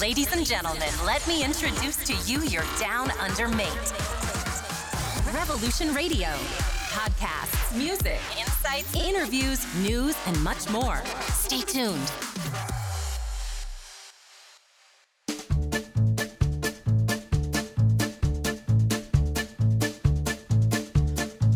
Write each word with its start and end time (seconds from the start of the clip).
Ladies 0.00 0.32
and 0.32 0.46
gentlemen, 0.46 0.92
let 1.04 1.26
me 1.26 1.44
introduce 1.44 1.96
to 2.04 2.14
you 2.30 2.42
your 2.44 2.62
down 2.78 3.10
under 3.18 3.48
mate. 3.48 3.68
Revolution 5.34 5.92
Radio. 5.92 6.28
Podcasts, 6.92 7.76
music, 7.76 8.20
insights, 8.38 8.94
interviews, 8.94 9.66
news, 9.82 10.16
and 10.26 10.40
much 10.44 10.70
more. 10.70 11.02
Stay 11.32 11.62
tuned. 11.62 11.98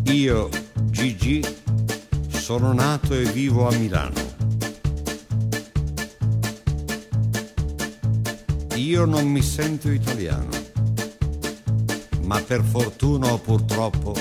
Io, 0.07 0.49
Gigi, 0.91 1.45
sono 2.29 2.73
nato 2.73 3.15
e 3.15 3.23
vivo 3.23 3.69
a 3.69 3.73
Milano. 3.77 4.32
Io 8.93 9.07
non 9.07 9.27
mi 9.27 9.41
sento 9.41 9.91
italiano, 9.91 10.51
ma 12.25 12.39
per 12.43 12.63
fortuna 12.63 13.33
o 13.33 13.39
purtroppo 13.39 14.15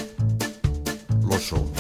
lo 1.23 1.38
sono. 1.38 1.71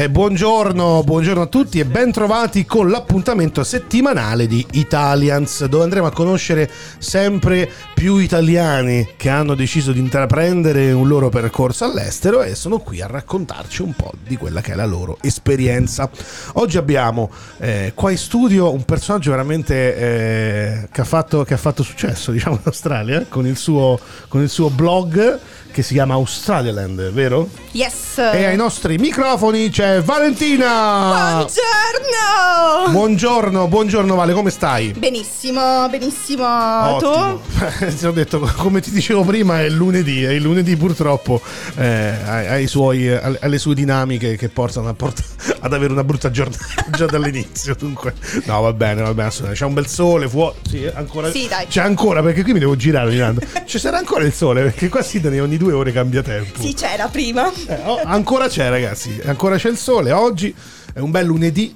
Eh, 0.00 0.08
buongiorno, 0.08 1.02
buongiorno 1.04 1.42
a 1.42 1.46
tutti 1.46 1.78
e 1.78 1.84
ben 1.84 2.10
trovati 2.10 2.64
con 2.64 2.88
l'appuntamento 2.88 3.62
settimanale 3.62 4.46
di 4.46 4.66
Italians, 4.72 5.66
dove 5.66 5.84
andremo 5.84 6.06
a 6.06 6.10
conoscere 6.10 6.70
sempre 6.98 7.70
più 8.00 8.16
italiani 8.16 9.06
che 9.18 9.28
hanno 9.28 9.54
deciso 9.54 9.92
di 9.92 9.98
intraprendere 9.98 10.90
un 10.90 11.06
loro 11.06 11.28
percorso 11.28 11.84
all'estero 11.84 12.40
e 12.40 12.54
sono 12.54 12.78
qui 12.78 13.02
a 13.02 13.06
raccontarci 13.06 13.82
un 13.82 13.92
po' 13.92 14.12
di 14.26 14.38
quella 14.38 14.62
che 14.62 14.72
è 14.72 14.74
la 14.74 14.86
loro 14.86 15.18
esperienza. 15.20 16.08
Oggi 16.54 16.78
abbiamo 16.78 17.30
eh, 17.58 17.92
qua 17.94 18.10
in 18.10 18.16
studio 18.16 18.72
un 18.72 18.86
personaggio 18.86 19.32
veramente 19.32 19.96
eh, 19.96 20.88
che, 20.90 21.00
ha 21.02 21.04
fatto, 21.04 21.44
che, 21.44 21.52
ha 21.52 21.58
fatto, 21.58 21.82
successo, 21.82 22.32
diciamo, 22.32 22.54
in 22.54 22.62
Australia, 22.64 23.26
con 23.28 23.46
il 23.46 23.58
suo, 23.58 24.00
con 24.28 24.40
il 24.40 24.48
suo 24.48 24.70
blog 24.70 25.38
che 25.70 25.82
si 25.82 25.92
chiama 25.92 26.14
Australialand, 26.14 27.10
vero? 27.10 27.48
Yes. 27.72 28.16
E 28.16 28.44
ai 28.44 28.56
nostri 28.56 28.96
microfoni 28.96 29.68
c'è 29.68 30.02
Valentina. 30.02 31.44
Buongiorno. 31.44 32.90
Buongiorno, 32.90 33.68
buongiorno 33.68 34.14
Vale, 34.14 34.32
come 34.32 34.50
stai? 34.50 34.92
Benissimo, 34.92 35.88
benissimo. 35.88 36.46
Ottimo. 36.94 37.40
Tu? 37.58 37.89
Ti 37.96 38.06
ho 38.06 38.12
detto, 38.12 38.38
come 38.56 38.80
ti 38.80 38.90
dicevo 38.90 39.24
prima, 39.24 39.60
è 39.60 39.68
lunedì 39.68 40.24
e 40.24 40.34
il 40.34 40.42
lunedì 40.42 40.76
purtroppo 40.76 41.40
eh, 41.76 42.64
suoi, 42.66 43.08
ha, 43.08 43.36
ha, 43.40 43.46
le 43.46 43.58
sue 43.58 43.74
dinamiche 43.74 44.36
che 44.36 44.48
portano 44.48 44.88
a 44.88 44.94
port- 44.94 45.22
ad 45.60 45.72
avere 45.72 45.92
una 45.92 46.04
brutta 46.04 46.30
giornata 46.30 46.86
già 46.96 47.06
dall'inizio. 47.06 47.74
Dunque, 47.78 48.14
no, 48.44 48.60
va 48.60 48.72
bene, 48.72 49.02
va 49.02 49.14
bene, 49.14 49.30
c'è 49.30 49.64
un 49.64 49.74
bel 49.74 49.86
sole 49.86 50.28
fuori. 50.28 50.56
Sì, 50.68 50.90
ancora. 50.92 51.30
Sì, 51.30 51.48
dai. 51.48 51.66
C'è 51.66 51.82
ancora, 51.82 52.22
perché 52.22 52.42
qui 52.42 52.52
mi 52.52 52.58
devo 52.58 52.76
girare 52.76 53.08
ogni 53.08 53.18
tanto. 53.18 53.46
Ci 53.64 53.78
sarà 53.78 53.98
ancora 53.98 54.24
il 54.24 54.32
sole, 54.32 54.62
perché 54.62 54.88
qua 54.88 55.02
si 55.02 55.20
ne 55.22 55.40
ogni 55.40 55.56
due 55.56 55.72
ore 55.72 55.92
cambia 55.92 56.22
tempo. 56.22 56.60
Sì, 56.60 56.74
c'era 56.74 57.08
prima. 57.08 57.50
Eh, 57.66 57.80
oh, 57.84 58.00
ancora 58.04 58.48
c'è, 58.48 58.68
ragazzi. 58.68 59.20
Ancora 59.24 59.56
c'è 59.56 59.68
il 59.68 59.76
sole. 59.76 60.12
Oggi 60.12 60.54
è 60.92 60.98
un 61.00 61.10
bel 61.10 61.26
lunedì. 61.26 61.74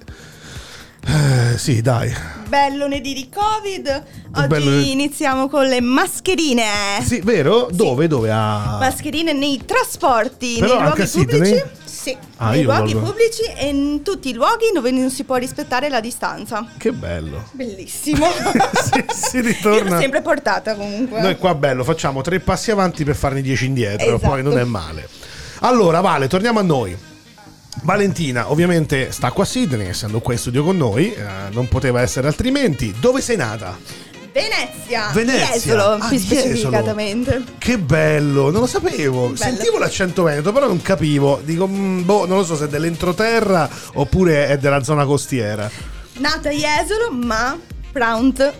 Eh, 1.06 1.58
sì, 1.58 1.82
dai. 1.82 2.12
Bel 2.48 2.76
lunedì 2.76 3.12
di 3.14 3.28
Covid. 3.28 4.04
Oggi 4.36 4.46
bello... 4.46 4.80
iniziamo 4.80 5.48
con 5.48 5.66
le 5.66 5.80
mascherine. 5.80 6.64
Sì, 7.02 7.20
vero? 7.20 7.68
Dove? 7.70 8.06
Dove? 8.06 8.30
Ah. 8.30 8.78
Mascherine 8.80 9.32
nei 9.32 9.62
trasporti, 9.64 10.56
Però 10.58 10.74
nei 10.74 10.84
luoghi 10.84 11.06
pubblici. 11.06 11.62
Sì, 11.84 12.16
ah, 12.36 12.50
nei 12.50 12.62
luoghi 12.64 12.92
voglio... 12.92 13.06
pubblici 13.06 13.42
e 13.56 13.68
in 13.68 14.02
tutti 14.02 14.28
i 14.28 14.34
luoghi 14.34 14.70
dove 14.74 14.90
non 14.90 15.10
si 15.10 15.24
può 15.24 15.36
rispettare 15.36 15.88
la 15.88 16.00
distanza. 16.00 16.66
Che 16.76 16.92
bello. 16.92 17.44
Bellissimo. 17.52 18.26
si, 18.30 19.04
si 19.08 19.40
ritorna. 19.40 19.78
Io 19.78 19.84
l'ho 19.84 20.00
sempre 20.00 20.20
portata 20.20 20.74
comunque. 20.74 21.20
Noi 21.20 21.36
qua 21.38 21.54
bello, 21.54 21.82
facciamo 21.82 22.20
tre 22.20 22.40
passi 22.40 22.70
avanti 22.70 23.04
per 23.04 23.16
farne 23.16 23.40
dieci 23.40 23.66
indietro, 23.66 24.16
esatto. 24.16 24.28
poi 24.28 24.42
non 24.42 24.58
è 24.58 24.64
male. 24.64 25.08
Allora, 25.60 26.00
Vale, 26.00 26.28
torniamo 26.28 26.58
a 26.58 26.62
noi. 26.62 26.96
Valentina 27.82 28.50
ovviamente 28.50 29.12
sta 29.12 29.30
qua 29.30 29.44
a 29.44 29.46
Sydney, 29.46 29.88
essendo 29.88 30.20
qua 30.20 30.32
in 30.32 30.38
studio 30.38 30.64
con 30.64 30.76
noi, 30.76 31.12
eh, 31.12 31.24
non 31.52 31.68
poteva 31.68 32.00
essere 32.00 32.26
altrimenti. 32.26 32.94
Dove 32.98 33.20
sei 33.20 33.36
nata? 33.36 33.76
Venezia, 34.32 35.10
Venezia. 35.12 35.46
Jesolo, 35.52 35.90
ah, 35.90 36.08
più 36.08 36.18
specificatamente. 36.18 37.44
Che 37.56 37.78
bello, 37.78 38.50
non 38.50 38.62
lo 38.62 38.66
sapevo. 38.66 39.26
Bello. 39.26 39.36
Sentivo 39.36 39.78
l'accento 39.78 40.24
veneto, 40.24 40.52
però 40.52 40.66
non 40.66 40.82
capivo. 40.82 41.40
Dico, 41.44 41.68
mh, 41.68 42.04
boh, 42.04 42.26
non 42.26 42.38
lo 42.38 42.44
so 42.44 42.56
se 42.56 42.64
è 42.64 42.68
dell'entroterra 42.68 43.68
oppure 43.94 44.48
è 44.48 44.58
della 44.58 44.82
zona 44.82 45.04
costiera. 45.04 45.70
Nata 46.14 46.48
a 46.48 46.52
Jesolo, 46.52 47.12
ma 47.12 47.56
Prount 47.92 48.52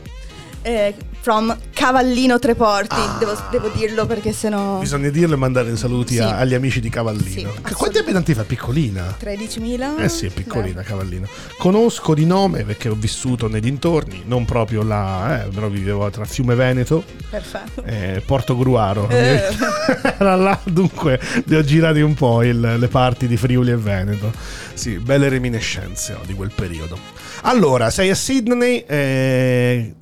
eh, 0.63 0.95
from 1.25 1.57
Cavallino 1.73 2.39
Treporti. 2.39 2.95
Ah. 2.97 3.17
Devo, 3.19 3.35
devo, 3.51 3.69
dirlo 3.69 4.05
perché 4.05 4.31
sennò. 4.31 4.79
Bisogna 4.79 5.09
dirlo 5.09 5.33
e 5.33 5.39
mandare 5.39 5.71
i 5.71 5.77
saluti 5.79 6.17
sì. 6.17 6.21
a, 6.21 6.37
agli 6.37 6.53
amici 6.53 6.81
di 6.81 6.91
Cavallino. 6.91 7.51
Sì, 7.51 7.73
Quanti 7.73 7.97
abitanti 7.97 8.35
fa? 8.35 8.45
Piccolina? 8.45 9.17
13.000? 9.19 10.03
Eh 10.03 10.09
sì, 10.11 10.27
è 10.27 10.29
piccolina 10.29 10.83
no. 10.83 10.87
Cavallino. 10.87 11.27
Conosco 11.57 12.12
di 12.12 12.27
nome 12.27 12.65
perché 12.65 12.91
ho 12.91 12.95
vissuto 12.95 13.49
nei 13.49 13.62
dintorni, 13.62 14.25
non 14.27 14.45
proprio 14.45 14.83
là, 14.83 15.45
eh, 15.45 15.49
però 15.49 15.69
vivevo 15.69 16.11
tra 16.11 16.27
Fiume 16.27 16.55
Veneto. 16.55 17.03
Perfetto. 17.31 17.83
Eh, 17.85 18.23
Porto 18.27 18.55
Gruaro. 18.55 19.09
Eh. 19.09 19.45
Era 20.19 20.37
là, 20.37 20.61
dunque, 20.65 21.19
li 21.47 21.56
ho 21.56 21.65
girati 21.65 22.03
un 22.03 22.12
po' 22.12 22.43
il, 22.43 22.61
le 22.61 22.89
parti 22.89 23.27
di 23.27 23.39
Friuli 23.39 23.71
e 23.71 23.77
Veneto. 23.79 24.31
Sì, 24.75 24.99
belle 24.99 25.31
reminiscenze 25.31 26.12
oh, 26.12 26.27
di 26.27 26.35
quel 26.35 26.53
periodo. 26.55 26.99
Allora, 27.45 27.89
sei 27.89 28.11
a 28.11 28.15
Sydney. 28.15 28.85
Eh, 28.87 29.95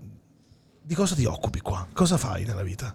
di 0.92 0.98
cosa 0.98 1.14
ti 1.14 1.24
occupi 1.24 1.60
qua? 1.60 1.86
Cosa 1.94 2.18
fai 2.18 2.44
nella 2.44 2.62
vita? 2.62 2.94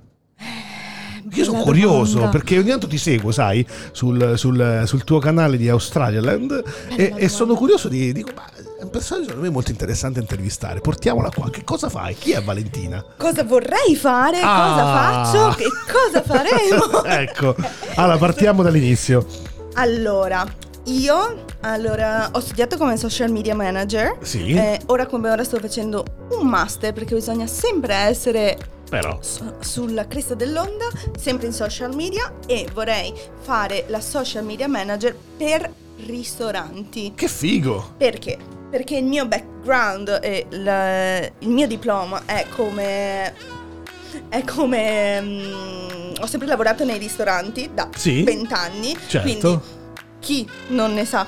Io 1.33 1.43
sono 1.43 1.63
curioso 1.63 2.17
domanda. 2.17 2.37
perché 2.37 2.59
ogni 2.59 2.69
tanto 2.69 2.85
ti 2.85 2.99
seguo, 2.99 3.31
sai, 3.31 3.65
sul, 3.91 4.37
sul, 4.37 4.83
sul 4.85 5.03
tuo 5.03 5.17
canale 5.17 5.57
di 5.57 5.67
Australialand 5.67 6.63
e, 6.95 7.13
e, 7.15 7.27
sono 7.27 7.55
curioso 7.55 7.89
di. 7.89 8.13
Dico, 8.13 8.29
ma 8.35 8.45
è 8.79 8.83
un 8.83 8.91
personaggio 8.91 9.29
secondo 9.29 9.47
me 9.47 9.51
molto 9.51 9.71
interessante 9.71 10.19
intervistare. 10.19 10.79
Portiamola 10.79 11.31
qua. 11.31 11.49
Che 11.49 11.63
cosa 11.63 11.89
fai? 11.89 12.13
Chi 12.13 12.33
è 12.33 12.41
Valentina? 12.41 13.03
Cosa 13.17 13.43
vorrei 13.43 13.95
fare? 13.95 14.41
Ah. 14.41 14.69
Cosa 14.69 14.85
faccio? 14.93 15.57
Che 15.57 15.69
cosa 15.91 16.21
faremo? 16.21 17.03
ecco, 17.03 17.55
allora 17.95 18.17
partiamo 18.17 18.61
dall'inizio. 18.61 19.25
Allora, 19.73 20.45
io 20.87 21.45
allora, 21.61 22.29
ho 22.31 22.39
studiato 22.39 22.77
come 22.77 22.97
social 22.97 23.31
media 23.31 23.55
manager. 23.55 24.17
Sì. 24.21 24.53
Eh, 24.53 24.79
ora 24.87 25.05
come 25.05 25.29
ora 25.29 25.43
sto 25.43 25.57
facendo 25.57 26.05
un 26.31 26.47
master 26.47 26.93
perché 26.93 27.15
bisogna 27.15 27.47
sempre 27.47 27.93
essere 27.93 28.57
però 28.89 29.17
su, 29.21 29.43
sulla 29.59 30.07
cresta 30.07 30.33
dell'onda, 30.33 30.87
sempre 31.17 31.47
in 31.47 31.53
social 31.53 31.93
media 31.93 32.33
e 32.45 32.67
vorrei 32.73 33.13
fare 33.41 33.85
la 33.87 33.99
social 33.99 34.43
media 34.43 34.67
manager 34.67 35.15
per 35.37 35.69
ristoranti. 36.05 37.13
Che 37.15 37.27
figo! 37.27 37.95
Perché? 37.97 38.37
Perché 38.69 38.97
il 38.97 39.05
mio 39.05 39.25
background 39.27 40.19
e 40.21 40.45
il, 40.49 41.31
il 41.39 41.49
mio 41.49 41.67
diploma 41.67 42.23
è 42.25 42.45
come 42.55 43.55
è 44.29 44.43
come 44.43 45.19
um, 45.19 46.13
ho 46.19 46.25
sempre 46.25 46.47
lavorato 46.47 46.83
nei 46.83 46.97
ristoranti 46.97 47.69
da 47.73 47.89
sì, 47.95 48.23
20 48.23 48.53
anni 48.53 48.97
certo. 49.07 49.21
quindi 49.21 49.61
chi 50.19 50.47
non 50.69 50.93
ne 50.93 51.05
sa 51.05 51.25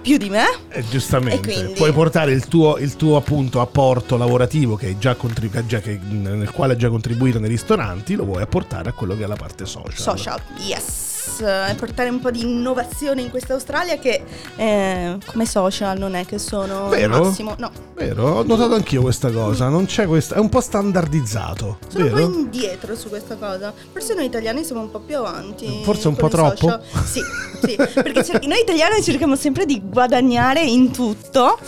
più 0.00 0.16
di 0.16 0.30
me. 0.30 0.44
Eh, 0.68 0.84
giustamente, 0.88 1.52
quindi... 1.52 1.72
puoi 1.74 1.92
portare 1.92 2.32
il 2.32 2.46
tuo, 2.46 2.78
il 2.78 2.96
tuo, 2.96 3.16
appunto 3.16 3.60
apporto 3.60 4.16
lavorativo 4.16 4.76
che 4.76 4.98
già 4.98 5.14
contribu- 5.14 5.66
già 5.66 5.80
che, 5.80 5.98
nel 6.08 6.50
quale 6.50 6.72
hai 6.74 6.78
già 6.78 6.88
contribuito 6.88 7.38
nei 7.38 7.48
ristoranti, 7.48 8.14
lo 8.14 8.24
vuoi 8.24 8.42
apportare 8.42 8.90
a 8.90 8.92
quello 8.92 9.16
che 9.16 9.24
è 9.24 9.26
la 9.26 9.36
parte 9.36 9.66
social. 9.66 9.98
Social, 9.98 10.40
yes 10.58 11.08
e 11.40 11.74
portare 11.74 12.08
un 12.08 12.20
po' 12.20 12.30
di 12.30 12.40
innovazione 12.40 13.22
in 13.22 13.30
questa 13.30 13.52
Australia 13.52 13.98
che 13.98 14.22
eh, 14.56 15.18
come 15.26 15.46
social 15.46 15.98
non 15.98 16.14
è 16.14 16.24
che 16.24 16.38
sono 16.38 16.88
vero? 16.88 17.24
massimo. 17.24 17.54
No. 17.58 17.70
Vero, 17.94 18.38
ho 18.38 18.42
notato 18.42 18.74
anch'io 18.74 19.02
questa 19.02 19.30
cosa, 19.30 19.68
non 19.68 19.86
c'è 19.86 20.06
questa, 20.06 20.36
è 20.36 20.38
un 20.38 20.48
po' 20.48 20.60
standardizzato. 20.60 21.78
Sono 21.88 22.04
vero? 22.04 22.26
un 22.26 22.32
po' 22.32 22.38
indietro 22.38 22.96
su 22.96 23.08
questa 23.08 23.36
cosa. 23.36 23.72
Forse 23.92 24.14
noi 24.14 24.24
italiani 24.24 24.64
siamo 24.64 24.82
un 24.82 24.90
po' 24.90 25.00
più 25.00 25.16
avanti. 25.16 25.80
Forse 25.82 26.08
un 26.08 26.16
po' 26.16 26.28
troppo? 26.28 26.56
Social. 26.56 26.82
Sì, 27.04 27.20
sì, 27.62 27.76
perché 27.76 28.46
noi 28.46 28.60
italiani 28.60 29.02
cerchiamo 29.02 29.36
sempre 29.36 29.66
di 29.66 29.80
guadagnare 29.88 30.62
in 30.62 30.90
tutto 30.92 31.58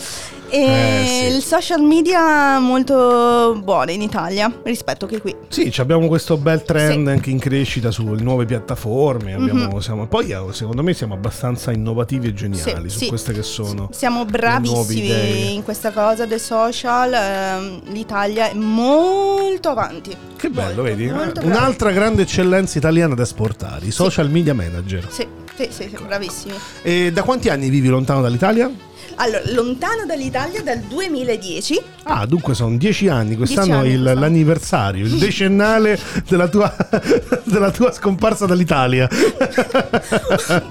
E 0.53 0.59
Eh, 0.63 1.07
sì. 1.07 1.37
il 1.37 1.43
social 1.45 1.81
media 1.81 2.59
molto 2.59 3.57
buono 3.63 3.93
in 3.93 4.03
Italia 4.03 4.53
rispetto 4.65 5.07
che 5.07 5.21
qui. 5.21 5.33
Sì, 5.47 5.73
abbiamo 5.79 6.09
questo 6.09 6.37
bel 6.39 6.65
trend 6.65 7.07
Sì. 7.07 7.13
Anche 7.13 7.31
in 7.31 7.39
crescita 7.39 7.93
sulle 7.93 8.21
nuove 8.21 8.47
piattaforme. 8.47 9.35
abbiamo- 9.35 9.79
siamo- 9.79 10.09
poi 10.09 10.33
eh, 10.33 10.41
secondo 10.51 10.83
me 10.83 10.93
siamo 10.93 11.15
abbastanza 11.15 11.71
innovativi 11.71 12.27
e 12.27 12.35
geniali 12.35 12.91
Sì, 12.91 12.99
su 13.05 13.07
queste 13.07 13.33
che 13.33 13.45
sono. 13.45 13.91
Siamo 13.93 14.25
bravissimi 14.25 15.55
in 15.55 15.63
questa 15.63 15.93
cosa 15.93 16.27
dei 16.27 16.41
social. 16.41 17.13
ehm, 17.13 17.81
L'Italia 17.93 18.51
è 18.51 18.55
molto 18.55 19.69
avanti. 19.69 20.17
Che 20.37 20.49
bello, 20.51 20.83
Molto, 20.83 20.83
vedi? 20.83 21.11
molto. 21.13 21.41
Un'altra 21.45 21.93
grande 21.93 22.23
eccellenza 22.23 22.77
italiana 22.77 23.15
da 23.15 23.23
esportare, 23.23 23.87
i 23.87 23.93
social 23.93 24.29
media 24.29 24.53
manager. 24.55 25.07
Sì, 25.09 25.25
sì, 25.61 25.69
sì, 25.71 25.95
sì, 25.95 26.03
bravissimi. 26.05 26.55
E 26.83 27.13
da 27.13 27.23
quanti 27.23 27.49
anni 27.51 27.69
vivi 27.69 27.89
lontano 27.89 28.23
dall'Italia? 28.23 28.71
Allora, 29.17 29.43
lontano 29.53 30.05
dall'Italia 30.07 30.63
dal 30.63 30.79
2010. 30.79 31.81
Ah, 32.05 32.25
dunque 32.27 32.55
sono 32.55 32.77
dieci 32.77 33.09
anni, 33.09 33.37
quest'anno 33.37 33.83
Dieci 33.83 33.97
anni 33.97 34.07
è 34.07 34.11
il- 34.13 34.19
l'anniversario, 34.19 35.05
il 35.05 35.19
decennale 35.19 35.99
della 36.29 36.49
tua, 36.49 36.75
della 37.45 37.71
tua 37.71 37.93
scomparsa 37.93 38.47
dall'Italia. 38.47 39.09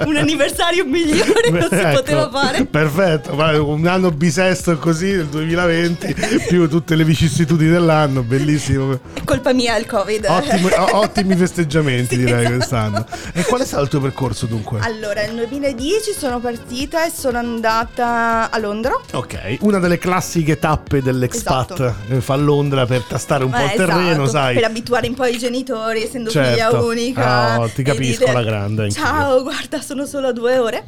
Un 0.05 0.15
anniversario 0.17 0.85
migliore 0.85 1.49
non 1.51 1.67
si 1.69 1.75
Ecco, 1.75 1.99
poteva 2.01 2.29
fare. 2.29 2.65
Perfetto, 2.65 3.33
un 3.65 3.85
anno 3.87 4.11
bisesto 4.11 4.77
così 4.77 5.11
nel 5.11 5.27
2020, 5.27 6.15
più 6.47 6.67
tutte 6.67 6.95
le 6.95 7.03
vicissitudini 7.03 7.69
dell'anno, 7.71 8.21
bellissimo. 8.23 8.99
È 9.13 9.23
colpa 9.23 9.53
mia 9.53 9.77
il 9.77 9.85
Covid. 9.85 10.25
Ottimi, 10.27 10.69
ottimi 10.91 11.35
festeggiamenti 11.35 11.97
Sì, 12.15 12.17
direi 12.17 12.41
esatto. 12.45 12.55
quest'anno. 12.55 13.05
E 13.33 13.43
qual 13.43 13.61
è 13.61 13.65
stato 13.65 13.83
il 13.83 13.89
tuo 13.89 13.99
percorso 14.01 14.45
dunque? 14.45 14.79
Allora, 14.81 15.21
nel 15.21 15.35
2010 15.35 16.11
sono 16.17 16.39
partita 16.39 17.05
e 17.05 17.11
sono 17.15 17.37
andata 17.37 18.18
a 18.49 18.57
Londra. 18.59 18.93
Ok, 19.13 19.57
una 19.61 19.79
delle 19.79 19.97
classiche 19.97 20.57
tappe 20.59 21.01
dell'expat 21.01 21.71
Esatto. 21.71 21.95
eh, 22.09 22.21
fa 22.21 22.33
a 22.33 22.37
Londra 22.37 22.85
per 22.85 23.03
tastare 23.03 23.43
un 23.43 23.51
po' 23.51 23.57
Eh, 23.57 23.63
il 23.65 23.71
terreno, 23.71 24.23
esatto, 24.23 24.27
sai. 24.29 24.55
Per 24.55 24.63
abituare 24.63 25.07
un 25.07 25.13
po' 25.15 25.25
i 25.25 25.37
genitori, 25.37 26.03
essendo 26.03 26.29
Certo. 26.29 26.49
figlia 26.49 26.81
unica. 26.81 27.59
Oh, 27.59 27.67
ti 27.69 27.83
capisco 27.83 28.19
dire, 28.25 28.31
alla 28.31 28.43
grande, 28.43 28.83
anch'io. 28.83 29.01
Ciao, 29.03 29.41
guarda, 29.43 29.81
sono 29.81 30.05
solo 30.05 30.31
due 30.33 30.57
ore. 30.57 30.83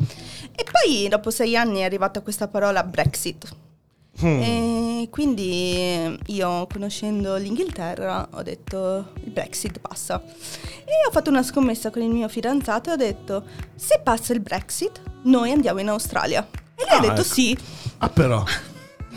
E 0.54 0.66
poi 0.69 1.07
dopo 1.07 1.30
sei 1.31 1.56
anni 1.56 1.80
è 1.80 1.83
arrivata 1.83 2.22
questa 2.22 2.48
parola 2.48 2.83
Brexit. 2.83 3.48
Hmm. 4.19 4.41
E 4.41 5.07
quindi 5.09 5.49
eh, 5.75 6.17
io, 6.27 6.67
conoscendo 6.71 7.35
l'Inghilterra, 7.37 8.27
ho 8.33 8.43
detto 8.43 9.13
il 9.23 9.31
Brexit 9.31 9.79
passa. 9.79 10.21
E 10.21 11.07
ho 11.07 11.11
fatto 11.11 11.29
una 11.29 11.43
scommessa 11.43 11.89
con 11.89 12.01
il 12.01 12.09
mio 12.09 12.27
fidanzato 12.27 12.89
e 12.89 12.93
ho 12.93 12.97
detto: 12.97 13.43
se 13.75 13.99
passa 14.03 14.33
il 14.33 14.41
Brexit, 14.41 15.01
noi 15.23 15.51
andiamo 15.51 15.79
in 15.79 15.89
Australia. 15.89 16.47
E 16.75 16.83
lui 16.83 16.89
Ah, 16.89 16.97
ha 16.97 16.99
detto 16.99 17.13
ecco. 17.21 17.23
sì. 17.23 17.57
Ah, 17.99 18.09
però. 18.09 18.43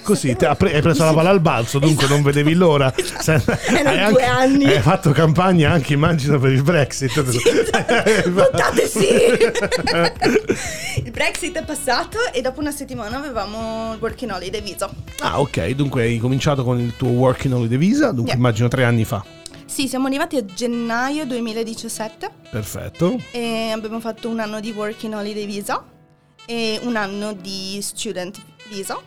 Così 0.05 0.37
te- 0.37 0.47
hai 0.47 0.55
pre- 0.57 0.75
hai 0.75 0.83
preso 0.83 1.03
la 1.05 1.13
palla 1.15 1.31
al 1.31 1.41
balzo, 1.41 1.79
dunque 1.79 2.07
non 2.07 2.23
vedevi 2.23 2.53
l'ora. 2.55 2.93
Se- 3.21 3.43
Erano 3.69 3.89
hai 4.05 4.13
due 4.13 4.25
anni. 4.25 4.65
Hai 4.67 4.81
fatto 4.81 5.11
campagna 5.13 5.71
anche, 5.73 5.95
immagino, 5.95 6.39
per 6.39 6.53
il 6.53 6.63
Brexit. 6.63 7.17
esatto. 7.17 8.31
Votate 8.31 8.87
sì! 8.87 9.09
il 11.05 11.11
Brexit 11.11 11.57
è 11.59 11.65
passato 11.65 12.19
e 12.33 12.41
dopo 12.41 12.61
una 12.61 12.71
settimana 12.71 13.17
avevamo 13.17 13.93
il 13.95 13.99
working 14.01 14.31
holiday 14.31 14.61
visa. 14.63 14.91
ah, 15.21 15.41
ok, 15.41 15.69
dunque 15.71 16.03
hai 16.03 16.19
cominciato 16.19 16.63
con 16.65 16.79
il 16.79 16.95
tuo 16.97 17.09
working 17.09 17.55
holiday 17.55 17.79
visa, 17.79 18.07
dunque 18.11 18.33
Yeah. 18.33 18.37
immagino 18.37 18.69
tre 18.69 18.85
anni 18.85 19.05
fa. 19.05 19.25
Sì, 19.67 19.89
siamo 19.89 20.07
arrivati 20.07 20.37
a 20.37 20.45
gennaio 20.45 21.25
2017 21.27 22.31
Perfetto. 22.51 23.19
e 23.33 23.71
abbiamo 23.73 23.99
fatto 24.01 24.29
un 24.29 24.39
anno 24.39 24.61
di 24.61 24.71
working 24.71 25.15
holiday 25.15 25.47
visa 25.47 25.83
e 26.47 26.79
un 26.83 26.95
anno 26.97 27.33
di 27.33 27.79
student 27.83 28.39
visa. 28.69 28.99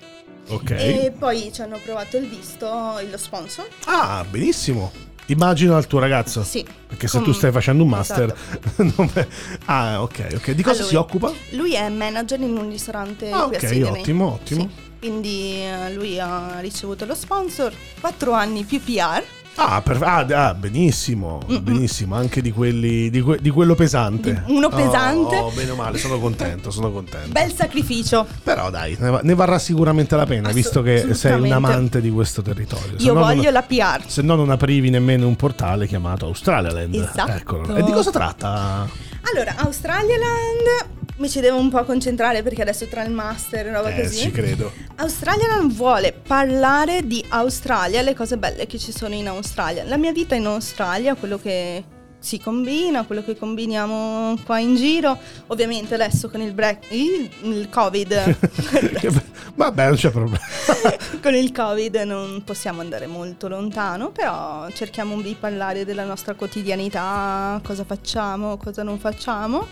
Ok. 0.47 0.71
E 0.71 1.13
poi 1.17 1.51
ci 1.53 1.61
hanno 1.61 1.75
approvato 1.75 2.17
il 2.17 2.27
visto, 2.27 2.65
lo 2.65 3.17
sponsor. 3.17 3.67
Ah, 3.85 4.25
benissimo. 4.29 4.91
Immagino 5.29 5.75
al 5.75 5.87
tuo 5.87 5.99
ragazzo. 5.99 6.43
Sì. 6.43 6.65
Perché 6.87 7.07
se 7.07 7.17
Com- 7.17 7.25
tu 7.25 7.33
stai 7.33 7.51
facendo 7.51 7.83
un 7.83 7.89
master... 7.89 8.33
Esatto. 8.77 9.27
ah, 9.65 10.01
ok, 10.01 10.27
ok. 10.35 10.51
Di 10.51 10.63
cosa 10.63 10.77
A 10.77 10.81
lui. 10.81 10.89
si 10.89 10.95
occupa? 10.95 11.33
Lui 11.51 11.73
è 11.73 11.89
manager 11.89 12.39
in 12.39 12.55
un 12.55 12.69
ristorante 12.69 13.29
Ah, 13.29 13.45
ok, 13.45 13.87
ottimo, 13.89 14.33
ottimo. 14.33 14.61
Sì. 14.61 14.85
Quindi 14.99 15.61
eh, 15.61 15.93
lui 15.93 16.17
ha 16.19 16.59
ricevuto 16.59 17.05
lo 17.05 17.13
sponsor, 17.13 17.73
4 17.99 18.31
anni 18.31 18.63
più 18.63 18.81
PR. 18.81 19.23
Ah, 19.59 19.81
per- 19.81 20.01
ah, 20.03 20.19
ah, 20.47 20.53
benissimo, 20.53 21.39
benissimo, 21.61 22.13
anche 22.15 22.41
di 22.41 22.51
quelli 22.51 23.09
di, 23.09 23.21
que- 23.21 23.39
di 23.41 23.49
quello 23.49 23.73
pesante. 23.73 24.43
Di- 24.45 24.53
uno 24.53 24.69
pesante. 24.69 25.35
Oh, 25.37 25.49
bene 25.49 25.71
o 25.71 25.75
male, 25.75 25.97
sono 25.97 26.19
contento, 26.19 26.69
sono 26.69 26.91
contento. 26.91 27.29
Bel 27.31 27.51
sacrificio. 27.53 28.25
Però 28.43 28.69
dai, 28.69 28.95
ne, 28.99 29.09
va- 29.09 29.21
ne 29.23 29.33
varrà 29.33 29.57
sicuramente 29.57 30.15
la 30.15 30.25
pena, 30.27 30.49
Assu- 30.49 30.55
visto 30.61 30.81
che 30.83 31.13
sei 31.15 31.39
un 31.39 31.51
amante 31.51 32.01
di 32.01 32.11
questo 32.11 32.43
territorio. 32.43 32.99
Se 32.99 33.05
Io 33.05 33.13
no 33.13 33.21
voglio 33.21 33.43
non, 33.43 33.53
la 33.53 33.63
PR. 33.63 34.01
Se 34.05 34.21
no 34.21 34.35
non 34.35 34.51
aprivi 34.51 34.89
nemmeno 34.91 35.27
un 35.27 35.35
portale 35.35 35.87
chiamato 35.87 36.27
Australialand. 36.27 36.93
Esatto. 36.93 37.31
Eccolo. 37.31 37.75
E 37.75 37.81
di 37.83 37.91
cosa 37.91 38.11
tratta? 38.11 38.87
Allora, 39.33 39.55
Australialand 39.57 41.06
mi 41.17 41.29
ci 41.29 41.39
devo 41.39 41.57
un 41.59 41.69
po' 41.69 41.83
concentrare 41.83 42.43
perché 42.43 42.61
adesso 42.61 42.85
tra 42.87 43.03
il 43.03 43.11
master 43.11 43.67
e 43.67 43.71
roba 43.71 43.89
Eh, 43.95 44.01
così. 44.03 44.17
ci 44.21 44.31
credo. 44.31 44.71
Australialand 44.95 45.71
vuole 45.73 46.13
parlare 46.13 47.05
di 47.05 47.23
Australia, 47.29 48.01
le 48.01 48.13
cose 48.15 48.37
belle 48.37 48.67
che 48.67 48.77
ci 48.77 48.91
sono 48.91 49.13
in 49.15 49.27
Australia. 49.27 49.83
La 49.83 49.97
mia 49.97 50.11
vita 50.11 50.35
in 50.35 50.45
Australia, 50.45 51.15
quello 51.15 51.39
che 51.39 51.83
si 52.19 52.39
combina, 52.39 53.03
quello 53.05 53.23
che 53.23 53.37
combiniamo 53.37 54.37
qua 54.45 54.59
in 54.59 54.75
giro. 54.75 55.17
Ovviamente 55.47 55.93
adesso 55.93 56.29
con 56.29 56.41
il, 56.41 56.51
break, 56.53 56.91
il, 56.91 57.67
Covid, 57.69 58.35
Vabbè, 59.55 59.87
non 59.87 59.95
c'è 59.95 60.11
problema. 60.11 60.39
con 61.21 61.33
il 61.33 61.51
Covid 61.51 61.95
non 62.05 62.43
possiamo 62.43 62.81
andare 62.81 63.07
molto 63.07 63.47
lontano, 63.47 64.09
però 64.11 64.67
cerchiamo 64.71 65.19
di 65.21 65.35
parlare 65.39 65.83
della 65.85 66.03
nostra 66.03 66.33
quotidianità, 66.35 67.59
cosa 67.63 67.83
facciamo, 67.83 68.57
cosa 68.57 68.83
non 68.83 68.99
facciamo. 68.99 69.67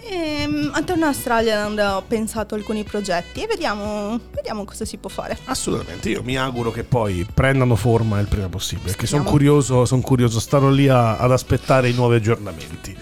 E 0.00 0.46
mm, 0.46 0.68
attorno 0.72 1.04
a 1.04 1.08
Australialand 1.08 1.78
ho 1.78 2.02
pensato 2.06 2.54
alcuni 2.54 2.84
progetti 2.84 3.42
e 3.42 3.46
vediamo, 3.46 4.18
vediamo 4.32 4.64
cosa 4.64 4.84
si 4.84 4.96
può 4.96 5.10
fare. 5.10 5.36
Assolutamente, 5.46 6.08
io 6.08 6.22
mi 6.22 6.36
auguro 6.36 6.70
che 6.70 6.84
poi 6.84 7.26
prendano 7.32 7.74
forma 7.74 8.18
il 8.20 8.28
prima 8.28 8.48
possibile, 8.48 8.90
perché 8.90 9.06
sono 9.06 9.24
curioso, 9.24 9.84
son 9.84 10.00
curioso, 10.00 10.38
starò 10.40 10.68
lì 10.70 10.88
a- 10.88 11.16
ad 11.16 11.32
aspettare 11.32 11.88
i 11.88 11.94
nuovi 11.94 12.14
aggiornamenti. 12.16 12.96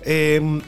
Ehm, 0.00 0.62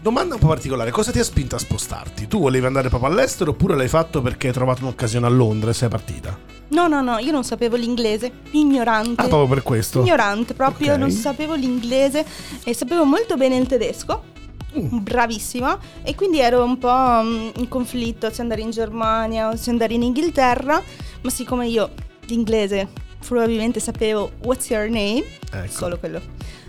domanda 0.00 0.34
un 0.34 0.40
po' 0.40 0.48
particolare, 0.48 0.90
cosa 0.90 1.10
ti 1.12 1.18
ha 1.18 1.24
spinto 1.24 1.56
a 1.56 1.58
spostarti? 1.58 2.28
Tu 2.28 2.38
volevi 2.38 2.66
andare 2.66 2.88
proprio 2.90 3.10
all'estero 3.10 3.52
oppure 3.52 3.74
l'hai 3.74 3.88
fatto 3.88 4.20
perché 4.20 4.48
hai 4.48 4.52
trovato 4.52 4.82
un'occasione 4.82 5.24
a 5.26 5.30
Londra 5.30 5.70
e 5.70 5.74
sei 5.74 5.88
partita? 5.88 6.38
No, 6.68 6.88
no, 6.88 7.00
no, 7.00 7.16
io 7.18 7.32
non 7.32 7.42
sapevo 7.42 7.76
l'inglese, 7.76 8.30
ignorante. 8.50 9.22
Ah, 9.22 9.28
proprio 9.28 9.46
per 9.48 9.62
questo? 9.62 10.00
Ignorante, 10.00 10.52
proprio 10.52 10.92
Ok. 10.92 10.98
non 10.98 11.10
sapevo 11.10 11.54
l'inglese 11.54 12.24
e 12.64 12.74
sapevo 12.74 13.04
molto 13.04 13.36
bene 13.36 13.56
il 13.56 13.66
tedesco. 13.66 14.34
Mm. 14.78 14.98
Bravissima 14.98 15.78
e 16.02 16.14
quindi 16.14 16.40
ero 16.40 16.62
un 16.62 16.76
po' 16.78 17.22
mm, 17.22 17.48
in 17.56 17.68
conflitto 17.68 18.30
se 18.30 18.42
andare 18.42 18.60
in 18.60 18.70
Germania 18.70 19.48
o 19.48 19.56
se 19.56 19.70
andare 19.70 19.94
in 19.94 20.02
Inghilterra, 20.02 20.82
ma 21.22 21.30
siccome 21.30 21.66
io 21.66 21.92
l'inglese 22.26 22.88
probabilmente 23.26 23.80
sapevo 23.80 24.32
what's 24.42 24.68
your 24.68 24.88
name, 24.88 25.24
Ecco. 25.50 25.70
solo 25.72 25.98
quello. 25.98 26.20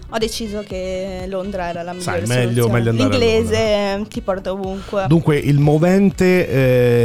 Ho 0.10 0.18
deciso 0.18 0.64
che 0.66 1.26
Londra 1.28 1.68
era 1.68 1.84
la 1.84 1.94
Sai, 2.00 2.22
migliore 2.22 2.46
meglio- 2.46 2.62
soluzione. 2.64 2.92
meglio 2.92 3.04
a 3.04 3.08
L'inglese 3.10 4.06
ti 4.10 4.22
porta 4.22 4.52
ovunque. 4.54 5.06
Dunque, 5.08 5.38
il 5.38 5.60
movente 5.60 6.48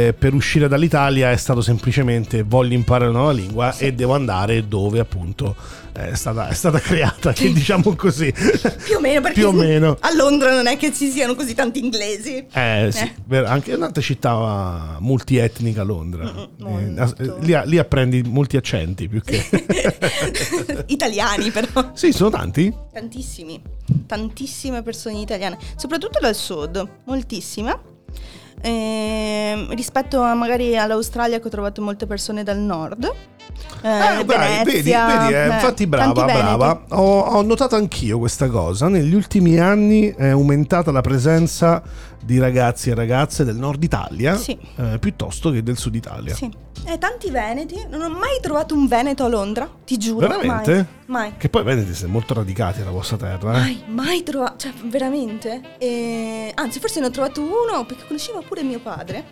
eh, 0.07 0.13
per 0.17 0.33
uscire 0.33 0.69
dall'Italia 0.69 1.29
è 1.31 1.35
stato 1.35 1.61
semplicemente 1.61 2.43
voglio 2.43 2.75
imparare 2.75 3.09
una 3.09 3.19
nuova 3.19 3.33
lingua 3.33 3.75
e 3.77 3.93
devo 3.93 4.13
andare 4.13 4.67
dove 4.69 4.99
appunto 4.99 5.53
è 5.91 6.15
stata, 6.15 6.47
è 6.47 6.53
stata 6.55 6.79
creata, 6.79 7.33
che 7.33 7.51
diciamo 7.53 7.93
così. 7.95 8.31
più 8.33 8.95
o 8.95 8.99
meno 8.99 9.21
perché 9.21 9.39
Più 9.41 9.49
o 9.49 9.51
meno. 9.51 9.95
a 9.99 10.13
Londra 10.15 10.51
non 10.55 10.65
è 10.65 10.75
che 10.77 10.91
ci 10.93 11.11
siano 11.11 11.35
così 11.35 11.53
tanti 11.53 11.83
inglesi. 11.83 12.45
Eh 12.51 12.87
sì, 12.91 13.03
Eh. 13.03 13.13
vero, 13.25 13.47
anche 13.47 13.73
un'altra 13.73 14.01
città 14.01 14.95
multietnica 14.99 15.83
Londra. 15.83 16.23
Mm, 16.65 16.97
Eh, 16.97 17.33
lì, 17.41 17.59
lì 17.65 17.77
apprendi 17.77 18.23
molti 18.23 18.55
accenti 18.57 19.07
più 19.09 19.21
che... 19.21 19.43
Italiani 20.87 21.51
però. 21.51 21.91
sì, 21.93 22.11
sono 22.11 22.29
tanti? 22.31 22.73
Tantissimi, 22.93 23.59
tantissime 24.05 24.83
persone 24.83 25.19
italiane, 25.19 25.57
soprattutto 25.75 26.19
dal 26.19 26.35
sud, 26.35 26.87
moltissime. 27.05 27.91
Ehm, 28.61 29.73
rispetto 29.75 30.21
a 30.21 30.35
magari 30.35 30.77
all'Australia 30.77 31.39
che 31.39 31.47
ho 31.47 31.49
trovato 31.49 31.81
molte 31.81 32.05
persone 32.05 32.43
dal 32.43 32.59
nord. 32.59 33.03
eh, 33.81 34.19
Eh, 34.19 34.23
dai, 34.23 34.63
vedi, 34.63 34.91
Venezia, 34.91 35.07
vedi, 35.07 35.33
eh, 35.33 35.37
eh, 35.37 35.45
infatti 35.47 35.87
brava, 35.87 36.23
brava. 36.23 36.85
Ho, 36.91 37.19
ho 37.19 37.41
notato 37.41 37.75
anch'io 37.75 38.19
questa 38.19 38.47
cosa. 38.47 38.87
Negli 38.87 39.15
ultimi 39.15 39.57
anni 39.59 40.13
è 40.15 40.27
aumentata 40.29 40.91
la 40.91 41.01
presenza 41.01 41.81
di 42.23 42.39
ragazzi 42.39 42.89
e 42.89 42.93
ragazze 42.95 43.43
del 43.43 43.55
nord 43.55 43.83
Italia 43.83 44.35
Sì. 44.37 44.57
eh, 44.77 44.97
piuttosto 44.99 45.51
che 45.51 45.61
del 45.63 45.77
sud 45.77 45.95
Italia. 45.95 46.33
Sì. 46.33 46.49
Eh, 46.85 46.97
tanti 46.97 47.29
veneti, 47.29 47.75
non 47.89 48.01
ho 48.01 48.09
mai 48.09 48.39
trovato 48.41 48.73
un 48.75 48.87
veneto 48.87 49.23
a 49.23 49.27
Londra, 49.29 49.69
ti 49.85 49.97
giuro. 49.97 50.27
Veramente? 50.27 50.73
Mai. 51.05 51.29
mai. 51.29 51.33
Che 51.37 51.47
poi 51.49 51.63
Veneti 51.63 51.93
siete 51.93 52.11
molto 52.11 52.33
radicati 52.33 52.81
alla 52.81 52.91
vostra 52.91 53.15
terra, 53.17 53.53
eh? 53.55 53.59
Mai, 53.59 53.83
mai 53.87 54.23
trovato, 54.23 54.55
cioè 54.57 54.71
veramente. 54.85 55.61
E- 55.77 56.51
anzi, 56.55 56.79
forse 56.79 56.99
ne 56.99 57.05
ho 57.05 57.09
trovato 57.11 57.41
uno 57.41 57.85
perché 57.85 58.03
conoscevo 58.05 58.43
pure 58.45 58.63
mio 58.63 58.79
padre. 58.79 59.23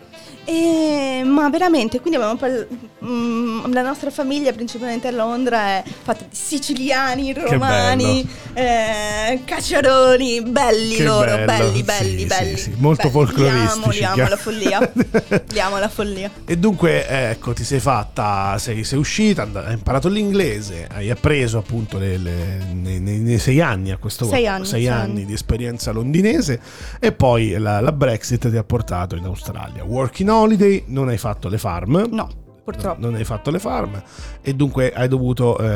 E- 0.44 1.22
ma 1.24 1.48
veramente, 1.50 2.00
quindi 2.00 2.18
abbiamo 2.18 2.36
parl- 2.38 2.66
mm, 3.04 3.72
la 3.72 3.82
nostra 3.82 4.10
famiglia 4.10 4.52
principalmente 4.52 5.08
a 5.08 5.12
Londra 5.12 5.58
è 5.60 5.84
fatta 6.02 6.24
di 6.28 6.34
siciliani, 6.34 7.32
romani, 7.34 8.26
eh, 8.54 9.40
cacciaroni, 9.44 10.42
belli 10.42 10.94
Che 10.96 11.04
loro, 11.04 11.26
bello. 11.34 11.44
belli, 11.44 11.82
belli, 11.82 12.18
Sì, 12.20 12.26
belli. 12.26 12.56
sì, 12.56 12.74
molto 12.82 13.08
belli. 13.08 13.12
folcloristici, 13.12 13.78
Li 13.78 13.82
amo, 13.82 13.90
li 13.92 14.04
amo 14.04 14.14
chiaro. 14.14 14.30
la 14.30 14.36
follia. 14.36 14.92
li 15.52 15.60
amo 15.60 15.78
la 15.78 15.88
follia. 15.88 16.30
E 16.44 16.58
dunque, 16.58 17.06
ecco, 17.30 17.52
ti 17.52 17.64
sei 17.64 17.80
fatta, 17.80 18.56
sei, 18.58 18.84
sei 18.84 18.98
uscita, 18.98 19.48
hai 19.52 19.72
imparato 19.72 20.08
l'inglese, 20.08 20.86
hai 20.92 21.08
appreso 21.10 21.58
appunto 21.58 21.98
le- 21.98 22.16
le- 22.18 22.58
nei, 22.72 22.98
nei- 23.00 23.38
sei 23.38 23.60
anni 23.60 23.90
a 23.90 23.96
questo 23.96 24.24
Sei 24.26 24.40
punto, 24.42 24.50
anni, 24.50 24.64
sei 24.66 24.82
sei 24.82 24.88
anni 24.92 25.00
anni. 25.10 25.24
di 25.26 25.32
esperienza 25.32 25.90
londinese 25.92 26.60
e 27.00 27.12
poi 27.12 27.50
la, 27.58 27.80
la 27.80 27.92
Brexit 27.92 28.50
ti 28.50 28.56
ha 28.56 28.64
portato 28.64 29.16
in 29.16 29.24
Australia. 29.24 29.84
Working 29.84 30.28
holiday, 30.28 30.84
non 30.88 31.08
hai 31.08 31.18
fatto 31.18 31.48
le 31.48 31.58
farm. 31.58 32.08
No, 32.10 32.28
purtroppo. 32.64 33.00
Non 33.00 33.14
hai 33.14 33.24
fatto 33.24 33.50
le 33.50 33.58
farm 33.58 34.02
e 34.42 34.54
dunque 34.54 34.92
hai 34.92 35.08
dovuto, 35.08 35.58
eh, 35.58 35.66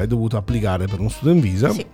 hai 0.00 0.06
dovuto 0.06 0.36
applicare 0.36 0.86
per 0.86 1.00
uno 1.00 1.08
student 1.08 1.40
visa. 1.40 1.70
Sì. 1.70 1.84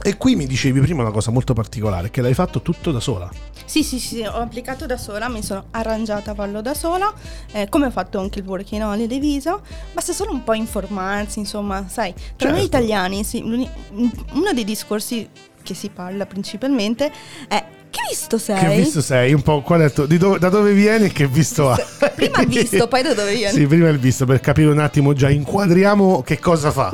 E 0.00 0.16
qui 0.16 0.36
mi 0.36 0.46
dicevi 0.46 0.80
prima 0.80 1.02
una 1.02 1.10
cosa 1.10 1.30
molto 1.30 1.54
particolare, 1.54 2.10
che 2.10 2.22
l'hai 2.22 2.34
fatto 2.34 2.62
tutto 2.62 2.92
da 2.92 3.00
sola. 3.00 3.28
Sì, 3.64 3.82
sì, 3.82 3.98
sì, 3.98 4.22
ho 4.22 4.36
applicato 4.36 4.86
da 4.86 4.96
sola, 4.96 5.28
mi 5.28 5.42
sono 5.42 5.64
arrangiata 5.72 6.30
a 6.30 6.34
farlo 6.34 6.62
da 6.62 6.72
sola, 6.72 7.12
eh, 7.52 7.68
come 7.68 7.86
ho 7.86 7.90
fatto 7.90 8.18
anche 8.18 8.38
il 8.38 8.46
working 8.46 8.82
holiday 8.82 9.18
visa, 9.18 9.60
basta 9.92 10.12
solo 10.12 10.32
un 10.32 10.44
po' 10.44 10.54
informarsi, 10.54 11.40
insomma, 11.40 11.86
sai, 11.88 12.14
tra 12.36 12.48
noi 12.50 12.60
Certo. 12.60 12.76
italiani, 12.76 13.24
sì, 13.24 13.40
uno 13.42 14.52
dei 14.54 14.64
discorsi 14.64 15.28
che 15.62 15.74
si 15.74 15.90
parla 15.90 16.24
principalmente 16.24 17.12
è 17.46 17.62
che 17.90 18.00
visto 18.08 18.38
sei? 18.38 18.58
Che 18.58 18.76
visto 18.76 19.00
sei? 19.00 19.32
Un 19.32 19.42
po' 19.42 19.62
qual 19.62 19.80
è 19.82 19.92
tuo- 19.92 20.06
dove- 20.06 20.38
da 20.38 20.48
dove 20.48 20.72
vieni 20.72 21.06
e 21.06 21.12
che 21.12 21.26
visto 21.26 21.70
hai? 21.70 21.82
Prima 22.14 22.40
il 22.42 22.48
visto, 22.48 22.86
poi 22.88 23.02
da 23.02 23.14
dove 23.14 23.34
vieni? 23.34 23.52
Sì, 23.54 23.66
prima 23.66 23.88
il 23.88 23.98
visto 23.98 24.24
per 24.26 24.40
capire 24.40 24.70
un 24.70 24.78
attimo 24.78 25.12
già, 25.12 25.28
inquadriamo 25.30 26.22
che 26.22 26.38
cosa 26.38 26.70
fa. 26.70 26.92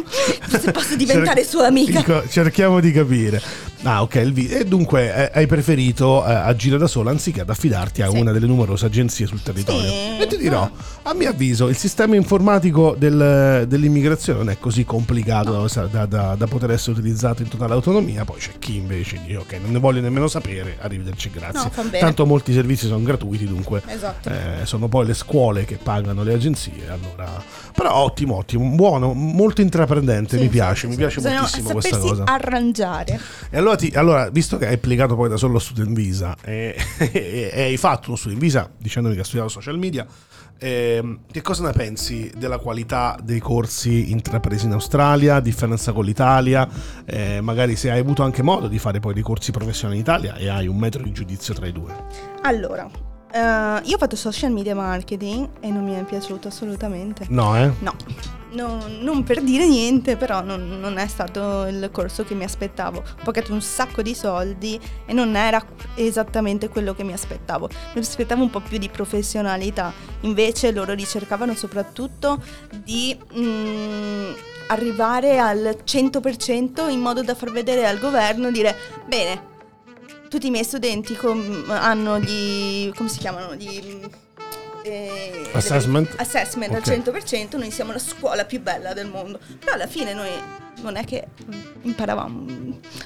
Se 0.49 0.71
posso 0.73 0.97
diventare 0.97 1.45
sua 1.45 1.67
amica. 1.67 2.25
Cerchiamo 2.29 2.81
di 2.81 2.93
capire. 2.93 3.41
Ah, 3.87 4.03
ok, 4.03 4.15
il 4.15 4.53
e 4.53 4.65
dunque 4.65 5.31
eh, 5.31 5.39
hai 5.39 5.47
preferito 5.47 6.27
eh, 6.27 6.33
agire 6.33 6.79
da 6.79 6.87
sola 6.87 7.11
anziché 7.11 7.43
ad 7.43 7.51
affidarti 7.51 8.01
a 8.03 8.09
Sì. 8.09 8.19
una 8.19 8.33
delle 8.33 8.47
numerose 8.47 8.87
agenzie 8.87 9.27
sul 9.27 9.43
territorio. 9.43 9.89
Sì. 9.91 10.19
E 10.23 10.27
ti 10.27 10.39
dirò, 10.39 10.69
a 11.03 11.13
mio 11.15 11.29
avviso, 11.29 11.69
il 11.69 11.77
sistema 11.77 12.17
informatico 12.17 12.95
del- 12.99 13.67
dell'immigrazione 13.69 14.39
non 14.39 14.49
è 14.51 14.59
così 14.59 14.85
complicato 14.85 15.67
da, 15.67 15.87
da- 15.87 16.07
da- 16.07 16.35
da 16.35 16.47
poter 16.47 16.71
essere 16.71 16.93
utilizzato 16.93 17.43
in 17.43 17.49
totale 17.49 17.75
autonomia. 17.75 18.25
Poi 18.25 18.39
c'è 18.39 18.53
chi 18.59 18.77
invece 18.77 19.21
dice, 19.25 19.37
ok, 19.39 19.59
non 19.63 19.73
ne 19.73 19.79
voglio 19.79 20.01
nemmeno 20.01 20.29
sapere, 20.29 20.79
arrivederci, 20.81 21.31
grazie. 21.31 21.71
No. 21.75 21.91
Tanto 21.99 22.25
molti 22.25 22.53
servizi 22.55 22.87
sono 22.87 23.03
gratuiti, 23.03 23.45
dunque 23.47 23.83
Esatto. 23.87 24.31
eh, 24.31 24.65
sono 24.65 24.89
poi 24.89 25.07
le 25.07 25.15
scuole 25.15 25.65
che 25.67 25.77
pagano 25.83 26.23
le 26.23 26.33
agenzie. 26.33 26.89
Allora, 26.89 27.43
però 27.75 27.95
ottimo, 27.97 28.37
ottimo, 28.37 28.65
buono, 28.75 29.13
molto 29.13 29.61
intraprendente, 29.61 30.37
Sì, 30.39 30.43
mi 30.45 30.49
piace, 30.49 30.87
mi 30.87 30.97
piace 30.97 31.21
moltissimo 31.21 31.73
questa 31.73 31.99
cosa. 31.99 32.23
arrangiare. 32.25 33.21
E 33.51 33.59
allora, 33.59 33.74
ti- 33.77 33.93
allora, 33.95 34.29
visto 34.31 34.57
che 34.59 34.67
hai 34.67 34.75
applicato 34.75 35.15
poi 35.15 35.29
da 35.29 35.37
solo 35.37 35.59
student 35.59 35.93
visa 35.95 36.37
e, 36.43 36.75
e- 36.99 37.51
e 37.53 37.63
hai 37.63 37.77
fatto 37.77 38.09
uno 38.09 38.17
student 38.17 38.41
visa 38.41 38.71
dicendomi 38.77 39.15
che 39.15 39.21
hai 39.21 39.27
studiato 39.27 39.51
social 39.51 39.79
media, 39.79 40.07
ehm, 40.59 41.21
che 41.31 41.43
cosa 41.43 41.65
ne 41.65 41.73
pensi 41.73 42.31
della 42.37 42.59
qualità 42.59 43.17
dei 43.23 43.41
corsi 43.41 44.11
intrapresi 44.11 44.67
in 44.67 44.73
Australia, 44.73 45.41
differenza 45.41 45.93
con 45.93 46.05
l'Italia? 46.05 46.69
Eh, 47.05 47.41
magari 47.41 47.77
se 47.77 47.91
hai 47.91 47.99
avuto 48.01 48.23
anche 48.23 48.43
modo 48.43 48.69
di 48.69 48.79
fare 48.79 49.01
poi 49.01 49.15
dei 49.15 49.23
corsi 49.23 49.51
professionali 49.51 49.97
in 49.97 50.03
Italia 50.03 50.35
e 50.37 50.49
hai 50.49 50.67
un 50.69 50.77
metro 50.79 51.03
di 51.03 51.13
giudizio 51.13 51.55
tra 51.55 51.67
i 51.67 51.73
due. 51.73 51.93
Allora, 52.43 52.89
eh, 53.35 53.81
io 53.83 53.97
ho 53.97 53.99
fatto 53.99 54.15
social 54.15 54.53
media 54.53 54.77
marketing 54.77 55.49
e 55.59 55.69
non 55.69 55.83
mi 55.83 55.95
è 55.95 56.05
piaciuto 56.05 56.47
assolutamente. 56.47 57.27
No, 57.31 57.57
eh? 57.57 57.69
No, 57.81 57.97
no, 58.53 58.87
non 59.01 59.25
per 59.25 59.43
dire 59.43 59.67
niente, 59.67 60.17
però 60.17 60.41
non, 60.41 60.79
non 60.79 60.99
è 60.99 61.07
stato 61.09 61.67
il 61.67 61.89
corso 61.91 62.23
che 62.23 62.35
mi 62.35 62.45
aspettavo. 62.45 62.99
Ho 62.99 63.25
pagato 63.25 63.53
un 63.53 63.61
sacco 63.61 64.03
di 64.03 64.15
soldi 64.15 64.79
e 65.05 65.13
non 65.13 65.35
era 65.35 65.61
esattamente 65.97 66.69
quello 66.69 66.95
che 66.95 67.03
mi 67.03 67.13
aspettavo. 67.13 67.69
Mi 67.95 68.01
aspettavo 68.01 68.41
un 68.41 68.51
po' 68.51 68.61
più 68.61 68.79
di 68.79 68.89
professionalità. 68.89 69.93
Invece 70.21 70.71
loro 70.71 70.93
ricercavano 70.93 71.55
soprattutto 71.55 72.41
di 72.85 73.19
mm, 73.37 74.33
arrivare 74.69 75.41
al 75.41 75.79
100% 75.85 76.89
in 76.89 77.01
modo 77.01 77.23
da 77.25 77.35
far 77.35 77.51
vedere 77.51 77.85
al 77.85 77.99
governo 77.99 78.53
dire 78.53 78.77
bene. 79.09 79.54
Tutti 80.35 80.49
i 80.49 80.51
miei 80.51 80.65
studenti 80.65 81.15
com- 81.15 81.65
hanno 81.71 82.19
gli. 82.19 82.93
come 82.95 83.09
si 83.09 83.21
chiamano? 83.21 83.55
Gli. 83.55 84.11
Eh, 84.85 85.49
Assessment? 85.53 86.15
assessment 86.17 86.73
Ok. 86.77 86.89
al 86.89 87.03
100%, 87.23 87.57
noi 87.59 87.71
siamo 87.71 87.93
la 87.93 87.99
scuola 87.99 88.45
più 88.45 88.61
bella 88.61 88.93
del 88.93 89.07
mondo. 89.09 89.39
Però 89.59 89.73
alla 89.75 89.87
fine 89.87 90.13
noi 90.15 90.29
non 90.83 90.97
è 90.97 91.05
che 91.05 91.25
imparavamo, 91.83 92.45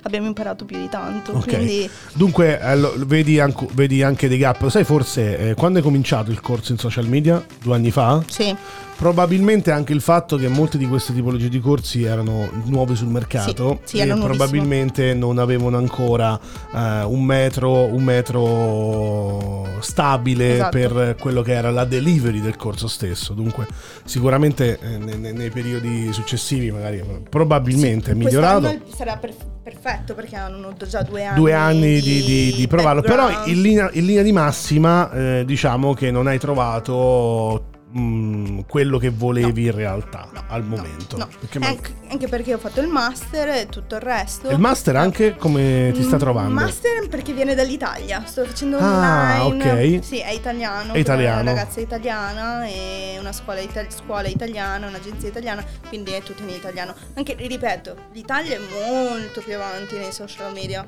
abbiamo 0.02 0.26
imparato 0.26 0.64
più 0.64 0.76
di 0.78 0.88
tanto. 0.88 1.32
Ok. 1.32 1.44
Quindi 1.44 1.88
Dunque, 2.14 2.58
eh, 2.61 2.76
lo- 2.76 2.94
vedi, 3.06 3.38
anche, 3.38 3.66
vedi 3.73 4.02
anche 4.02 4.26
dei 4.28 4.38
gap. 4.38 4.68
Sai, 4.68 4.85
forse 4.85 5.50
eh, 5.50 5.54
quando 5.54 5.78
è 5.78 5.82
cominciato 5.82 6.30
il 6.30 6.40
corso 6.40 6.73
in 6.73 6.78
social 6.78 7.06
media? 7.06 7.44
Due 7.62 7.75
anni 7.75 7.90
fa? 7.90 8.23
sì, 8.28 8.54
Probabilmente 8.99 9.70
anche 9.70 9.92
il 9.92 10.00
fatto 10.00 10.37
che 10.37 10.49
molte 10.49 10.76
di 10.76 10.85
queste 10.88 11.14
tipologie 11.14 11.49
di 11.49 11.61
corsi 11.61 12.02
erano 12.02 12.50
nuove 12.64 12.97
sul 12.97 13.06
mercato 13.06 13.78
Sì, 13.85 13.99
sì, 13.99 14.02
e 14.02 14.06
probabilmente 14.12 15.14
non 15.14 15.38
avevano 15.38 15.76
ancora 15.76 16.37
eh, 16.75 17.04
un 17.04 17.23
metro, 17.23 17.85
un 17.85 18.02
metro 18.02 19.68
stabile 19.78 20.54
Esatto. 20.54 20.76
per 20.76 21.16
quello 21.16 21.42
che 21.42 21.52
era 21.52 21.67
la 21.70 21.84
delivery 21.84 22.40
del 22.40 22.56
corso 22.56 22.88
stesso. 22.88 23.32
Dunque, 23.34 23.66
sicuramente 24.04 24.78
eh, 24.80 24.98
ne- 24.98 25.16
ne- 25.16 25.32
nei, 25.32 25.50
periodi 25.50 26.12
successivi, 26.12 26.70
magari 26.70 26.98
eh, 26.98 27.22
probabilmente 27.28 28.10
è 28.10 28.14
migliorato. 28.14 28.70
sarà 28.94 29.16
per- 29.16 29.34
perfetto 29.62 30.14
perché 30.14 30.37
hanno 30.37 30.75
già 30.88 31.02
due 31.02 31.25
anni. 31.25 31.37
Due 31.38 31.52
anni 31.52 32.00
di, 32.00 32.22
di- 32.22 32.52
di 32.54 32.66
provarlo, 32.66 33.02
però 33.02 33.44
in 33.46 33.60
linea, 33.60 33.90
in 33.92 34.06
linea 34.06 34.22
di 34.22 34.32
massima 34.32 35.10
eh, 35.12 35.44
diciamo 35.44 35.94
che 35.94 36.10
non 36.10 36.26
hai 36.26 36.38
trovato 36.38 37.76
mh, 37.90 38.61
quello 38.66 38.99
che 38.99 39.11
volevi 39.11 39.64
in 39.66 39.73
realtà 39.75 40.28
No, 40.33 40.45
al 40.49 40.62
no, 40.64 40.76
momento. 40.76 41.16
no. 41.16 41.28
Perché 41.38 41.59
ma- 41.59 41.66
Anche, 41.68 41.92
anche 42.11 42.28
perché 42.28 42.54
ho 42.54 42.59
fatto 42.59 42.80
il 42.80 42.88
master 42.88 43.49
e 43.49 43.66
tutto 43.66 43.95
il 43.97 44.00
resto. 44.00 44.50
il 44.50 44.59
master 44.59 44.97
anche 44.97 45.37
come 45.37 45.90
ti 45.95 46.02
sta 46.02 46.16
Mm, 46.16 46.18
trovando? 46.18 46.52
Master 46.54 47.09
perché 47.09 47.33
viene 47.33 47.54
dall'Italia, 47.54 48.25
sto 48.26 48.45
facendo 48.45 48.78
Ah, 48.78 49.45
online. 49.45 49.97
ok. 49.97 50.04
Sì, 50.04 50.18
è 50.21 50.30
italiano. 50.30 50.92
È 50.92 50.99
italiano. 50.99 51.40
Una 51.42 51.52
ragazza 51.54 51.80
italiana 51.80 52.66
e 52.66 53.16
una 53.18 53.33
scuola, 53.33 53.61
ita- 53.61 53.88
scuola 53.90 54.28
italiana, 54.28 54.87
un'agenzia 54.87 55.28
italiana, 55.28 55.64
quindi 55.88 56.12
è 56.12 56.23
tutto 56.23 56.42
in 56.42 56.50
italiano. 56.50 56.95
Anche, 57.14 57.35
ripeto, 57.38 57.95
l'Italia 58.12 58.57
è 58.57 58.61
molto 58.85 59.40
più 59.40 59.54
avanti 59.54 59.97
nei 59.97 60.12
social 60.12 60.52
media, 60.52 60.87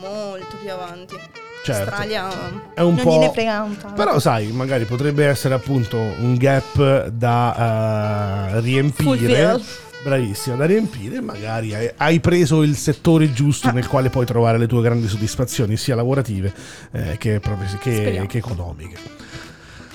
molto 0.00 0.56
più 0.60 0.70
avanti. 0.72 1.16
Certo. 1.62 1.90
L'Australia 1.90 2.28
È 2.74 2.80
un 2.80 2.94
non 2.94 3.04
po'- 3.04 3.10
gliene 3.12 3.30
frega 3.32 3.62
un 3.62 3.76
tanto. 3.76 3.94
Però 3.94 4.18
sai, 4.18 4.46
magari 4.52 4.84
potrebbe 4.84 5.26
essere 5.26 5.54
appunto 5.54 5.96
un 5.98 6.34
gap 6.36 7.08
da 7.08 8.48
eh, 8.54 8.60
riempire. 8.60 9.60
Bravissima, 10.02 10.54
da 10.56 10.64
riempire. 10.64 11.20
Magari 11.20 11.74
hai, 11.96 12.20
preso 12.20 12.62
il 12.62 12.76
settore 12.76 13.32
giusto 13.32 13.68
Ah. 13.68 13.72
nel 13.72 13.86
quale 13.88 14.08
puoi 14.10 14.24
trovare 14.24 14.56
le 14.56 14.66
tue 14.68 14.80
grandi 14.80 15.08
soddisfazioni, 15.08 15.76
sia 15.76 15.94
lavorative 15.96 16.52
eh, 16.92 17.16
che, 17.18 17.40
proprio- 17.40 17.66
che- 17.80 18.24
che 18.28 18.38
economiche. 18.38 18.96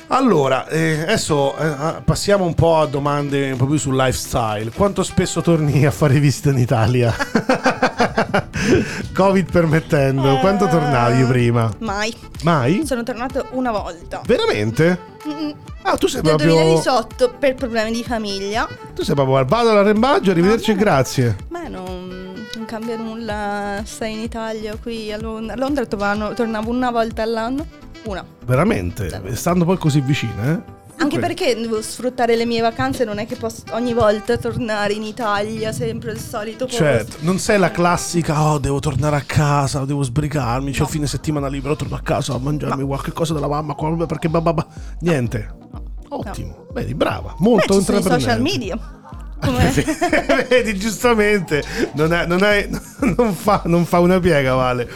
Allora, 0.08 0.68
eh, 0.68 1.02
adesso 1.02 1.56
eh, 1.58 1.66
ah, 1.66 2.02
passiamo 2.04 2.46
un 2.46 2.54
po' 2.54 2.78
a 2.78 2.86
domande 2.86 3.52
un 3.52 3.58
po' 3.58 3.66
più 3.66 3.78
sul 3.78 3.96
lifestyle. 3.96 4.70
Quanto 4.72 5.02
spesso 5.04 5.42
torni 5.42 5.86
a 5.86 5.92
fare 5.92 6.20
visite 6.20 6.50
in 6.50 6.58
Italia? 6.60 7.14
Covid 9.14 9.52
permettendo, 9.52 10.38
quanto 10.40 10.68
Eh, 10.68 10.70
tornavi 10.70 11.24
prima? 11.26 11.72
Mai. 11.80 12.14
Mai? 12.44 12.86
Sono 12.86 13.04
tornato 13.04 13.48
una 13.52 13.72
volta. 13.72 14.22
Veramente? 14.26 15.00
Mm, 15.28 15.52
Ah, 15.86 15.98
tu 15.98 16.08
sei 16.08 16.22
Nel 16.22 16.36
proprio. 16.36 16.54
2018 16.56 17.34
per 17.40 17.56
problemi 17.56 17.92
di 17.92 18.04
famiglia. 18.04 18.68
Tu 18.96 19.04
sei 19.04 19.16
proprio 19.16 19.44
vado 19.46 19.70
all'arrembaggio, 19.72 20.32
arrivederci 20.32 20.72
e 20.72 20.76
grazie. 20.76 21.36
Beh, 21.50 21.68
non, 21.68 22.48
non 22.56 22.66
cambia 22.66 22.96
nulla. 22.96 23.82
Stai 23.84 24.14
in 24.14 24.20
Italia, 24.20 24.78
qui 24.82 25.12
a 25.12 25.18
Londra. 25.20 25.56
A 25.56 25.58
Londra 25.58 25.86
tornavo 25.86 26.70
una 26.70 26.90
volta 26.90 27.22
all'anno. 27.24 27.66
Una. 28.06 28.26
Veramente, 28.46 29.10
stando 29.36 29.66
poi 29.66 29.78
così 29.78 30.02
vicine, 30.02 30.52
eh? 30.52 30.82
Anche 30.96 31.18
perché 31.20 31.56
devo 31.56 31.82
sfruttare 31.82 32.36
le 32.36 32.46
mie 32.46 32.62
vacanze, 32.62 33.04
non 33.04 33.18
è 33.18 33.26
che 33.26 33.36
posso 33.36 33.64
ogni 33.72 33.94
volta 33.94 34.38
tornare 34.38 34.94
in 34.94 35.02
Italia, 35.04 35.72
sempre 35.72 36.12
il 36.12 36.20
solito 36.20 36.66
posto. 36.66 36.82
Certo, 36.84 37.18
non 37.22 37.40
sei 37.40 37.58
la 37.58 37.72
classica, 37.72 38.42
oh 38.44 38.60
devo 38.60 38.80
tornare 38.80 39.16
a 39.16 39.24
casa, 39.26 39.86
devo 39.86 40.04
sbrigarmi, 40.04 40.72
c'è 40.72 40.84
il 40.84 40.88
fine 40.88 41.08
settimana 41.08 41.48
libero, 41.48 41.76
torno 41.76 41.96
a 41.96 42.02
casa 42.02 42.34
a 42.36 42.38
mangiarmi 42.38 42.84
qualche 42.86 43.12
cosa 43.12 43.34
della 43.34 43.48
mamma, 43.48 43.76
perché 44.06 44.30
bababa. 44.30 44.66
Niente. 45.00 45.56
Ottimo, 46.10 46.68
vedi, 46.74 46.94
brava, 46.94 47.30
Beh, 47.30 47.36
molto 47.40 47.80
ci 47.80 47.84
sono 47.86 47.98
i 47.98 48.02
social 48.04 48.20
intraprendente. 48.40 48.60
media. 48.60 49.02
Vedi, 50.48 50.78
giustamente, 50.80 51.64
non, 51.96 52.14
è- 52.14 52.26
non 52.26 52.44
è- 52.44 52.70
non 53.18 53.34
fa, 53.34 53.64
non 53.66 53.84
fa 53.84 54.00
una 54.00 54.20
piega, 54.20 54.54
Vale. 54.54 54.90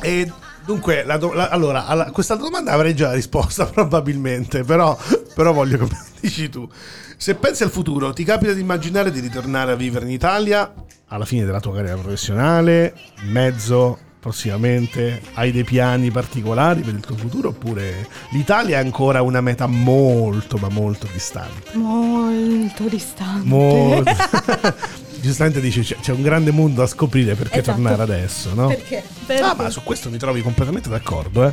E 0.00 0.32
dunque, 0.64 1.04
la 1.04 1.16
do- 1.16 1.32
la- 1.32 1.48
allora, 1.48 1.86
alla- 1.86 2.10
questa 2.10 2.34
domanda 2.36 2.72
avrei 2.72 2.94
già 2.94 3.12
risposta 3.12 3.66
probabilmente, 3.70 4.62
però, 4.64 4.96
però 5.34 5.52
voglio 5.52 5.78
che 5.78 5.96
dici 6.20 6.48
tu. 6.48 6.68
Se 7.16 7.34
pensi 7.34 7.62
al 7.62 7.70
futuro, 7.70 8.12
ti 8.12 8.24
capita 8.24 8.52
di 8.52 8.60
immaginare 8.60 9.10
di 9.10 9.20
ritornare 9.20 9.72
a 9.72 9.76
vivere 9.76 10.06
in 10.06 10.10
Italia 10.12 10.72
alla 11.08 11.24
fine 11.24 11.44
della 11.44 11.60
tua 11.60 11.74
carriera 11.74 11.96
professionale, 11.96 12.94
in 13.24 13.30
mezzo, 13.30 13.98
prossimamente? 14.20 15.20
Hai 15.34 15.50
dei 15.52 15.64
piani 15.64 16.10
particolari 16.10 16.80
per 16.80 16.94
il 16.94 17.00
tuo 17.00 17.16
futuro 17.16 17.48
oppure 17.50 18.06
l'Italia 18.30 18.78
è 18.78 18.80
ancora 18.82 19.20
una 19.22 19.40
meta 19.42 19.66
molto, 19.66 20.56
ma 20.56 20.68
molto 20.68 21.06
distante? 21.12 21.76
Molto 21.76 22.84
distante. 22.84 23.46
Molto. 23.46 24.10
Giustamente 25.20 25.60
dice 25.60 25.82
c'è, 25.82 25.96
c'è 26.00 26.12
un 26.12 26.22
grande 26.22 26.50
mondo 26.50 26.80
da 26.80 26.86
scoprire 26.86 27.34
perché 27.34 27.60
Esatto. 27.60 27.80
tornare 27.80 28.02
adesso, 28.02 28.54
no? 28.54 28.68
Perché? 28.68 29.02
Perché? 29.26 29.42
Ah, 29.42 29.54
ma 29.56 29.68
su 29.70 29.82
questo 29.82 30.08
mi 30.10 30.16
trovi 30.18 30.40
completamente 30.42 30.88
d'accordo, 30.88 31.46
eh. 31.46 31.52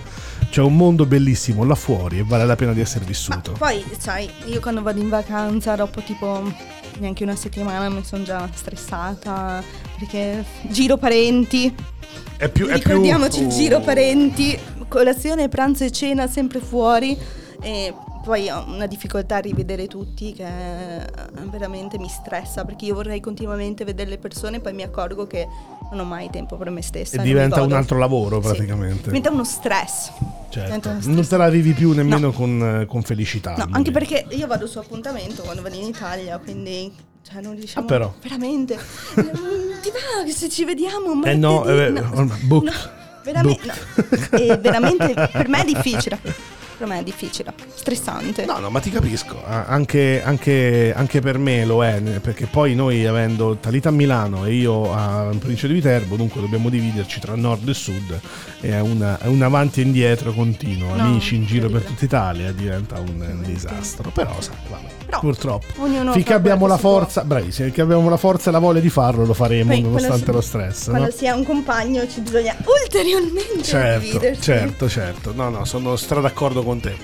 C'è 0.49 0.61
un 0.61 0.75
mondo 0.75 1.05
bellissimo 1.05 1.63
là 1.65 1.75
fuori 1.75 2.19
e 2.19 2.23
vale 2.25 2.45
la 2.45 2.55
pena 2.55 2.73
di 2.73 2.79
essere 2.79 3.03
vissuto. 3.05 3.51
Poi, 3.51 3.83
sai, 3.97 4.29
io 4.45 4.59
quando 4.61 4.81
vado 4.81 4.99
in 5.01 5.09
vacanza, 5.09 5.75
dopo 5.75 6.01
tipo 6.01 6.49
neanche 6.99 7.23
una 7.23 7.35
settimana, 7.35 7.89
mi 7.89 8.03
sono 8.03 8.23
già 8.23 8.49
stressata 8.53 9.61
perché 9.99 10.45
giro 10.69 10.97
parenti. 10.97 11.73
È 12.37 12.47
più, 12.49 12.67
è 12.67 12.79
più- 12.79 12.89
Ricordiamoci 12.91 13.41
il 13.41 13.49
giro 13.49 13.81
parenti, 13.81 14.57
colazione, 14.87 15.49
pranzo 15.49 15.83
e 15.83 15.91
cena 15.91 16.27
sempre 16.27 16.59
fuori. 16.59 17.17
E 17.59 17.93
poi 18.27 18.49
ho 18.49 18.63
una 18.67 18.87
difficoltà 18.87 19.37
a 19.37 19.39
rivedere 19.39 19.87
tutti 19.87 20.33
che 20.33 20.43
eh, 20.45 21.05
veramente 21.49 21.97
mi 21.97 22.09
stressa 22.09 22.65
perché 22.65 22.83
io 22.85 22.93
vorrei 22.93 23.21
continuamente 23.21 23.85
vedere 23.85 24.09
le 24.09 24.17
persone 24.17 24.57
e 24.57 24.59
poi 24.59 24.73
mi 24.73 24.83
accorgo 24.83 25.25
che 25.27 25.47
non 25.91 26.01
ho 26.01 26.03
mai 26.03 26.29
tempo 26.29 26.57
per 26.57 26.69
me 26.69 26.81
stessa. 26.81 27.21
E 27.21 27.23
diventa 27.23 27.61
un 27.61 27.71
altro 27.71 27.97
lavoro 27.97 28.41
Sì. 28.41 28.47
praticamente. 28.49 29.03
Diventa 29.05 29.31
uno 29.31 29.45
stress. 29.45 30.11
Certo. 30.49 30.91
Non 31.03 31.25
te 31.25 31.37
la 31.37 31.49
vivi 31.49 31.71
più 31.71 31.93
nemmeno 31.93 32.31
con, 32.33 32.85
con 32.87 33.01
felicità. 33.01 33.55
No, 33.55 33.67
anche 33.71 33.91
perché 33.91 34.25
io 34.31 34.45
vado 34.47 34.67
su 34.67 34.77
appuntamento 34.79 35.43
quando 35.43 35.61
vado 35.61 35.75
in 35.75 35.85
Italia, 35.87 36.37
quindi 36.39 36.93
cioè 37.23 37.41
non 37.41 37.55
riusciamo 37.55 37.85
Ah, 37.85 37.89
però. 37.89 38.13
veramente. 38.21 38.75
Mm, 38.75 39.81
Ti 39.81 39.89
va 39.91 40.23
che 40.25 40.31
se 40.31 40.49
ci 40.49 40.65
vediamo 40.65 41.11
Eh 41.23 41.35
no, 41.35 41.63
martedì? 41.63 41.97
eh, 41.97 42.01
ormai, 42.13 42.39
book. 42.41 42.63
no, 42.65 42.71
veramente, 43.23 43.61
Book. 43.95 44.31
no. 44.31 44.37
E 44.37 44.57
veramente 44.57 45.13
per 45.31 45.47
me 45.47 45.61
è 45.61 45.65
difficile. 45.65 46.19
Per 46.77 46.85
me 46.87 46.99
è 46.99 47.03
difficile, 47.03 47.53
stressante. 47.73 48.45
No, 48.45 48.59
no, 48.59 48.69
ma 48.69 48.79
ti 48.79 48.91
capisco, 48.91 49.41
anche, 49.43 50.21
anche- 50.23 50.93
anche 50.95 51.21
per 51.21 51.39
me 51.39 51.65
lo 51.65 51.83
è, 51.83 51.99
perché 52.21 52.45
poi 52.45 52.75
noi 52.75 53.03
avendo 53.07 53.57
Talita 53.59 53.89
a 53.89 53.91
Milano 53.91 54.45
e 54.45 54.53
io 54.53 54.93
a 54.93 55.27
in 55.31 55.39
provincia 55.39 55.65
di 55.65 55.73
Viterbo, 55.73 56.15
dunque 56.17 56.39
dobbiamo 56.39 56.69
dividerci 56.69 57.19
tra 57.19 57.35
nord 57.35 57.67
e 57.67 57.73
sud, 57.73 58.19
è, 58.61 58.79
una- 58.79 59.17
è 59.19 59.25
un 59.25 59.41
avanti 59.41 59.81
e 59.81 59.85
indietro 59.85 60.33
continuo, 60.33 60.93
No, 60.93 61.01
amici 61.01 61.33
in 61.35 61.45
giro 61.45 61.67
per 61.67 61.81
tutta 61.81 62.05
Italia, 62.05 62.51
diventa 62.51 62.99
un, 62.99 63.25
un 63.27 63.41
disastro, 63.43 64.11
però 64.11 64.39
sai, 64.39 64.53
vabbè, 64.69 64.87
Però 65.07 65.19
purtroppo. 65.19 65.65
Finché 66.11 66.33
abbiamo 66.33 66.67
la 66.67 66.77
forza, 66.77 67.23
bravissimi, 67.23 67.67
finché 67.69 67.81
abbiamo 67.81 68.07
la 68.07 68.17
forza 68.17 68.49
e 68.49 68.53
la 68.53 68.59
voglia 68.59 68.81
di 68.81 68.89
farlo 68.89 69.25
lo 69.25 69.33
faremo 69.33 69.71
Poi, 69.71 69.81
nonostante 69.81 70.25
si- 70.25 70.31
lo 70.31 70.41
stress. 70.41 70.87
no? 70.89 70.93
Quando 70.93 71.11
si 71.15 71.25
è 71.25 71.31
un 71.31 71.43
compagno 71.43 72.07
ci 72.07 72.19
bisogna 72.21 72.55
ulteriormente 72.63 73.63
Certo, 73.63 73.99
dividersi. 74.05 74.41
certo, 74.41 74.87
certo. 74.89 75.33
No, 75.35 75.49
no, 75.49 75.65
sono 75.65 75.95
stra 75.95 76.19
d'accordo 76.19 76.61
con 76.63 76.66
te. 76.75 76.95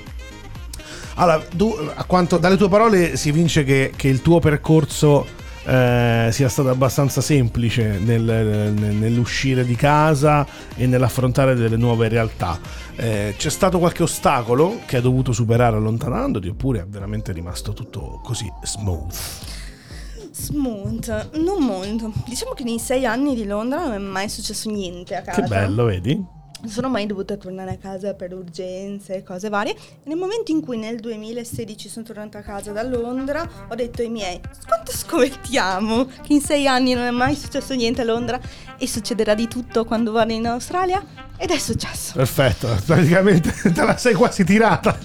Allora, 1.15 1.43
tu, 1.55 1.73
a 1.93 2.03
quanto, 2.05 2.37
dalle 2.37 2.57
tue 2.57 2.69
parole 2.69 3.17
si 3.17 3.31
vince 3.31 3.63
che, 3.63 3.91
che 3.95 4.07
il 4.07 4.21
tuo 4.21 4.39
percorso 4.39 5.25
eh, 5.65 6.29
sia 6.31 6.49
stato 6.49 6.69
abbastanza 6.69 7.21
semplice 7.21 7.99
nel- 7.99 8.21
nel- 8.21 8.95
nell'uscire 8.95 9.63
di 9.63 9.75
casa 9.75 10.45
e 10.75 10.87
nell'affrontare 10.87 11.55
delle 11.55 11.77
nuove 11.77 12.07
realtà. 12.07 12.59
Eh, 12.95 13.35
c'è 13.37 13.49
stato 13.49 13.79
qualche 13.79 14.03
ostacolo 14.03 14.79
che 14.85 14.97
hai 14.97 15.01
dovuto 15.01 15.31
superare 15.31 15.77
allontanandoti 15.77 16.47
oppure 16.47 16.81
è 16.81 16.85
veramente 16.85 17.31
rimasto 17.31 17.73
tutto 17.73 18.19
così 18.23 18.51
smooth? 18.63 19.13
Smooth, 20.31 21.29
non 21.35 21.63
molto. 21.63 22.11
Diciamo 22.25 22.53
che 22.53 22.63
nei 22.63 22.79
sei 22.79 23.05
anni 23.05 23.35
di 23.35 23.45
Londra 23.45 23.83
non 23.83 23.93
è 23.93 23.97
mai 23.99 24.29
successo 24.29 24.69
niente 24.69 25.15
a 25.15 25.21
casa. 25.21 25.41
Che 25.41 25.47
bello, 25.47 25.85
vedi? 25.85 26.41
Non 26.63 26.71
sono 26.71 26.87
mai 26.87 27.05
dovuta 27.05 27.35
tornare 27.35 27.71
a 27.71 27.77
casa 27.77 28.13
per 28.13 28.33
urgenze 28.33 29.15
e 29.15 29.23
cose 29.23 29.49
varie. 29.49 29.75
Nel 30.05 30.15
momento 30.15 30.49
in 30.53 30.61
cui 30.61 30.77
nel 30.77 30.97
2016 31.01 31.89
sono 31.89 32.05
tornata 32.05 32.37
a 32.37 32.41
casa 32.41 32.71
da 32.71 32.81
Londra, 32.83 33.45
ho 33.67 33.75
detto 33.75 34.01
ai 34.01 34.07
miei: 34.07 34.39
quanto 34.65 34.93
scommettiamo 34.93 36.05
che 36.05 36.31
in 36.31 36.39
sei 36.39 36.65
anni 36.65 36.93
non 36.93 37.03
è 37.03 37.11
mai 37.11 37.35
successo 37.35 37.73
niente 37.73 37.99
a 37.99 38.05
Londra 38.05 38.39
e 38.77 38.87
succederà 38.87 39.33
di 39.33 39.49
tutto 39.49 39.83
quando 39.83 40.13
vado 40.13 40.31
in 40.31 40.47
Australia? 40.47 41.03
Ed 41.35 41.51
è 41.51 41.57
successo. 41.57 42.13
Perfetto, 42.13 42.73
praticamente 42.85 43.51
te 43.69 43.83
la 43.83 43.97
sei 43.97 44.13
quasi 44.13 44.45
tirata. 44.45 44.97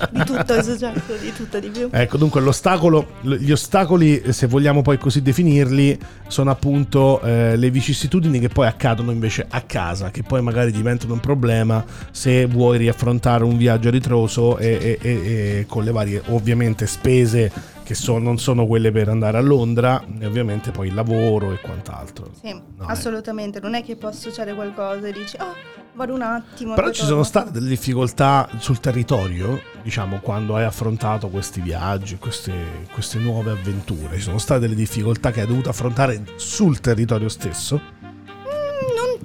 Di 0.10 0.24
tutto 0.24 0.62
successo, 0.62 1.14
di 1.20 1.32
tutto 1.32 1.60
di 1.60 1.68
più. 1.68 1.88
Ecco, 1.90 2.16
dunque 2.16 2.40
l'ostacolo, 2.40 3.06
gli 3.20 3.50
ostacoli, 3.50 4.32
se 4.32 4.46
vogliamo 4.46 4.82
poi 4.82 4.98
così 4.98 5.22
definirli, 5.22 5.98
sono 6.26 6.50
appunto 6.50 7.20
eh, 7.20 7.56
le 7.56 7.70
vicissitudini 7.70 8.38
che 8.40 8.48
poi 8.48 8.66
accadono 8.66 9.10
invece 9.10 9.46
a 9.48 9.60
casa, 9.62 10.10
che 10.10 10.22
poi 10.22 10.42
magari 10.42 10.72
diventano 10.72 11.12
un 11.12 11.20
problema 11.20 11.84
se 12.10 12.46
vuoi 12.46 12.78
riaffrontare 12.78 13.44
un 13.44 13.56
viaggio 13.56 13.88
a 13.88 13.90
ritroso 13.90 14.58
e, 14.58 14.68
e- 14.80 14.98
e- 15.00 15.58
e 15.58 15.64
con 15.68 15.84
le 15.84 15.92
varie 15.92 16.22
ovviamente 16.26 16.86
spese 16.86 17.50
che 17.90 17.96
so- 17.96 18.18
non 18.18 18.38
sono 18.38 18.66
quelle 18.66 18.92
per 18.92 19.08
andare 19.08 19.36
a 19.36 19.40
Londra 19.40 20.00
e 20.20 20.24
ovviamente 20.24 20.70
poi 20.70 20.86
il 20.86 20.94
lavoro 20.94 21.50
e 21.52 21.60
quant'altro. 21.60 22.30
Sì, 22.40 22.52
No, 22.52 22.62
eh. 22.88 22.92
assolutamente. 22.92 23.58
Non 23.58 23.74
è 23.74 23.82
che 23.82 23.96
posso 23.96 24.28
associare 24.28 24.54
qualcosa 24.54 25.08
e 25.08 25.12
dici, 25.12 25.36
oh, 25.40 25.54
vado 25.94 26.14
un 26.14 26.22
attimo. 26.22 26.74
Però 26.74 26.86
ci 26.90 26.98
sono 27.00 27.08
torno." 27.08 27.24
state 27.24 27.50
delle 27.50 27.68
difficoltà 27.68 28.48
sul 28.58 28.78
territorio, 28.78 29.60
diciamo, 29.82 30.20
quando 30.20 30.54
hai 30.54 30.62
affrontato 30.62 31.30
questi 31.30 31.60
viaggi, 31.60 32.16
queste, 32.16 32.86
queste 32.92 33.18
nuove 33.18 33.50
avventure. 33.50 34.14
Ci 34.14 34.22
sono 34.22 34.38
state 34.38 34.60
delle 34.60 34.76
difficoltà 34.76 35.32
che 35.32 35.40
hai 35.40 35.48
dovuto 35.48 35.68
affrontare 35.68 36.22
sul 36.36 36.78
territorio 36.78 37.28
stesso? 37.28 37.98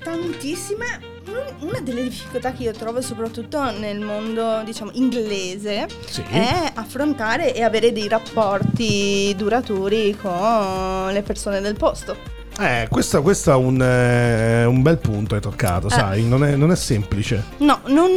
Tantissime. 0.03 1.13
Un- 1.27 1.67
Una 1.69 1.79
delle 1.79 2.03
difficoltà 2.03 2.51
che 2.51 2.63
io 2.63 2.71
trovo 2.71 3.01
soprattutto 3.01 3.59
nel 3.79 3.99
mondo, 3.99 4.61
diciamo, 4.63 4.91
inglese 4.93 5.87
Sì. 6.07 6.21
è 6.29 6.71
affrontare 6.75 7.53
e 7.55 7.63
avere 7.63 7.91
dei 7.91 8.07
rapporti 8.07 9.33
duraturi 9.35 10.15
con 10.21 11.09
le 11.11 11.21
persone 11.23 11.61
del 11.61 11.75
posto. 11.75 12.15
Eh, 12.57 12.87
questo, 12.89 13.21
questo 13.21 13.51
è 13.51 13.55
un, 13.55 13.81
eh, 13.81 14.63
un 14.63 14.81
bel 14.81 14.97
punto 14.97 15.35
hai 15.35 15.41
toccato, 15.41 15.89
sai, 15.89 16.23
non 16.23 16.43
è, 16.45 16.55
non 16.55 16.71
è 16.71 16.75
semplice. 16.75 17.43
No, 17.57 17.81
non, 17.87 18.11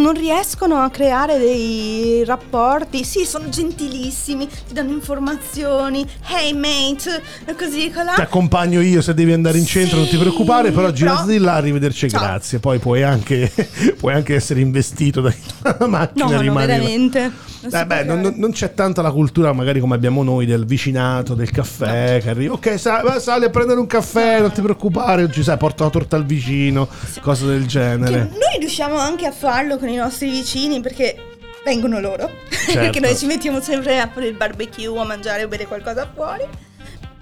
non 0.00 0.12
riescono 0.12 0.76
a 0.76 0.88
creare 0.90 1.38
dei 1.38 2.24
rapporti. 2.24 3.02
Sì, 3.04 3.24
sono 3.24 3.48
gentilissimi, 3.48 4.46
ti 4.46 4.72
danno 4.72 4.92
informazioni. 4.92 6.06
Hey 6.26 6.52
mate, 6.52 7.22
così 7.58 7.90
colà. 7.90 8.14
Ti 8.14 8.20
accompagno 8.20 8.80
io 8.80 9.02
se 9.02 9.14
devi 9.14 9.32
andare 9.32 9.58
in 9.58 9.66
centro, 9.66 9.98
non 9.98 10.06
ti 10.08 10.16
preoccupare, 10.16 10.70
però 10.70 10.92
però- 10.92 11.24
di 11.24 11.38
là, 11.38 11.54
arrivederci, 11.54 12.08
Ciao. 12.08 12.20
grazie. 12.20 12.60
Poi 12.60 12.78
puoi 12.78 13.02
anche, 13.02 13.50
puoi 13.98 14.14
anche 14.14 14.34
essere 14.36 14.60
investito 14.60 15.20
da 15.20 15.32
una 15.78 15.86
macchina 15.88 16.26
No, 16.26 16.40
no, 16.40 16.52
veramente. 16.54 17.32
Eh 17.70 17.86
beh, 17.86 18.04
non, 18.04 18.34
non 18.36 18.50
c'è 18.52 18.74
tanta 18.74 19.02
la 19.02 19.10
cultura 19.12 19.52
magari 19.52 19.78
come 19.80 19.94
abbiamo 19.94 20.22
noi 20.22 20.46
del 20.46 20.64
vicinato, 20.64 21.34
del 21.34 21.50
caffè 21.50 22.20
che 22.20 22.30
arriva. 22.30 22.54
Ok, 22.54 22.78
sa- 22.78 23.02
va, 23.02 23.20
sali 23.20 23.44
a 23.44 23.50
prendere 23.50 23.78
un 23.78 23.86
caffè, 23.86 24.40
non 24.40 24.50
ti 24.52 24.60
preoccupare, 24.60 25.22
oggi 25.22 25.42
sai, 25.42 25.56
porta 25.56 25.84
la 25.84 25.90
torta 25.90 26.16
al 26.16 26.24
vicino, 26.24 26.88
cose 27.20 27.46
del 27.46 27.62
Che 27.62 27.66
genere. 27.68 28.18
noi 28.30 28.58
riusciamo 28.58 28.96
anche 28.96 29.26
a 29.26 29.32
farlo 29.32 29.78
con 29.78 29.88
i 29.88 29.96
nostri 29.96 30.30
vicini 30.30 30.80
perché 30.80 31.16
vengono 31.64 32.00
loro. 32.00 32.28
Certo. 32.48 32.72
perché 32.80 33.00
noi 33.00 33.16
ci 33.16 33.26
mettiamo 33.26 33.60
sempre 33.60 34.00
a 34.00 34.08
fare 34.12 34.26
il 34.26 34.34
barbecue, 34.34 34.98
a 34.98 35.04
mangiare 35.04 35.44
o 35.44 35.48
bere 35.48 35.66
qualcosa 35.66 36.10
fuori. 36.12 36.44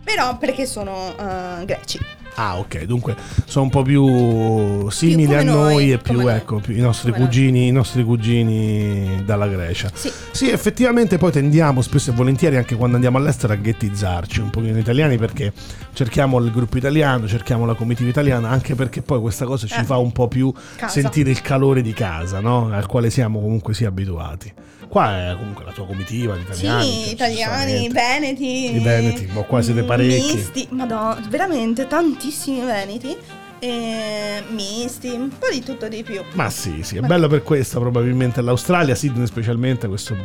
Però 0.03 0.39
perché 0.39 0.65
sono 0.67 1.15
eh, 1.19 1.65
greci. 1.67 1.99
Ah, 2.35 2.59
ok, 2.59 2.85
dunque 2.85 3.17
sono 3.45 3.65
un 3.65 3.71
po' 3.71 3.83
più 3.83 4.89
simili 4.91 5.27
come 5.27 5.39
a 5.39 5.43
noi, 5.43 5.55
noi, 5.75 5.93
e 5.93 5.99
più, 5.99 6.27
ecco, 6.29 6.57
più 6.61 6.75
i 6.77 6.81
nostri 6.81 7.13
cugini, 7.13 7.67
i 7.67 7.73
nostri 7.73 8.03
cugini 8.05 9.23
dalla 9.25 9.47
Grecia. 9.49 9.91
Sì. 9.93 10.11
Sì, 10.31 10.49
effettivamente 10.51 11.19
poi 11.19 11.33
tendiamo 11.33 11.83
spesso 11.83 12.11
e 12.11 12.15
volentieri 12.15 12.57
anche 12.57 12.77
quando 12.77 12.95
andiamo 12.97 13.19
all'estero 13.19 13.53
a 13.53 13.57
ghettizzarci 13.57 14.41
un 14.41 14.51
pochino 14.51 14.79
italiani 14.79 15.19
perché 15.19 15.53
cerchiamo 15.93 16.39
il 16.39 16.51
gruppo 16.51 16.79
italiano, 16.79 17.27
cerchiamo 17.27 17.67
la 17.67 17.75
comitiva 17.75 18.09
italiana, 18.09 18.49
anche 18.49 18.75
perché 18.75 19.03
poi 19.03 19.21
questa 19.21 19.45
cosa 19.45 19.67
ci 19.67 19.81
Eh. 19.81 19.85
fa 19.85 19.97
un 19.99 20.13
po' 20.13 20.29
più 20.29 20.53
Casa. 20.77 21.01
sentire 21.01 21.31
il 21.31 21.43
calore 21.43 21.83
di 21.83 21.93
casa, 21.93 22.41
no? 22.41 22.71
Al 22.73 22.87
quale 22.87 23.11
siamo 23.11 23.41
comunque 23.41 23.75
sì 23.75 23.85
abituati. 23.85 24.53
Qua 24.91 25.31
è 25.31 25.37
comunque 25.37 25.65
la 25.65 25.71
tua 25.71 25.87
comitiva, 25.87 26.35
gli 26.35 26.41
italiani. 26.41 26.85
Sì, 26.85 27.05
cioè, 27.05 27.13
italiani, 27.13 27.89
veneti. 27.91 28.75
I 28.75 28.81
veneti, 28.81 29.29
ma 29.33 29.43
qua 29.43 29.63
siete 29.63 29.85
parecchi. 29.85 30.35
Misti, 30.35 30.67
madonna, 30.71 31.25
veramente 31.29 31.87
tantissimi 31.87 32.61
veneti. 32.65 33.17
E 33.61 34.43
misti, 34.51 35.11
un 35.11 35.29
po' 35.39 35.47
di 35.49 35.63
tutto 35.63 35.87
di 35.87 36.03
più. 36.03 36.21
Ma 36.33 36.51
sì, 36.51 36.83
sì, 36.83 36.97
è 36.97 37.03
bello 37.03 37.29
per 37.29 37.45
questo 37.45 37.79
probabilmente 37.79 38.41
l'Australia, 38.41 38.97
Sydney 38.97 39.29
specialmente, 39.29 39.87
questo 39.87 40.17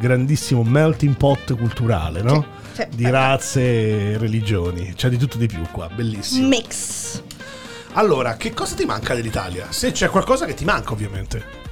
grandissimo 0.00 0.62
melting 0.62 1.16
pot 1.16 1.54
culturale, 1.54 2.22
no? 2.22 2.46
Sì, 2.72 2.80
sì, 2.80 2.96
Di 2.96 3.10
razze 3.10 3.60
e 3.60 4.16
religioni, 4.16 4.94
c'è 4.94 5.10
di 5.10 5.18
tutto 5.18 5.36
di 5.36 5.48
più 5.48 5.66
qua, 5.70 5.90
bellissimo. 5.94 6.48
Mix. 6.48 7.22
Allora, 7.92 8.36
che 8.38 8.54
cosa 8.54 8.74
ti 8.74 8.86
manca 8.86 9.14
dell'Italia? 9.14 9.66
Se 9.68 9.92
c'è 9.92 10.08
qualcosa 10.08 10.46
che 10.46 10.54
ti 10.54 10.64
manca, 10.64 10.92
ovviamente. 10.92 11.63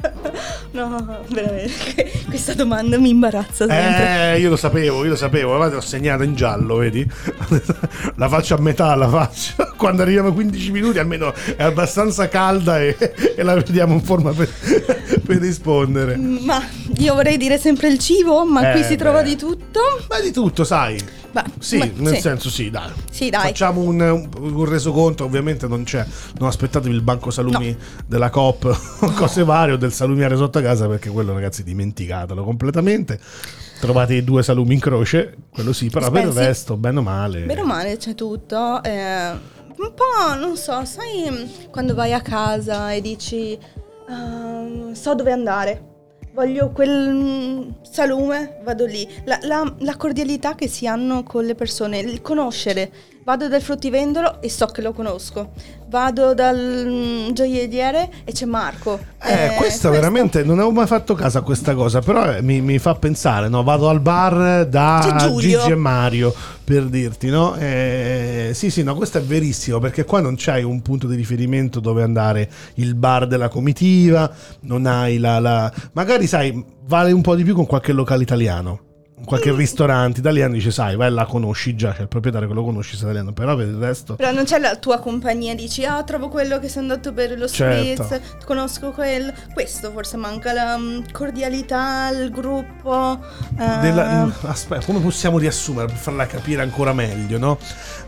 No, 0.70 1.22
veramente. 1.28 2.10
Questa 2.28 2.52
domanda 2.52 2.98
mi 2.98 3.08
imbarazza 3.08 3.66
sempre. 3.66 4.34
Eh, 4.34 4.38
io 4.40 4.50
lo 4.50 4.56
sapevo, 4.56 5.02
io 5.02 5.10
lo 5.10 5.16
sapevo, 5.16 5.56
guarda, 5.56 5.76
l'ho 5.76 5.80
segnata 5.80 6.24
in 6.24 6.34
giallo, 6.34 6.76
vedi? 6.76 7.04
la 8.16 8.28
faccio 8.28 8.54
a 8.54 8.58
metà, 8.60 8.94
la 8.94 9.08
faccio. 9.08 9.54
Quando 9.76 10.02
arriviamo 10.02 10.28
a 10.28 10.32
15 10.32 10.70
minuti 10.70 10.98
almeno 10.98 11.32
è 11.56 11.62
abbastanza 11.62 12.28
calda 12.28 12.80
e, 12.80 12.96
e 13.34 13.42
la 13.42 13.54
vediamo 13.54 13.94
in 13.94 14.02
forma 14.02 14.32
per, 14.32 14.48
per 15.24 15.38
rispondere. 15.38 16.16
Ma 16.16 16.62
io 16.98 17.14
vorrei 17.14 17.38
dire 17.38 17.58
sempre 17.58 17.88
il 17.88 17.98
cibo, 17.98 18.44
ma 18.44 18.68
Eh, 18.70 18.72
qui 18.74 18.82
si 18.84 18.96
trova 18.96 19.22
beh. 19.22 19.28
di 19.28 19.36
tutto. 19.36 19.80
Ma 20.08 20.20
di 20.20 20.30
tutto, 20.30 20.64
sai. 20.64 21.00
Beh, 21.42 21.50
Sì, 21.58 21.78
ma- 21.78 21.88
nel 21.96 22.14
sì. 22.16 22.20
senso 22.20 22.50
sì, 22.50 22.70
dai. 22.70 22.90
Sì, 23.10 23.30
dai. 23.30 23.42
Facciamo 23.48 23.80
un, 23.80 24.00
un- 24.00 24.64
resoconto, 24.64 25.24
ovviamente 25.24 25.66
non 25.66 25.84
c'è. 25.84 26.04
Non 26.38 26.48
aspettatevi 26.48 26.94
il 26.94 27.02
banco 27.02 27.30
salumi 27.30 27.76
della 28.06 28.30
Coop 28.30 28.64
o 29.00 29.10
cose 29.12 29.44
varie 29.44 29.74
o 29.74 29.76
del 29.76 29.92
salumiere 29.92 30.36
sotto 30.36 30.60
casa 30.60 30.86
perché 30.88 31.08
quello 31.10 31.32
ragazzi 31.32 31.62
dimenticatelo 31.62 32.42
completamente. 32.44 33.18
Trovate 33.80 34.14
i 34.14 34.24
due 34.24 34.42
salumi 34.42 34.74
in 34.74 34.80
croce, 34.80 35.36
quello 35.50 35.72
sì, 35.72 35.88
però 35.88 36.10
per 36.10 36.24
il 36.24 36.30
Spensi. 36.32 36.48
resto, 36.48 36.76
bene 36.76 36.98
o 36.98 37.02
male. 37.02 37.42
Bene 37.42 37.60
o 37.60 37.64
male 37.66 37.96
c'è 37.96 38.14
tutto. 38.14 38.82
eh, 38.82 39.30
un 39.30 39.92
po', 39.94 40.34
non 40.36 40.56
so, 40.56 40.84
sai 40.84 41.66
quando 41.70 41.94
vai 41.94 42.12
a 42.12 42.20
casa 42.20 42.90
e 42.92 43.00
dici 43.00 43.56
"Ah, 44.08 44.64
so 44.92 45.14
dove 45.14 45.30
andare. 45.30 45.82
Voglio 46.38 46.70
quel 46.70 47.10
mm, 47.12 47.70
salume, 47.82 48.58
vado 48.62 48.86
lì. 48.86 49.08
La, 49.24 49.40
la- 49.42 49.74
la 49.80 49.96
cordialità 49.96 50.54
che 50.54 50.68
si 50.68 50.86
hanno 50.86 51.24
con 51.24 51.44
le 51.44 51.56
persone, 51.56 51.98
il 51.98 52.20
conoscere. 52.20 52.92
Vado 53.28 53.46
dal 53.46 53.60
fruttivendolo 53.60 54.40
e 54.40 54.48
so 54.48 54.64
che 54.64 54.80
lo 54.80 54.94
conosco. 54.94 55.50
Vado 55.90 56.32
dal 56.32 56.56
mm, 56.88 57.32
gioielliere 57.32 58.08
e 58.24 58.32
c'è 58.32 58.46
Marco. 58.46 58.98
Eh, 59.22 59.52
questo 59.58 59.90
veramente 59.90 60.42
non 60.42 60.54
avevo 60.56 60.72
mai 60.72 60.86
fatto 60.86 61.12
caso 61.12 61.36
a 61.36 61.42
questa 61.42 61.74
cosa, 61.74 62.00
però 62.00 62.32
eh, 62.32 62.40
mi, 62.40 62.62
mi 62.62 62.78
fa 62.78 62.94
pensare, 62.94 63.50
no? 63.50 63.62
Vado 63.62 63.90
al 63.90 64.00
bar 64.00 64.64
da 64.66 65.00
C'è 65.02 65.26
Giulio. 65.26 65.58
Gigi 65.58 65.72
e 65.72 65.74
Mario 65.74 66.34
per 66.64 66.84
dirti, 66.84 67.28
no? 67.28 67.54
Eh, 67.56 68.52
sì, 68.54 68.70
sì, 68.70 68.82
no, 68.82 68.94
questo 68.94 69.18
è 69.18 69.22
verissimo 69.22 69.78
perché 69.78 70.06
qua 70.06 70.20
non 70.22 70.34
c'hai 70.38 70.62
un 70.62 70.80
punto 70.80 71.06
di 71.06 71.14
riferimento 71.14 71.80
dove 71.80 72.02
andare 72.02 72.48
il 72.76 72.94
bar 72.94 73.26
della 73.26 73.50
comitiva, 73.50 74.32
non 74.60 74.86
hai 74.86 75.18
la, 75.18 75.38
la- 75.38 75.70
magari 75.92 76.26
sai, 76.26 76.64
vale 76.86 77.12
un 77.12 77.20
po' 77.20 77.34
di 77.34 77.44
più 77.44 77.54
con 77.54 77.66
qualche 77.66 77.92
locale 77.92 78.22
italiano. 78.22 78.86
Qualche 79.24 79.52
Mm. 79.52 79.56
ristorante 79.56 80.20
italiano 80.20 80.54
dice, 80.54 80.70
sai, 80.70 80.96
vai 80.96 81.10
là, 81.10 81.26
conosci 81.26 81.74
già, 81.74 81.92
c'è 81.92 82.02
il 82.02 82.08
proprietario 82.08 82.48
che 82.48 82.54
lo 82.54 82.64
conosci, 82.64 82.92
sei 82.94 83.04
italiano, 83.04 83.32
però 83.32 83.56
per 83.56 83.66
il 83.66 83.74
resto... 83.76 84.14
Però 84.14 84.30
non 84.32 84.44
c'è 84.44 84.58
la 84.58 84.76
tua 84.76 84.98
compagnia, 85.00 85.54
dici, 85.54 85.84
ah, 85.84 86.02
trovo 86.02 86.28
quello 86.28 86.58
che 86.58 86.68
sono 86.68 86.88
andato 86.90 87.12
per 87.12 87.36
lo 87.36 87.46
Certo. 87.48 88.04
spritz, 88.04 88.20
conosco 88.46 88.90
quello. 88.92 89.32
Questo 89.52 89.90
forse 89.90 90.16
manca 90.16 90.52
la 90.52 90.78
mm, 90.78 91.00
cordialità, 91.12 92.08
il 92.10 92.30
gruppo. 92.30 93.18
eh, 93.58 93.78
della- 93.80 94.30
aspetta, 94.42 94.84
come 94.86 95.00
possiamo 95.00 95.38
riassumere 95.38 95.86
per 95.88 95.96
farla 95.96 96.26
capire 96.26 96.62
ancora 96.62 96.92
meglio, 96.92 97.38
no? 97.38 97.58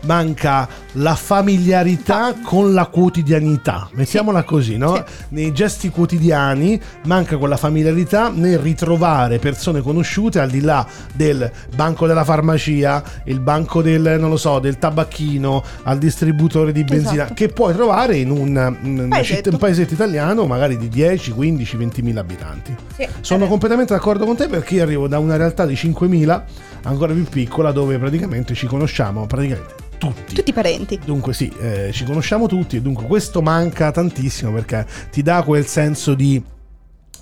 Manca 0.03 0.67
la 0.93 1.13
familiarità 1.15 2.33
con 2.43 2.73
la 2.73 2.85
quotidianità, 2.87 3.89
mettiamola 3.93 4.43
così, 4.43 4.77
no? 4.77 4.95
Sì. 4.95 5.03
Nei 5.29 5.53
gesti 5.53 5.89
quotidiani 5.89 6.81
manca 7.05 7.37
quella 7.37 7.57
familiarità 7.57 8.29
nel 8.29 8.57
ritrovare 8.59 9.37
persone 9.39 9.81
conosciute 9.81 10.39
al 10.39 10.49
di 10.49 10.61
là 10.61 10.85
del 11.13 11.49
banco 11.75 12.07
della 12.07 12.23
farmacia, 12.23 13.03
il 13.25 13.39
banco 13.39 13.81
del, 13.81 14.17
non 14.19 14.29
lo 14.29 14.37
so, 14.37 14.59
del 14.59 14.77
tabacchino, 14.77 15.63
al 15.83 15.97
distributore 15.97 16.71
di 16.71 16.83
benzina, 16.83 17.11
Esatto. 17.23 17.33
che 17.33 17.47
puoi 17.49 17.73
trovare 17.73 18.17
in 18.17 18.29
un, 18.31 19.07
Paesetto. 19.09 19.35
città- 19.35 19.49
un 19.51 19.57
paesetto 19.57 19.93
italiano 19.93 20.45
magari 20.45 20.77
di 20.77 20.87
10, 20.89 21.31
15, 21.31 21.77
20 21.77 22.01
mila 22.01 22.21
abitanti. 22.21 22.75
sì, 22.95 23.07
Sono 23.21 23.45
eh, 23.45 23.47
completamente 23.47 23.93
d'accordo 23.93 24.25
con 24.25 24.35
te 24.35 24.47
perché 24.47 24.75
io 24.75 24.83
arrivo 24.83 25.07
da 25.07 25.19
una 25.19 25.35
realtà 25.37 25.65
di 25.65 25.73
5.000 25.73 26.41
ancora 26.83 27.13
più 27.13 27.23
piccola 27.25 27.71
dove 27.71 27.97
praticamente 27.97 28.53
ci 28.53 28.65
conosciamo 28.67 29.25
praticamente 29.27 29.75
tutti. 29.97 30.33
Tutti 30.33 30.49
i 30.49 30.53
parenti. 30.53 30.99
Dunque 31.05 31.33
sì, 31.33 31.51
eh, 31.59 31.89
ci 31.93 32.03
conosciamo 32.05 32.47
tutti 32.47 32.77
e 32.77 32.81
dunque 32.81 33.05
questo 33.05 33.41
manca 33.43 33.91
tantissimo 33.91 34.51
perché 34.51 34.85
ti 35.11 35.21
dà 35.21 35.43
quel 35.43 35.65
senso 35.67 36.15
di, 36.15 36.41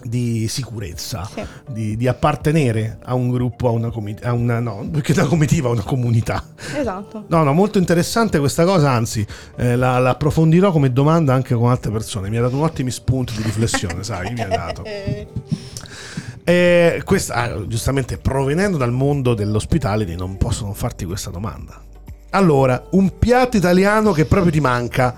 di 0.02 0.48
sicurezza, 0.48 1.30
Sì. 1.34 1.44
di, 1.70 1.98
di 1.98 2.08
appartenere 2.08 3.00
a 3.04 3.16
un 3.16 3.30
gruppo, 3.30 3.68
a 3.68 3.72
una 3.72 3.90
comitiva, 3.92 4.30
a 4.30 4.34
una, 4.34 4.60
no, 4.60 4.88
perché 4.92 5.14
la 5.14 5.26
comitiva 5.26 5.68
è 5.70 5.72
una 5.72 5.84
comunità. 5.84 6.44
Esatto. 6.76 7.26
No, 7.28 7.44
no, 7.44 7.52
molto 7.54 7.78
interessante 7.80 8.40
questa 8.40 8.64
cosa, 8.64 8.92
anzi 8.92 9.26
eh, 9.58 9.76
la, 9.76 10.00
la 10.00 10.12
approfondirò 10.12 10.72
come 10.72 10.92
domanda 10.94 11.34
anche 11.34 11.54
con 11.56 11.70
altre 11.70 11.92
persone, 11.92 12.30
mi 12.30 12.38
ha 12.38 12.42
dato 12.42 12.56
un 12.56 12.64
ottimo 12.64 12.90
spunto 12.90 13.34
di 13.36 13.42
riflessione, 13.44 14.04
sai, 14.04 14.32
mi 14.34 14.42
ha 14.42 14.48
dato. 14.48 14.84
Eh, 16.44 16.96
E 16.96 17.02
questa, 17.04 17.34
ah, 17.36 17.68
giustamente, 17.68 18.18
provenendo 18.18 18.78
dal 18.78 18.92
mondo 18.92 19.36
dell'ospitality, 19.36 20.16
non 20.16 20.38
posso 20.38 20.64
non 20.66 20.74
farti 20.74 21.06
questa 21.06 21.30
domanda. 21.30 21.80
Allora, 22.32 22.82
un 22.92 23.20
piatto 23.20 23.56
italiano 23.58 24.14
che 24.14 24.26
proprio 24.26 24.52
ti 24.52 24.60
manca 24.60 25.16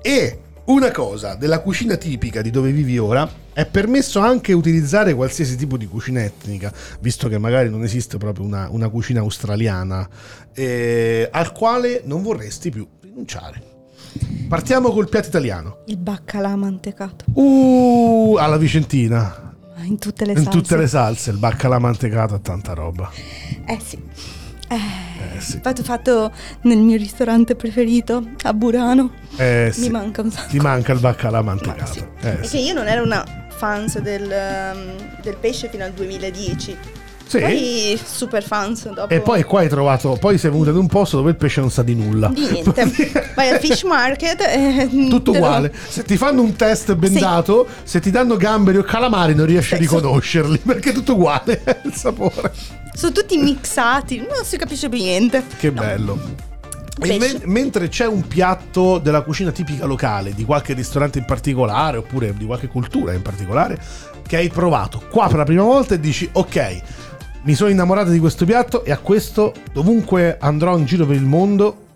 e 0.00 0.38
una 0.66 0.90
cosa 0.90 1.34
della 1.34 1.60
cucina 1.60 1.96
tipica 1.96 2.40
di 2.40 2.50
dove 2.50 2.70
vivi 2.70 2.96
ora 2.96 3.28
è 3.60 3.66
permesso 3.66 4.20
anche 4.20 4.52
utilizzare 4.54 5.14
qualsiasi 5.14 5.56
tipo 5.56 5.76
di 5.76 5.86
cucina 5.86 6.22
etnica, 6.22 6.72
visto 7.00 7.28
che 7.28 7.36
magari 7.38 7.68
non 7.68 7.82
esiste 7.82 8.16
proprio 8.16 8.46
una, 8.46 8.68
una 8.70 8.88
cucina 8.88 9.20
australiana, 9.20 10.08
eh, 10.54 11.28
al 11.30 11.52
quale 11.52 12.00
non 12.04 12.22
vorresti 12.22 12.70
più 12.70 12.86
rinunciare. 13.02 13.62
Partiamo 14.48 14.90
col 14.90 15.08
piatto 15.08 15.28
italiano. 15.28 15.78
il 15.86 15.98
baccalà 15.98 16.56
mantecato. 16.56 17.24
Uh, 17.34 18.36
alla 18.38 18.56
Vicentina. 18.56 19.54
In 19.82 19.98
tutte 19.98 20.24
le 20.24 20.32
In 20.32 20.42
salse. 20.42 20.50
tutte 20.58 20.76
le 20.76 20.86
salse, 20.86 21.30
il 21.30 21.36
baccalà 21.38 21.78
mantecato 21.78 22.34
e 22.36 22.40
tanta 22.40 22.72
roba. 22.72 23.10
Eh 23.66 23.78
sì. 23.84 23.98
Eh, 24.68 25.36
Eh 25.36 25.40
sì. 25.40 25.58
Fatto, 25.62 25.82
fatto 25.82 26.32
nel 26.62 26.78
mio 26.78 26.96
ristorante 26.96 27.54
preferito, 27.56 28.22
a 28.42 28.52
Burano. 28.54 29.12
Eh, 29.36 29.70
sì. 29.72 29.82
Mi 29.82 29.90
manca 29.90 30.22
un 30.22 30.30
sacco. 30.30 30.48
Ti 30.50 30.58
manca 30.58 30.92
il 30.92 31.00
baccalà 31.00 31.42
Ma 31.42 31.54
mantecato. 31.54 31.92
sì. 31.92 32.04
Eh, 32.20 32.38
sì. 32.42 32.58
io 32.64 32.74
non 32.74 32.86
ero 32.88 33.02
una 33.04 33.24
fans 33.60 33.98
del, 33.98 34.22
um, 34.22 35.20
del 35.22 35.36
pesce 35.38 35.68
fino 35.68 35.84
al 35.84 35.92
2010. 35.92 36.76
Sì. 37.26 37.38
Poi 37.38 38.00
super 38.02 38.42
fans 38.42 38.90
dopo. 38.92 39.12
E 39.14 39.20
poi 39.20 39.44
qua 39.44 39.60
hai 39.60 39.68
trovato, 39.68 40.16
poi 40.18 40.36
sei 40.38 40.50
venuto 40.50 40.70
in 40.70 40.76
un 40.76 40.88
posto 40.88 41.18
dove 41.18 41.30
il 41.30 41.36
pesce 41.36 41.60
non 41.60 41.70
sa 41.70 41.82
di 41.84 41.94
nulla. 41.94 42.26
Di 42.28 42.48
niente. 42.48 43.30
Vai 43.36 43.50
al 43.50 43.60
fish 43.60 43.82
market 43.82 44.40
e 44.40 44.88
Tutto 45.08 45.30
lo- 45.30 45.36
uguale. 45.36 45.72
Se 45.88 46.02
ti 46.02 46.16
fanno 46.16 46.40
un 46.42 46.56
test 46.56 46.92
bendato, 46.96 47.68
se 47.84 48.00
ti 48.00 48.10
danno 48.10 48.36
gamberi 48.36 48.78
o 48.78 48.82
calamari 48.82 49.34
non 49.34 49.46
riesci 49.46 49.74
a 49.74 49.76
Sì, 49.76 49.84
so- 49.84 49.96
riconoscerli 49.96 50.58
perché 50.64 50.90
è 50.90 50.92
tutto 50.92 51.12
uguale 51.12 51.62
il 51.84 51.94
sapore. 51.94 52.52
Sono 52.94 53.12
tutti 53.12 53.36
mixati, 53.36 54.16
non 54.18 54.44
si 54.44 54.56
capisce 54.56 54.88
più 54.88 54.98
niente. 54.98 55.44
Che 55.58 55.70
No. 55.70 55.80
bello. 55.80 56.48
Men- 57.06 57.42
mentre 57.44 57.88
c'è 57.88 58.06
un 58.06 58.26
piatto 58.26 58.98
della 58.98 59.22
cucina 59.22 59.50
tipica 59.50 59.86
locale, 59.86 60.34
di 60.34 60.44
qualche 60.44 60.74
ristorante 60.74 61.18
in 61.18 61.24
particolare, 61.24 61.96
oppure 61.96 62.34
di 62.34 62.44
qualche 62.44 62.68
cultura 62.68 63.12
in 63.12 63.22
particolare, 63.22 63.80
che 64.26 64.36
hai 64.36 64.48
provato 64.48 65.02
qua 65.10 65.26
per 65.28 65.38
la 65.38 65.44
prima 65.44 65.62
volta 65.62 65.94
e 65.94 66.00
dici 66.00 66.28
ok, 66.30 66.82
mi 67.42 67.54
sono 67.54 67.70
innamorato 67.70 68.10
di 68.10 68.18
questo 68.18 68.44
piatto 68.44 68.84
e 68.84 68.92
a 68.92 68.98
questo 68.98 69.54
dovunque 69.72 70.36
andrò 70.38 70.76
in 70.76 70.84
giro 70.84 71.06
per 71.06 71.16
il 71.16 71.24
mondo 71.24 71.86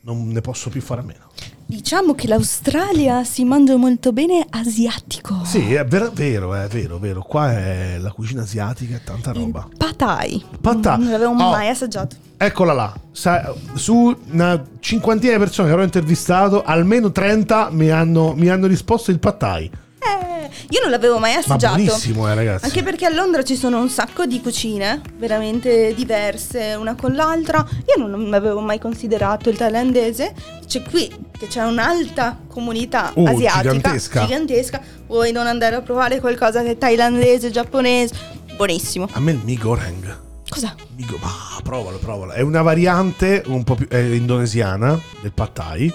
non 0.00 0.28
ne 0.28 0.40
posso 0.40 0.70
più 0.70 0.80
fare 0.80 1.00
a 1.00 1.04
meno. 1.04 1.30
Diciamo 1.74 2.14
che 2.14 2.28
l'Australia 2.28 3.24
si 3.24 3.42
mangia 3.44 3.74
molto 3.76 4.12
bene 4.12 4.46
asiatico. 4.48 5.40
Sì, 5.44 5.74
è 5.74 5.84
ver- 5.84 6.12
vero, 6.12 6.54
è 6.54 6.68
vero, 6.68 6.98
vero. 6.98 7.20
Qua 7.22 7.50
è 7.50 7.98
la 7.98 8.12
cucina 8.12 8.42
asiatica, 8.42 8.94
è 8.94 9.00
tanta 9.02 9.32
roba. 9.32 9.66
Il 9.68 9.76
Pad 9.76 9.96
Thai. 9.96 10.44
Pad 10.60 10.80
Thai. 10.80 10.98
Non 11.00 11.10
l'avevo 11.10 11.30
Oh. 11.32 11.34
mai 11.50 11.68
assaggiato. 11.68 12.14
Eccola 12.36 12.72
là. 12.74 12.94
Sa- 13.10 13.52
su 13.72 14.16
una 14.30 14.62
cinquantina 14.78 15.32
di 15.32 15.38
persone 15.40 15.66
che 15.66 15.72
avrò 15.74 15.84
intervistato, 15.84 16.62
almeno 16.62 17.10
30 17.10 17.70
mi 17.72 17.90
hanno, 17.90 18.34
mi 18.36 18.48
hanno 18.48 18.68
risposto 18.68 19.10
il 19.10 19.18
pad 19.18 19.36
thai. 19.36 19.70
Eh, 20.06 20.50
io 20.70 20.80
non 20.82 20.90
l'avevo 20.90 21.18
mai 21.18 21.32
Ma 21.34 21.38
assaggiato. 21.38 21.76
buonissimo, 21.82 22.28
eh, 22.30 22.34
ragazzi. 22.34 22.64
Anche 22.66 22.82
perché 22.82 23.06
a 23.06 23.10
Londra 23.10 23.42
ci 23.42 23.56
sono 23.56 23.80
un 23.80 23.88
sacco 23.88 24.26
di 24.26 24.40
cucine 24.42 25.00
veramente 25.16 25.94
diverse 25.94 26.74
una 26.78 26.94
con 26.94 27.14
l'altra. 27.14 27.66
Io 27.96 28.06
non 28.06 28.32
avevo 28.34 28.60
mai 28.60 28.78
considerato 28.78 29.48
il 29.48 29.56
thailandese. 29.56 30.34
C'è 30.66 30.82
qui 30.82 31.10
che 31.38 31.46
c'è 31.46 31.62
un'alta 31.64 32.38
comunità 32.48 33.12
Oh, 33.14 33.24
asiatica 33.26 33.62
gigantesca. 33.72 34.20
gigantesca. 34.24 34.80
Vuoi 35.06 35.32
non 35.32 35.46
andare 35.46 35.76
a 35.76 35.80
provare 35.80 36.20
qualcosa 36.20 36.62
che 36.62 36.72
è 36.72 36.78
thailandese, 36.78 37.50
giapponese? 37.50 38.14
Buonissimo. 38.56 39.08
A 39.12 39.20
me 39.20 39.32
il 39.32 39.40
mi 39.42 39.56
goreng. 39.56 40.22
Cos'è? 40.48 40.70
Mi 40.96 41.04
go- 41.06 41.18
ah, 41.22 41.60
provalo, 41.62 41.96
provalo. 41.98 42.32
È 42.32 42.40
una 42.42 42.62
variante 42.62 43.42
un 43.46 43.64
po' 43.64 43.74
più 43.74 43.88
è 43.88 43.96
indonesiana 43.98 44.98
del 45.22 45.32
pad 45.32 45.52
thai. 45.52 45.92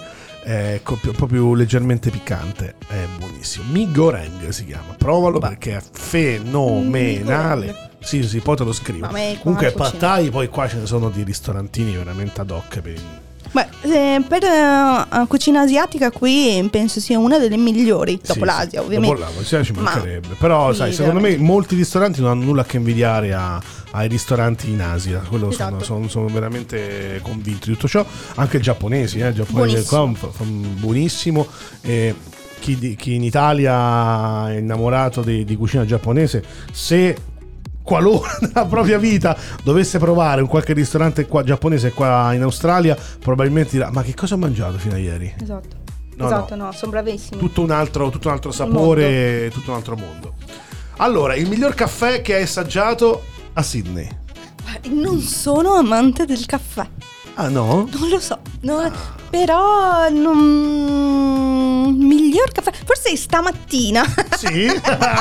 Po' 1.15 1.27
più 1.27 1.53
leggermente 1.53 2.09
piccante. 2.09 2.75
È 2.87 3.05
buonissimo. 3.17 3.71
Mi 3.71 3.91
goreng 3.91 4.49
si 4.49 4.65
chiama. 4.65 4.95
Provalo 4.97 5.37
perché 5.37 5.77
è 5.77 5.81
fenomenale. 5.91 7.89
Sì, 7.99 8.23
sì, 8.23 8.39
poi 8.39 8.55
te 8.55 8.63
lo 8.63 8.73
scrivo. 8.73 9.07
Comunque, 9.41 9.71
pad 9.71 9.97
thai, 9.97 10.29
poi 10.29 10.47
qua 10.47 10.67
ce 10.67 10.77
ne 10.77 10.85
sono 10.87 11.09
di 11.09 11.21
ristorantini 11.23 11.95
veramente 11.95 12.41
ad 12.41 12.49
hoc 12.49 12.79
per 12.79 12.93
il 12.93 13.01
Beh, 13.51 13.67
eh, 13.81 14.21
per 14.27 14.43
eh, 14.43 15.25
cucina 15.27 15.61
asiatica 15.61 16.11
qui 16.11 16.67
penso 16.71 16.99
sia 16.99 17.17
una 17.17 17.39
delle 17.39 17.57
migliori, 17.57 18.15
dopo 18.23 18.39
Sì, 18.39 18.45
l'Asia 18.45 18.69
sì, 18.79 18.85
ovviamente. 18.85 19.15
Dopo 19.19 19.37
l'Asia 19.39 19.63
ci 19.63 19.71
Ma- 19.73 19.81
mancherebbe. 19.81 20.35
Però, 20.37 20.71
sì, 20.71 20.77
sai, 20.77 20.91
secondo 20.93 21.15
me 21.19 21.21
veramente. 21.29 21.51
molti 21.51 21.75
ristoranti 21.75 22.21
non 22.21 22.29
hanno 22.31 22.43
nulla 22.43 22.61
a 22.61 22.65
che 22.65 22.77
invidiare 22.77 23.33
a- 23.33 23.61
ai 23.91 24.07
ristoranti 24.07 24.69
in 24.69 24.81
Asia. 24.81 25.19
Quello 25.27 25.49
sono, 25.51 25.67
Esatto. 25.69 25.83
sono- 25.83 26.07
sono 26.09 26.27
veramente 26.27 27.19
convinto 27.23 27.65
di 27.67 27.73
tutto 27.73 27.87
ciò. 27.87 28.05
Anche 28.35 28.57
i 28.57 28.61
giapponesi, 28.61 29.19
eh, 29.19 29.29
il 29.29 29.33
giapponese 29.33 29.83
Buonissimo. 29.89 30.11
qua 30.19 30.29
fa- 30.29 30.37
fa 30.37 30.43
buonissimo. 30.43 31.47
E 31.81 32.15
chi, 32.59 32.77
di- 32.77 32.95
chi 32.95 33.15
in 33.15 33.23
Italia 33.23 34.51
è 34.51 34.57
innamorato 34.57 35.21
di, 35.21 35.43
di 35.43 35.55
cucina 35.55 35.85
giapponese, 35.85 36.43
se 36.71 37.17
qualora 37.89 38.37
nella 38.41 38.67
propria 38.67 38.99
vita 38.99 39.35
dovesse 39.63 39.97
provare 39.97 40.41
un 40.41 40.47
qualche 40.47 40.73
ristorante 40.73 41.25
qua, 41.25 41.41
giapponese 41.43 41.91
qua 41.91 42.31
in 42.35 42.43
Australia, 42.43 42.95
probabilmente 43.19 43.71
dirà: 43.71 43.89
Ma 43.89 44.03
che 44.03 44.13
cosa 44.13 44.35
ho 44.35 44.37
mangiato 44.37 44.77
fino 44.77 44.93
a 44.93 44.99
ieri? 44.99 45.33
Esatto. 45.41 45.77
No, 46.15 46.25
esatto, 46.27 46.55
no, 46.55 46.71
sono 46.73 46.91
bravissimi. 46.91 47.39
tutto 47.39 47.61
un 47.61 47.71
altro, 47.71 48.09
tutto 48.09 48.27
un 48.27 48.33
altro 48.33 48.51
sapore, 48.51 49.49
tutto 49.51 49.71
un 49.71 49.77
altro 49.77 49.95
mondo. 49.95 50.33
Allora, 50.97 51.33
il 51.33 51.47
miglior 51.47 51.73
caffè 51.73 52.21
che 52.21 52.35
hai 52.35 52.43
assaggiato 52.43 53.23
a 53.53 53.63
Sydney? 53.63 54.07
Non 54.89 55.19
sono 55.21 55.73
amante 55.75 56.25
del 56.25 56.45
caffè. 56.45 56.85
Ah 57.35 57.47
no? 57.47 57.87
Non 57.97 58.09
lo 58.09 58.19
so, 58.19 58.37
non- 58.61 58.91
però 59.29 60.09
non... 60.09 61.58
miglior 61.97 62.51
caffè, 62.51 62.71
forse 62.85 63.15
stamattina. 63.15 64.03
Sì? 64.37 64.67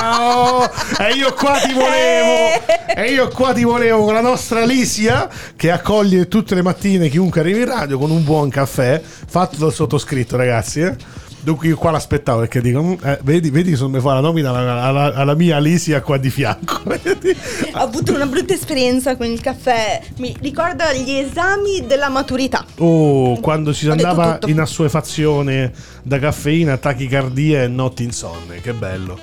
Oh, 0.01 0.69
e 0.99 1.13
io 1.13 1.33
qua 1.33 1.57
ti 1.59 1.73
volevo! 1.73 2.61
E 2.95 3.11
io 3.11 3.27
qua 3.29 3.53
ti 3.53 3.63
volevo 3.63 4.03
con 4.03 4.13
la 4.13 4.21
nostra 4.21 4.61
Alicia 4.61 5.29
che 5.55 5.71
accoglie 5.71 6.27
tutte 6.27 6.55
le 6.55 6.61
mattine 6.61 7.09
chiunque 7.09 7.41
arrivi 7.41 7.59
in 7.59 7.65
radio 7.65 7.97
con 7.97 8.11
un 8.11 8.23
buon 8.23 8.49
caffè 8.49 9.01
fatto 9.01 9.57
dal 9.57 9.73
sottoscritto, 9.73 10.35
ragazzi. 10.37 10.81
eh. 10.81 10.95
Dunque 11.41 11.67
io 11.69 11.77
qua 11.77 11.91
l'aspettavo 11.91 12.39
perché 12.41 12.59
dico, 12.61 12.83
"Mm, 12.83 12.93
eh, 13.01 13.19
vedi, 13.23 13.49
vedi 13.49 13.75
se 13.75 13.87
mi 13.87 13.99
fa 14.01 14.15
la 14.15 14.19
nomina 14.19 14.49
alla, 14.49 14.83
alla- 14.83 15.13
alla 15.13 15.35
mia 15.35 15.55
Alicia 15.55 16.01
qua 16.01 16.17
di 16.17 16.29
fianco. 16.29 16.81
Ho 17.73 17.77
avuto 17.79 18.13
una 18.13 18.25
brutta 18.25 18.53
esperienza 18.53 19.15
con 19.15 19.25
il 19.27 19.39
caffè, 19.39 20.01
mi 20.17 20.35
ricorda 20.41 20.91
gli 20.93 21.11
esami 21.11 21.85
della 21.87 22.09
maturità. 22.09 22.65
Oh, 22.79 23.39
quando 23.39 23.71
si 23.71 23.87
Ho 23.87 23.95
detto 23.95 24.07
andava 24.07 24.33
tutto. 24.33 24.49
in 24.49 24.59
assuefazione 24.59 25.71
da 26.03 26.19
caffeina, 26.19 26.75
tachicardia 26.77 27.63
e 27.63 27.67
notti 27.67 28.03
insonne, 28.03 28.59
che 28.61 28.73
bello. 28.73 29.17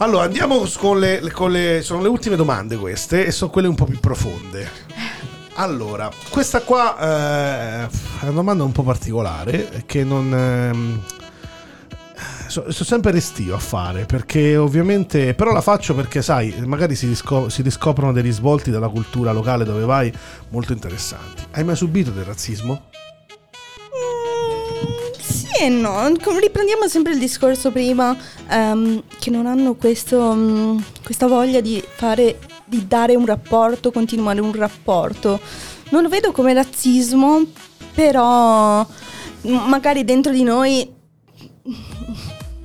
Allora, 0.00 0.22
andiamo 0.24 0.64
con 0.78 1.00
le, 1.00 1.20
con 1.32 1.50
le- 1.50 1.80
Sono 1.82 2.00
le 2.02 2.08
ultime 2.08 2.36
domande 2.36 2.76
queste 2.76 3.26
e 3.26 3.32
sono 3.32 3.50
quelle 3.50 3.66
un 3.66 3.74
po' 3.74 3.86
più 3.86 3.98
profonde. 3.98 4.86
Allora, 5.60 6.08
questa 6.30 6.60
qua 6.60 6.96
eh, 6.96 7.86
è 8.20 8.22
una 8.22 8.30
domanda 8.30 8.62
un 8.62 8.70
po' 8.70 8.84
particolare 8.84 9.82
che 9.86 10.04
non... 10.04 11.02
so- 12.46 12.70
sono 12.70 12.84
sempre 12.84 13.10
restio 13.10 13.56
a 13.56 13.58
fare 13.58 14.04
perché 14.06 14.56
ovviamente 14.56 15.34
però 15.34 15.52
la 15.52 15.60
faccio 15.60 15.96
perché 15.96 16.22
sai 16.22 16.54
magari 16.64 16.94
si, 16.94 17.08
risco- 17.08 17.48
si 17.48 17.62
riscoprono 17.62 18.12
dei 18.12 18.22
risvolti 18.22 18.70
della 18.70 18.88
cultura 18.88 19.32
locale 19.32 19.64
dove 19.64 19.84
vai 19.84 20.12
molto 20.50 20.72
interessanti 20.72 21.42
hai 21.50 21.64
mai 21.64 21.74
subito 21.74 22.10
del 22.12 22.24
razzismo? 22.24 22.84
Mm, 23.96 25.20
Sì 25.20 25.46
e 25.60 25.68
no, 25.68 26.06
riprendiamo 26.40 26.86
sempre 26.86 27.12
il 27.14 27.18
discorso 27.18 27.72
prima, 27.72 28.16
ehm, 28.48 29.02
che 29.18 29.30
non 29.30 29.46
hanno 29.46 29.74
questo, 29.74 30.32
mm, 30.32 30.78
questa 31.02 31.26
voglia 31.26 31.60
di 31.60 31.82
fare, 31.96 32.38
di 32.68 32.86
dare 32.86 33.14
un 33.14 33.26
rapporto, 33.26 33.90
continuare 33.90 34.40
un 34.40 34.52
rapporto. 34.52 35.40
Non 35.90 36.02
lo 36.02 36.08
vedo 36.08 36.32
come 36.32 36.52
razzismo, 36.52 37.42
però 37.94 38.86
magari 39.42 40.04
dentro 40.04 40.32
di 40.32 40.42
noi, 40.42 40.88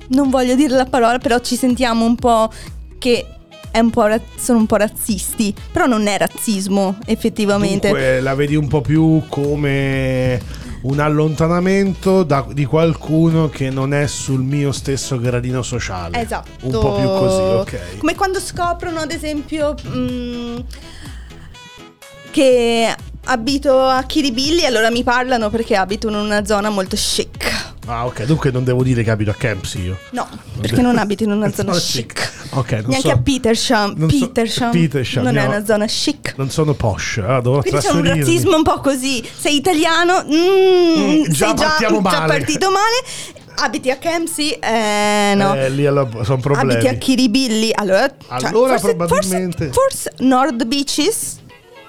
non 0.08 0.30
voglio 0.30 0.54
dire 0.54 0.74
la 0.76 0.86
parola, 0.86 1.18
però 1.18 1.38
ci 1.38 1.56
sentiamo 1.56 2.04
un 2.04 2.16
po' 2.16 2.50
che 2.98 3.26
un 3.80 3.90
po' 3.90 4.06
ra- 4.06 4.20
sono 4.36 4.58
un 4.58 4.66
po' 4.66 4.76
razzisti, 4.76 5.54
però 5.72 5.86
non 5.86 6.06
è 6.06 6.18
razzismo 6.18 6.98
effettivamente. 7.06 7.88
Dunque 7.88 8.20
la 8.20 8.34
vedi 8.34 8.54
un 8.54 8.68
po' 8.68 8.80
più 8.80 9.22
come 9.28 10.40
un 10.84 11.00
allontanamento 11.00 12.22
da- 12.24 12.46
di 12.50 12.64
qualcuno 12.66 13.48
che 13.48 13.70
non 13.70 13.94
è 13.94 14.06
sul 14.06 14.42
mio 14.42 14.70
stesso 14.72 15.18
gradino 15.18 15.62
sociale. 15.62 16.20
Esatto. 16.22 16.50
Un 16.66 16.70
po' 16.72 16.94
più 16.94 17.06
così, 17.08 17.40
ok. 17.76 17.96
Come 17.98 18.14
quando 18.14 18.38
scoprono, 18.40 19.00
ad 19.00 19.10
esempio, 19.10 19.74
mm, 19.86 20.56
che 22.30 22.94
abito 23.26 23.80
a 23.80 24.02
Kiribili, 24.02 24.66
allora 24.66 24.90
mi 24.90 25.02
parlano 25.02 25.48
perché 25.50 25.76
abito 25.76 26.08
in 26.08 26.14
una 26.14 26.44
zona 26.44 26.68
molto 26.68 26.96
chic. 26.96 27.72
Ah, 27.86 28.06
ok, 28.06 28.24
dunque 28.24 28.50
non 28.50 28.64
devo 28.64 28.82
dire 28.82 29.02
che 29.02 29.10
abito 29.10 29.30
a 29.30 29.34
Kempsey 29.34 29.84
io. 29.84 29.98
No, 30.12 30.26
perché 30.60 30.80
non 30.82 30.98
abito 30.98 31.22
in 31.22 31.30
una 31.30 31.50
zona 31.52 31.72
No, 31.72 31.78
chic. 31.78 32.43
Ok, 32.54 32.70
non 32.72 32.82
Neanche 32.86 33.08
so- 33.08 33.14
a 33.14 33.18
Petersham. 33.18 33.94
non 33.96 34.10
so- 34.10 34.18
Petersham, 34.26 34.70
Petersham, 34.70 35.24
non 35.24 35.36
è 35.36 35.42
no. 35.42 35.48
una 35.48 35.64
zona 35.64 35.86
chic. 35.86 36.34
Non 36.36 36.50
sono 36.50 36.74
posh, 36.74 37.18
allora 37.18 37.40
dovrò 37.40 37.60
Quindi 37.60 37.80
c'è 37.80 37.90
un 37.92 38.04
razzismo 38.04 38.56
un 38.56 38.62
po' 38.62 38.80
così. 38.80 39.22
Sei 39.36 39.56
italiano, 39.56 40.24
mm, 40.24 40.30
Mm, 40.30 41.22
già 41.24 41.46
sei 41.46 41.54
già, 41.54 41.64
partiamo 41.66 41.96
già 42.02 42.20
male. 42.20 42.26
partito 42.26 42.70
male. 42.70 43.04
Abiti 43.56 43.90
a 43.90 43.96
Kempsey? 43.96 44.50
Eh 44.50 45.34
no. 45.36 45.54
Eh, 45.54 45.70
lì 45.70 45.84
sono 45.84 46.38
problemi. 46.40 46.72
Abiti 46.72 46.88
a 46.88 46.94
Kiribili? 46.94 47.70
Allora, 47.72 48.08
cioè, 48.08 48.48
Allora 48.48 48.78
forse, 48.78 48.94
probabilmente- 48.96 49.70
Forse, 49.70 50.10
forse 50.10 50.24
Nord 50.24 50.64
Beaches? 50.64 51.36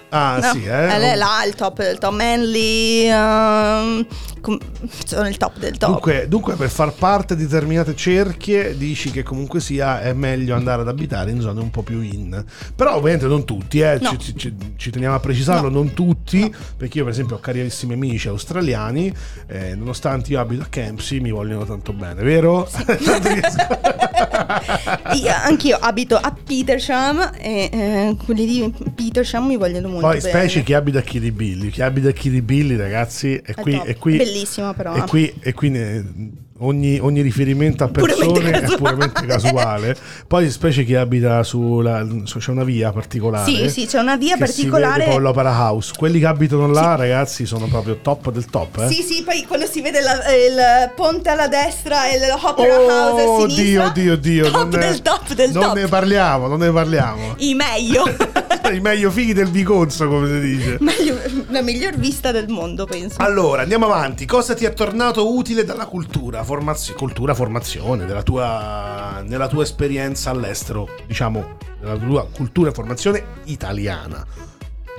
Ah, 0.10 0.38
No, 0.40 0.52
sì, 0.52 0.64
eh. 0.64 0.88
È 1.12 1.16
là 1.16 1.44
il 1.46 1.56
top 1.56 1.80
del 1.80 1.98
top. 1.98 2.14
Manly. 2.14 3.08
ehm, 3.10 4.06
com- 4.46 4.60
sono 5.06 5.28
il 5.28 5.38
top 5.38 5.58
del 5.58 5.78
top. 5.78 5.90
Dunque, 5.90 6.28
dunque, 6.30 6.54
per 6.56 6.70
far 6.70 6.94
parte 6.94 7.36
di 7.36 7.44
determinate 7.44 7.96
cerchie 7.96 8.78
dici 8.78 9.10
che 9.10 9.24
comunque 9.24 9.60
sia 9.60 10.02
è 10.02 10.14
meglio 10.14 10.54
andare 10.56 10.82
ad 10.84 10.88
abitare 10.88 11.32
in 11.32 11.42
zone 11.42 11.60
un 11.62 11.72
po' 11.72 11.82
più 11.82 12.00
in. 12.02 12.46
Però 12.76 12.96
ovviamente 12.96 13.26
non 13.26 13.44
tutti, 13.44 13.80
eh, 13.80 13.98
No. 14.00 14.16
ci, 14.18 14.36
ci- 14.38 14.56
ci- 14.76 14.90
teniamo 14.92 15.16
a 15.16 15.20
precisarlo, 15.20 15.70
No. 15.70 15.78
non 15.78 15.94
tutti, 15.94 16.54
perché 16.78 17.00
io 17.00 17.04
per 17.06 17.14
esempio 17.14 17.38
ho 17.38 17.40
carissimi 17.40 17.94
amici 17.94 18.28
australiani, 18.28 19.12
eh, 19.48 19.74
nonostante 19.76 20.32
io 20.32 20.40
abito 20.40 20.62
a 20.62 20.68
Kempsey 20.70 21.20
mi 21.22 21.32
vogliono 21.32 21.66
tanto 21.66 21.92
bene, 21.94 22.22
vero? 22.22 22.70
Riesco- 22.86 23.94
Io- 25.16 25.34
anch'io 25.44 25.78
abito 25.80 26.16
a 26.18 26.32
Petersham 26.44 27.32
e 27.38 27.70
eh, 27.72 28.16
quelli 28.24 28.46
di 28.46 28.74
Petersham 28.94 29.46
mi 29.48 29.58
vogliono 29.58 29.88
molto 29.88 30.08
Poi 30.08 30.18
bene. 30.20 30.30
specie 30.30 30.64
chi 30.64 30.74
abita 30.74 31.00
a 31.00 31.02
Kiribili, 31.02 31.70
chi 31.70 31.82
abita 31.82 32.10
a 32.10 32.12
Kiribili 32.12 32.76
ragazzi, 32.76 33.36
è 33.44 33.54
qui, 33.54 33.74
è 33.84 33.96
qui 33.98 34.18
Bellissimo 34.36 34.74
però. 34.74 34.96
E 34.96 35.02
qui, 35.08 35.34
e 35.40 35.54
qui 35.54 35.70
ne- 35.70 36.44
ogni, 36.60 37.00
ogni 37.00 37.22
riferimento 37.22 37.84
a 37.84 37.88
persone 37.90 38.26
Puramente 38.26 38.74
è 38.74 38.78
puramente 38.78 39.26
casuale. 39.26 39.96
Poi, 40.28 40.50
specie 40.50 40.84
chi 40.84 40.96
abita 40.96 41.44
sulla. 41.44 42.06
su- 42.24 42.40
c'è 42.40 42.52
una 42.52 42.64
via 42.64 42.92
particolare. 42.92 43.50
Sì, 43.52 43.70
sì, 43.70 43.86
c'è 43.86 44.00
una 44.00 44.16
via 44.16 44.34
si 44.34 44.40
particolare. 44.40 45.00
vede 45.00 45.12
poi 45.12 45.22
l'Opera 45.22 45.52
House. 45.52 45.94
Quelli 45.98 46.20
che 46.20 46.26
abitano 46.26 46.68
là, 46.68 46.96
ragazzi, 46.96 47.46
sono 47.46 47.68
proprio 47.68 47.98
top 48.02 48.32
del 48.32 48.46
top. 48.46 48.80
Eh? 48.80 48.88
Sì, 48.90 49.02
sì, 49.02 49.24
poi 49.24 49.46
quando 49.46 49.66
si 49.68 49.82
vede 49.82 50.02
la- 50.02 50.14
il 50.34 50.92
ponte 50.96 51.30
alla 51.30 51.48
destra 51.48 52.08
e 52.10 52.20
l'Opera 52.28 52.76
House 52.78 53.22
a 53.22 53.26
Oh, 53.28 53.48
sinistra. 53.50 53.90
Dio, 53.90 54.16
Dio, 54.16 54.46
Dio. 54.46 54.52
Top 54.52 54.62
non 54.62 54.70
del 54.70 55.02
top 55.02 55.34
del 55.34 55.52
non 55.52 55.64
top. 55.64 55.76
ne 55.76 55.88
parliamo, 55.88 56.48
non 56.48 56.60
ne 56.60 56.72
parliamo. 56.72 57.36
I 57.38 57.54
meglio. 57.54 58.04
I 58.72 58.80
meglio 58.80 59.12
fighi 59.12 59.34
del 59.34 59.50
Viconzo, 59.50 60.08
come 60.08 60.28
si 60.28 60.40
dice. 60.40 60.78
Meglio- 60.80 61.20
La 61.50 61.62
miglior 61.62 61.96
vista 61.96 62.32
del 62.32 62.48
mondo, 62.48 62.86
penso. 62.86 63.18
Allora, 63.20 63.62
andiamo 63.62 63.86
avanti. 63.86 64.26
Cosa 64.26 64.54
ti 64.54 64.66
è 64.66 64.74
tornato 64.74 65.36
utile 65.36 65.64
dalla 65.64 65.86
cultura? 65.86 66.44
Formazio- 66.46 66.94
cultura, 66.96 67.34
formazione, 67.34 68.06
della 68.06 68.22
tua, 68.24 69.22
nella 69.26 69.48
tua 69.48 69.64
esperienza 69.64 70.30
all'estero, 70.30 70.88
diciamo, 71.08 71.58
nella 71.82 71.98
tua 71.98 72.28
cultura 72.28 72.70
e 72.70 72.74
formazione 72.74 73.24
italiana 73.46 74.24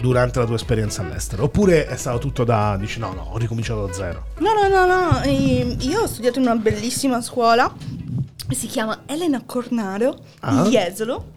durante 0.00 0.38
la 0.40 0.44
tua 0.44 0.56
esperienza 0.56 1.02
all'estero? 1.02 1.44
Oppure 1.44 1.86
è 1.86 1.96
stato 1.96 2.18
tutto 2.18 2.42
da, 2.44 2.76
dici 2.78 2.98
no, 2.98 3.12
no, 3.14 3.28
ho 3.30 3.38
ricominciato 3.38 3.86
da 3.86 3.92
zero? 3.92 4.26
No, 4.38 4.50
no, 4.52 4.68
no, 4.68 4.86
no. 4.86 5.22
eh, 5.22 5.76
Io 5.80 6.02
ho 6.02 6.06
studiato 6.06 6.38
in 6.40 6.46
una 6.46 6.56
bellissima 6.56 7.20
scuola. 7.22 7.72
Si 8.50 8.66
chiama 8.66 9.02
Elena 9.06 9.42
Cornaro 9.46 10.16
Ah. 10.40 10.62
di 10.62 10.70
Jesolo. 10.70 11.32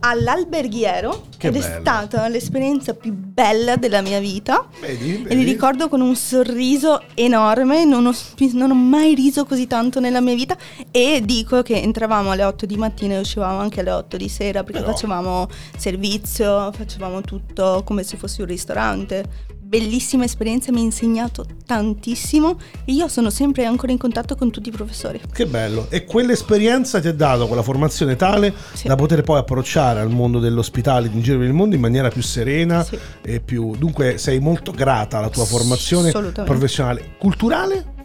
All'alberghiero 0.00 1.24
Che 1.36 1.48
ed 1.48 1.56
è 1.56 1.58
bello. 1.60 1.80
stata 1.80 2.28
l'esperienza 2.28 2.94
più 2.94 3.12
bella 3.12 3.76
della 3.76 4.00
mia 4.00 4.20
vita 4.20 4.66
Vedi, 4.80 5.14
e 5.14 5.18
vedi? 5.18 5.36
li 5.36 5.44
ricordo 5.44 5.88
con 5.88 6.00
un 6.00 6.14
sorriso 6.14 7.02
enorme 7.14 7.84
non 7.84 8.06
ho, 8.06 8.12
non 8.52 8.70
ho 8.70 8.74
mai 8.74 9.14
riso 9.14 9.44
così 9.44 9.66
tanto 9.66 10.00
nella 10.00 10.20
mia 10.20 10.34
vita 10.34 10.56
e 10.90 11.20
dico 11.24 11.62
che 11.62 11.80
entravamo 11.82 12.30
alle 12.30 12.44
8 12.44 12.66
di 12.66 12.76
mattina 12.76 13.14
e 13.14 13.18
uscivamo 13.20 13.58
anche 13.58 13.80
alle 13.80 13.90
8 13.90 14.16
di 14.16 14.28
sera 14.28 14.62
perché 14.62 14.80
Però- 14.80 14.92
facevamo 14.92 15.48
servizio, 15.76 16.70
facevamo 16.72 17.20
tutto 17.22 17.82
come 17.84 18.02
se 18.04 18.16
fosse 18.16 18.42
un 18.42 18.48
ristorante 18.48 19.24
bellissima 19.68 20.24
esperienza, 20.24 20.72
mi 20.72 20.80
ha 20.80 20.84
insegnato 20.84 21.44
tantissimo 21.66 22.56
e 22.86 22.92
io 22.92 23.06
sono 23.08 23.28
sempre 23.28 23.66
ancora 23.66 23.92
in 23.92 23.98
contatto 23.98 24.34
con 24.34 24.50
tutti 24.50 24.70
i 24.70 24.72
professori. 24.72 25.20
Che 25.30 25.46
bello. 25.46 25.88
E 25.90 26.06
quell'esperienza 26.06 27.00
ti 27.00 27.08
ha 27.08 27.12
dato 27.12 27.46
quella 27.46 27.62
formazione 27.62 28.16
tale 28.16 28.54
Sì. 28.72 28.86
da 28.88 28.96
poter 28.96 29.22
poi 29.22 29.38
approcciare 29.38 30.00
al 30.00 30.08
mondo 30.10 30.38
dell'ospitale 30.38 31.10
in 31.12 31.20
giro 31.20 31.38
per 31.38 31.46
il 31.48 31.52
mondo 31.52 31.74
in 31.74 31.82
maniera 31.82 32.08
più 32.08 32.22
serena 32.22 32.82
Sì. 32.82 32.98
e 33.22 33.40
più... 33.40 33.76
Dunque 33.76 34.16
sei 34.16 34.40
molto 34.40 34.72
grata 34.72 35.18
alla 35.18 35.28
tua 35.28 35.44
formazione 35.44 36.10
professionale. 36.12 37.16
Culturale? 37.18 37.96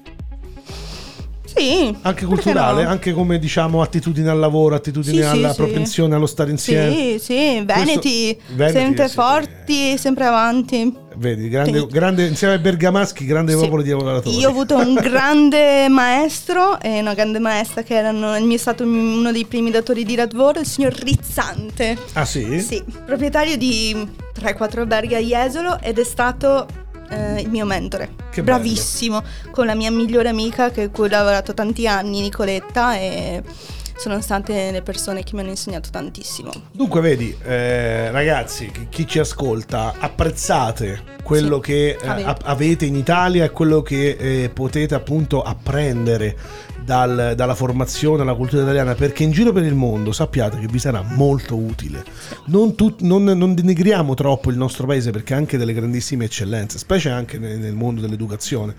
Sì. 1.46 1.96
Anche 2.02 2.26
culturale, 2.26 2.84
no? 2.84 2.90
anche 2.90 3.14
come 3.14 3.38
diciamo 3.38 3.82
attitudine 3.82 4.30
al 4.30 4.40
lavoro, 4.40 4.76
attitudine 4.76 5.22
Sì, 5.22 5.28
sì, 5.30 5.30
alla 5.30 5.50
sì. 5.52 5.56
propensione 5.56 6.16
allo 6.16 6.26
stare 6.26 6.50
insieme. 6.50 6.92
Sì, 6.92 7.20
sì, 7.20 7.64
Veneti, 7.64 8.38
Veneti, 8.56 8.78
sempre 8.78 9.08
sì, 9.08 9.14
forti, 9.14 9.98
sempre 9.98 10.26
avanti. 10.26 11.02
Vedi, 11.16 11.48
grande, 11.50 11.86
grande- 11.88 12.26
insieme 12.26 12.54
ai 12.56 12.60
bergamaschi, 12.60 13.26
grande 13.26 13.54
Sì. 13.54 13.60
popolo 13.60 13.82
di 13.82 13.90
lavoratori. 13.90 14.36
Io 14.38 14.48
ho 14.48 14.52
avuto 14.52 14.78
un 14.78 14.94
grande 14.96 15.88
maestro 15.90 16.80
e 16.80 17.00
una 17.00 17.14
grande 17.14 17.40
maestra 17.40 17.84
che 17.84 17.96
erano, 17.96 18.36
il 18.38 18.44
mio 18.46 18.56
è 18.56 18.60
stato 18.60 18.84
uno 18.84 19.32
dei 19.32 19.46
primi 19.46 19.70
datori 19.72 20.04
di 20.04 20.16
lavoro, 20.16 20.60
il 20.60 20.66
signor 20.66 20.94
Rizzante. 20.94 21.98
Ah 22.14 22.26
sì? 22.26 22.60
Sì, 22.62 22.84
proprietario 23.06 23.58
di 23.58 23.96
3-4 24.40 24.80
alberghi 24.80 25.16
a 25.16 25.20
Jesolo 25.20 25.80
ed 25.82 26.00
è 26.00 26.04
stato 26.04 26.66
eh, 27.10 27.42
il 27.42 27.50
mio 27.50 27.66
mentore. 27.66 28.10
Che 28.32 28.42
bello. 28.42 28.58
Bravissimo, 28.58 29.22
con 29.52 29.66
la 29.68 29.76
mia 29.76 29.92
migliore 29.92 30.30
amica 30.30 30.72
che 30.72 30.90
cui 30.90 31.06
ho 31.06 31.10
lavorato 31.10 31.54
tanti 31.54 31.88
anni, 31.88 32.22
Nicoletta, 32.22 32.96
e 32.96 33.44
sono 33.96 34.20
state 34.22 34.72
le 34.72 34.82
persone 34.82 35.24
che 35.24 35.32
mi 35.36 35.42
hanno 35.42 35.50
insegnato 35.52 35.90
tantissimo. 35.92 36.52
Dunque, 36.72 37.02
vedi, 37.02 37.36
eh, 37.44 38.12
ragazzi, 38.12 38.72
chi- 38.90 39.08
ci 39.08 39.20
ascolta, 39.20 39.94
apprezzate 40.00 41.02
quello 41.24 41.56
Sì, 41.58 41.62
che 41.62 41.98
eh, 42.02 42.08
avete. 42.08 42.28
ap- 42.30 42.42
avete 42.46 42.86
in 42.86 42.96
Italia 42.96 43.46
e 43.46 43.50
quello 43.52 43.82
che 43.82 44.18
eh, 44.20 44.50
potete 44.50 44.96
appunto 44.96 45.42
apprendere 45.42 46.36
dal- 46.84 47.34
dalla 47.36 47.56
formazione 47.56 48.24
alla 48.24 48.34
cultura 48.34 48.64
italiana, 48.64 48.94
perché 48.96 49.24
in 49.24 49.32
giro 49.32 49.54
per 49.54 49.64
il 49.64 49.74
mondo 49.76 50.12
sappiate 50.12 50.60
che 50.60 50.68
vi 50.68 50.80
sarà 50.80 51.02
molto 51.02 51.56
utile. 51.56 52.04
Non, 52.48 52.76
tut- 52.76 53.02
non- 53.02 53.24
non 53.24 53.54
denigriamo 53.54 54.14
troppo 54.16 54.50
il 54.50 54.58
nostro 54.58 54.86
paese 54.86 55.12
perché 55.12 55.34
ha 55.34 55.38
anche 55.38 55.58
delle 55.58 55.72
grandissime 55.74 56.26
eccellenze, 56.26 56.78
specie 56.78 57.10
anche 57.10 57.38
nel- 57.38 57.58
nel 57.60 57.74
mondo 57.74 58.02
dell'educazione. 58.02 58.76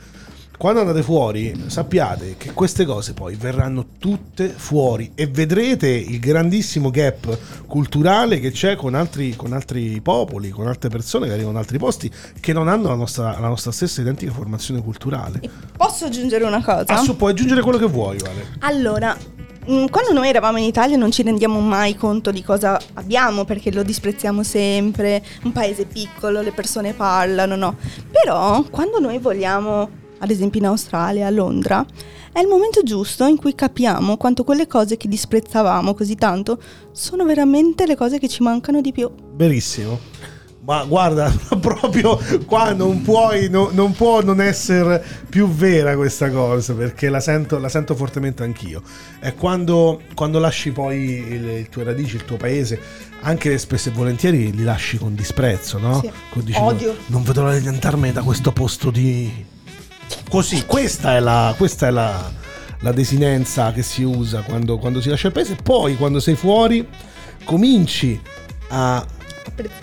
Quando 0.56 0.80
andate 0.80 1.02
fuori 1.02 1.64
sappiate 1.66 2.36
che 2.38 2.52
queste 2.52 2.84
cose 2.84 3.12
poi 3.12 3.34
verranno 3.34 3.86
tutte 3.98 4.48
fuori 4.48 5.12
e 5.14 5.26
vedrete 5.26 5.88
il 5.88 6.18
grandissimo 6.20 6.90
gap 6.90 7.66
culturale 7.66 8.38
che 8.38 8.52
c'è 8.52 8.76
con 8.76 8.94
altri, 8.94 9.34
con 9.36 9.52
altri 9.52 10.00
popoli, 10.00 10.50
con 10.50 10.66
altre 10.66 10.88
persone 10.88 11.26
che 11.26 11.32
arrivano 11.32 11.54
da 11.54 11.58
altri 11.58 11.78
posti 11.78 12.10
che 12.40 12.52
non 12.52 12.68
hanno 12.68 12.88
la 12.88 12.94
nostra, 12.94 13.38
la 13.38 13.48
nostra 13.48 13.72
stessa 13.72 14.00
identica 14.00 14.32
formazione 14.32 14.80
culturale. 14.80 15.40
E 15.42 15.50
posso 15.76 16.06
aggiungere 16.06 16.44
una 16.44 16.62
cosa? 16.62 16.84
Assu, 16.86 17.16
puoi 17.16 17.32
aggiungere 17.32 17.60
quello 17.60 17.78
che 17.78 17.86
vuoi, 17.86 18.18
Vale. 18.18 18.46
Allora, 18.60 19.14
mm, 19.68 19.86
quando 19.86 20.12
noi 20.12 20.28
eravamo 20.28 20.58
in 20.58 20.64
Italia 20.64 20.96
non 20.96 21.10
ci 21.10 21.22
rendiamo 21.22 21.58
mai 21.60 21.96
conto 21.96 22.30
di 22.30 22.42
cosa 22.42 22.80
abbiamo 22.94 23.44
perché 23.44 23.72
lo 23.72 23.82
disprezziamo 23.82 24.42
sempre, 24.42 25.22
un 25.42 25.52
paese 25.52 25.84
piccolo, 25.84 26.40
le 26.40 26.52
persone 26.52 26.94
parlano, 26.94 27.56
no? 27.56 27.76
Però 28.10 28.62
quando 28.70 29.00
noi 29.00 29.18
vogliamo, 29.18 30.02
ad 30.24 30.30
esempio 30.30 30.58
in 30.60 30.66
Australia, 30.66 31.26
a 31.26 31.30
Londra, 31.30 31.84
è 32.32 32.40
il 32.40 32.48
momento 32.48 32.82
giusto 32.82 33.26
in 33.26 33.36
cui 33.36 33.54
capiamo 33.54 34.16
quanto 34.16 34.42
quelle 34.42 34.66
cose 34.66 34.96
che 34.96 35.06
disprezzavamo 35.06 35.94
così 35.94 36.16
tanto 36.16 36.58
sono 36.92 37.24
veramente 37.24 37.86
le 37.86 37.94
cose 37.94 38.18
che 38.18 38.28
ci 38.28 38.42
mancano 38.42 38.80
di 38.80 38.90
più. 38.90 39.08
Verissimo. 39.34 40.00
Ma 40.64 40.82
guarda, 40.84 41.30
proprio 41.60 42.18
qua 42.46 42.72
non 42.72 43.02
puoi, 43.02 43.50
no- 43.50 43.68
non 43.72 43.92
può 43.92 44.22
non 44.22 44.40
essere 44.40 45.04
più 45.28 45.46
vera 45.46 45.94
questa 45.94 46.30
cosa, 46.30 46.72
perché 46.72 47.10
la 47.10 47.20
sento, 47.20 47.58
la 47.58 47.68
sento 47.68 47.94
fortemente 47.94 48.42
anch'io. 48.42 48.82
È 49.20 49.34
quando, 49.34 50.00
quando 50.14 50.38
lasci 50.38 50.72
poi 50.72 50.96
il, 51.28 51.44
il 51.48 51.68
tue 51.68 51.84
radici, 51.84 52.16
il 52.16 52.24
tuo 52.24 52.38
paese, 52.38 52.80
anche 53.20 53.58
spesso 53.58 53.90
e 53.90 53.92
volentieri 53.92 54.52
li 54.54 54.64
lasci 54.64 54.96
con 54.96 55.14
disprezzo, 55.14 55.78
no? 55.78 56.00
Sì. 56.00 56.10
Con- 56.30 56.42
dici, 56.44 56.58
Odio. 56.58 56.92
"No, 56.92 56.98
Non 57.08 57.22
vedo 57.24 57.42
l'ora 57.42 57.58
di 57.58 57.68
andarmene 57.68 58.14
da 58.14 58.22
questo 58.22 58.50
posto 58.50 58.90
di... 58.90 59.52
Così, 60.28 60.64
questa 60.66 61.16
è 61.16 61.20
la... 61.20 61.54
Questa 61.56 61.86
è 61.86 61.90
la 61.90 62.42
la 62.84 62.92
desinenza 62.92 63.72
che 63.72 63.82
si 63.82 64.02
usa 64.02 64.42
quando, 64.42 64.76
quando 64.76 65.00
si 65.00 65.08
lascia 65.08 65.28
il 65.28 65.32
paese, 65.32 65.56
poi 65.56 65.96
quando 65.96 66.20
sei 66.20 66.34
fuori 66.34 66.86
cominci 67.42 68.20
a 68.68 69.02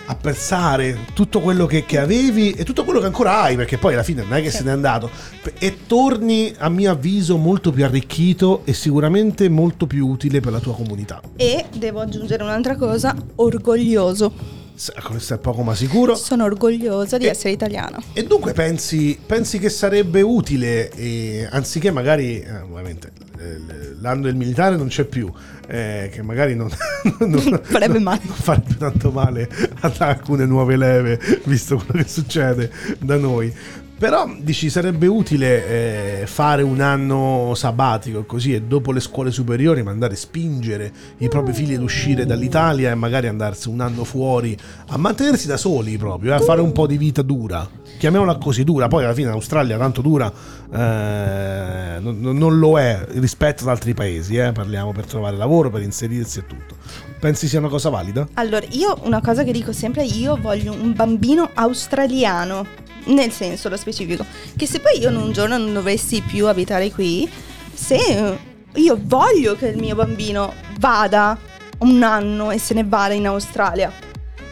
apprezzare 0.05 1.05
tutto 1.13 1.39
quello 1.39 1.65
che, 1.65 1.83
che 1.85 1.97
avevi 1.97 2.51
e 2.51 2.63
tutto 2.63 2.83
quello 2.83 2.99
che 2.99 3.07
ancora 3.07 3.41
hai, 3.41 3.55
perché 3.55 3.79
poi 3.79 3.93
alla 3.93 4.03
fine 4.03 4.21
non 4.21 4.33
è 4.35 4.41
che 4.41 4.51
Sì. 4.51 4.57
se 4.57 4.63
n'è 4.63 4.71
andato, 4.71 5.09
e 5.57 5.87
torni 5.87 6.53
a 6.57 6.69
mio 6.69 6.91
avviso 6.91 7.37
molto 7.37 7.71
più 7.71 7.83
arricchito 7.83 8.61
e 8.65 8.73
sicuramente 8.73 9.49
molto 9.49 9.87
più 9.87 10.07
utile 10.07 10.39
per 10.39 10.51
la 10.51 10.59
tua 10.59 10.75
comunità. 10.75 11.21
E 11.37 11.65
devo 11.75 12.01
aggiungere 12.01 12.43
un'altra 12.43 12.75
cosa, 12.75 13.15
orgoglioso. 13.35 14.59
Questo 15.03 15.33
è 15.35 15.37
poco 15.37 15.61
ma 15.63 15.75
sicuro. 15.75 16.15
Sono 16.15 16.43
orgogliosa 16.45 17.17
di 17.17 17.25
E- 17.25 17.29
essere 17.29 17.51
italiana. 17.51 18.01
E 18.13 18.23
dunque 18.25 18.53
pensi, 18.53 19.17
pensi 19.23 19.59
che 19.59 19.69
sarebbe 19.69 20.21
utile, 20.21 20.89
eh, 20.91 21.47
anziché 21.51 21.91
magari, 21.91 22.39
eh, 22.41 22.59
ovviamente 22.61 23.11
eh, 23.39 23.95
l'anno 23.99 24.23
del 24.23 24.35
militare 24.35 24.75
non 24.77 24.87
c'è 24.87 25.03
più, 25.03 25.31
eh, 25.67 26.09
che 26.11 26.21
magari 26.21 26.55
non, 26.55 26.69
non- 27.19 27.59
Farebbe 27.63 27.93
non- 27.93 28.03
male. 28.03 28.21
non 28.25 28.35
farebbe 28.35 28.77
tanto 28.77 29.11
male 29.11 29.49
ad 29.81 29.95
alcune 29.99 30.45
nuove 30.45 30.75
leve, 30.77 31.19
visto 31.45 31.75
quello 31.77 32.03
che 32.03 32.09
succede 32.09 32.71
da 32.99 33.17
noi. 33.17 33.53
Però 34.01 34.27
dici 34.39 34.71
sarebbe 34.71 35.05
utile 35.05 36.21
eh, 36.21 36.25
fare 36.25 36.63
un 36.63 36.81
anno 36.81 37.51
sabbatico 37.53 38.23
così 38.23 38.51
e 38.55 38.63
dopo 38.63 38.91
le 38.91 38.99
scuole 38.99 39.29
superiori 39.29 39.83
mandare 39.83 40.15
spingere 40.15 40.91
i 41.19 41.27
propri 41.27 41.53
figli 41.53 41.75
ad 41.75 41.83
uscire 41.83 42.25
dall'Italia 42.25 42.89
e 42.89 42.95
magari 42.95 43.27
andarsi 43.27 43.69
un 43.69 43.79
anno 43.79 44.03
fuori 44.03 44.57
a 44.87 44.97
mantenersi 44.97 45.45
da 45.45 45.55
soli 45.55 45.97
proprio, 45.99 46.31
eh, 46.31 46.37
a 46.37 46.39
fare 46.39 46.61
un 46.61 46.71
po' 46.71 46.87
di 46.87 46.97
vita 46.97 47.21
dura. 47.21 47.69
Chiamiamola 47.99 48.37
così 48.37 48.63
dura, 48.63 48.87
poi 48.87 49.03
alla 49.03 49.13
fine 49.13 49.27
l'Australia 49.27 49.77
tanto 49.77 50.01
dura 50.01 50.33
eh, 50.73 51.99
non, 51.99 52.19
non- 52.19 52.37
non 52.37 52.57
lo 52.57 52.79
è 52.79 53.05
rispetto 53.11 53.61
ad 53.63 53.69
altri 53.69 53.93
paesi, 53.93 54.35
eh, 54.35 54.51
parliamo 54.51 54.93
per 54.93 55.05
trovare 55.05 55.37
lavoro, 55.37 55.69
per 55.69 55.83
inserirsi 55.83 56.39
e 56.39 56.47
tutto. 56.47 56.75
Pensi 57.19 57.47
sia 57.47 57.59
una 57.59 57.67
cosa 57.69 57.89
valida? 57.89 58.27
Allora, 58.33 58.65
io 58.71 58.97
una 59.03 59.21
cosa 59.21 59.43
che 59.43 59.51
dico 59.51 59.71
sempre, 59.71 60.03
io 60.05 60.39
voglio 60.41 60.73
un 60.73 60.93
bambino 60.95 61.51
australiano, 61.53 62.65
nel 63.05 63.31
senso 63.31 63.69
lo 63.69 63.77
specifico, 63.77 64.25
che 64.55 64.65
se 64.65 64.79
poi 64.79 64.99
io 64.99 65.09
in 65.09 65.15
un 65.17 65.31
giorno 65.31 65.57
non 65.57 65.73
dovessi 65.73 66.21
più 66.21 66.47
abitare 66.47 66.91
qui, 66.91 67.29
se 67.73 67.95
eh, 67.95 68.37
io 68.75 68.99
voglio 69.01 69.55
che 69.55 69.67
il 69.67 69.77
mio 69.77 69.95
bambino 69.95 70.53
vada 70.79 71.37
un 71.79 72.03
anno 72.03 72.51
e 72.51 72.59
se 72.59 72.73
ne 72.73 72.83
vada 72.83 73.13
in 73.13 73.25
Australia, 73.27 73.91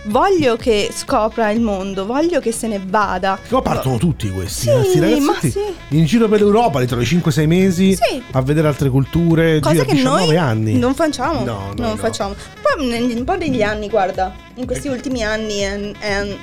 voglio 0.05 0.55
che 0.55 0.89
scopra 0.93 1.51
il 1.51 1.61
mondo, 1.61 2.05
voglio 2.05 2.39
che 2.39 2.51
se 2.51 2.67
ne 2.67 2.81
vada. 2.83 3.37
Come 3.49 3.61
partono 3.61 3.97
tutti 3.97 4.29
questi? 4.31 4.61
Sì, 4.61 4.69
eh, 4.69 4.83
sti 4.83 4.99
ma 4.99 5.05
ragazzetti 5.05 5.51
sì. 5.51 5.97
in 5.97 6.05
giro 6.05 6.27
per 6.27 6.39
l'Europa, 6.41 6.79
li 6.79 6.87
trovi 6.87 7.03
5-6 7.05 7.45
mesi 7.47 7.95
Sì. 7.95 8.21
a 8.31 8.41
vedere 8.41 8.67
altre 8.67 8.89
culture, 8.89 9.59
Cosa 9.59 9.83
che 9.83 9.93
19 9.93 10.25
noi 10.25 10.37
anni. 10.37 10.77
non 10.77 10.95
facciamo. 10.95 11.43
No, 11.43 11.59
noi 11.67 11.73
non 11.75 11.89
no. 11.91 11.95
facciamo. 11.97 12.33
Poi 12.61 13.13
un 13.13 13.23
po' 13.23 13.35
negli 13.35 13.61
anni, 13.61 13.89
guarda, 13.89 14.33
in 14.55 14.65
questi 14.65 14.87
ultimi 14.87 15.23
anni 15.23 15.57
è- 15.59 15.91
è- 15.99 16.37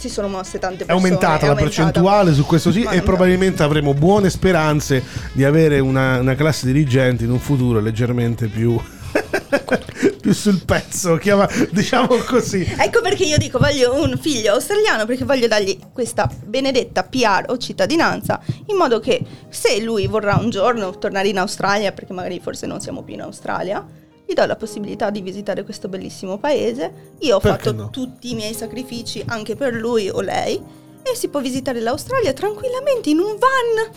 si 0.00 0.08
sono 0.08 0.28
mosse 0.28 0.58
tante 0.58 0.84
È 0.84 0.86
persone. 0.86 1.06
aumentata 1.06 1.46
la 1.46 1.54
percentuale 1.54 2.32
su 2.32 2.46
questo 2.46 2.72
sì 2.72 2.84
Ma 2.84 2.92
e 2.92 2.96
no. 2.96 3.02
probabilmente 3.02 3.62
avremo 3.62 3.92
buone 3.92 4.30
speranze 4.30 5.02
di 5.32 5.44
avere 5.44 5.78
una, 5.78 6.18
una 6.20 6.34
classe 6.34 6.64
dirigente 6.66 7.24
in 7.24 7.30
un 7.30 7.38
futuro 7.38 7.80
leggermente 7.80 8.46
più, 8.48 8.80
più 10.20 10.32
sul 10.32 10.62
pezzo, 10.64 11.16
chiama- 11.16 11.48
diciamo 11.70 12.16
così. 12.26 12.66
Ecco 12.78 13.00
perché 13.02 13.24
io 13.24 13.36
dico 13.36 13.58
voglio 13.58 14.00
un 14.02 14.16
figlio 14.18 14.54
australiano 14.54 15.04
perché 15.04 15.24
voglio 15.24 15.46
dargli 15.46 15.78
questa 15.92 16.30
benedetta 16.44 17.02
PR 17.04 17.44
o 17.48 17.58
cittadinanza 17.58 18.40
in 18.66 18.76
modo 18.76 19.00
che 19.00 19.22
se 19.50 19.80
lui 19.82 20.06
vorrà 20.06 20.36
un 20.36 20.48
giorno 20.50 20.96
tornare 20.98 21.28
in 21.28 21.38
Australia 21.38 21.92
perché 21.92 22.12
magari 22.14 22.40
forse 22.40 22.66
non 22.66 22.80
siamo 22.80 23.02
più 23.02 23.14
in 23.14 23.20
Australia 23.22 23.84
gli 24.30 24.34
do 24.34 24.46
la 24.46 24.56
possibilità 24.56 25.10
di 25.10 25.20
visitare 25.20 25.64
questo 25.64 25.88
bellissimo 25.88 26.38
paese 26.38 26.92
io 27.20 27.36
ho 27.36 27.40
Perché 27.40 27.64
fatto 27.64 27.72
no? 27.72 27.90
tutti 27.90 28.30
i 28.30 28.34
miei 28.34 28.54
sacrifici 28.54 29.22
anche 29.26 29.56
per 29.56 29.74
lui 29.74 30.08
o 30.08 30.20
lei 30.20 30.60
e 31.02 31.16
si 31.16 31.28
può 31.28 31.40
visitare 31.40 31.80
l'Australia 31.80 32.32
tranquillamente 32.32 33.10
in 33.10 33.18
un 33.18 33.36
van 33.38 33.90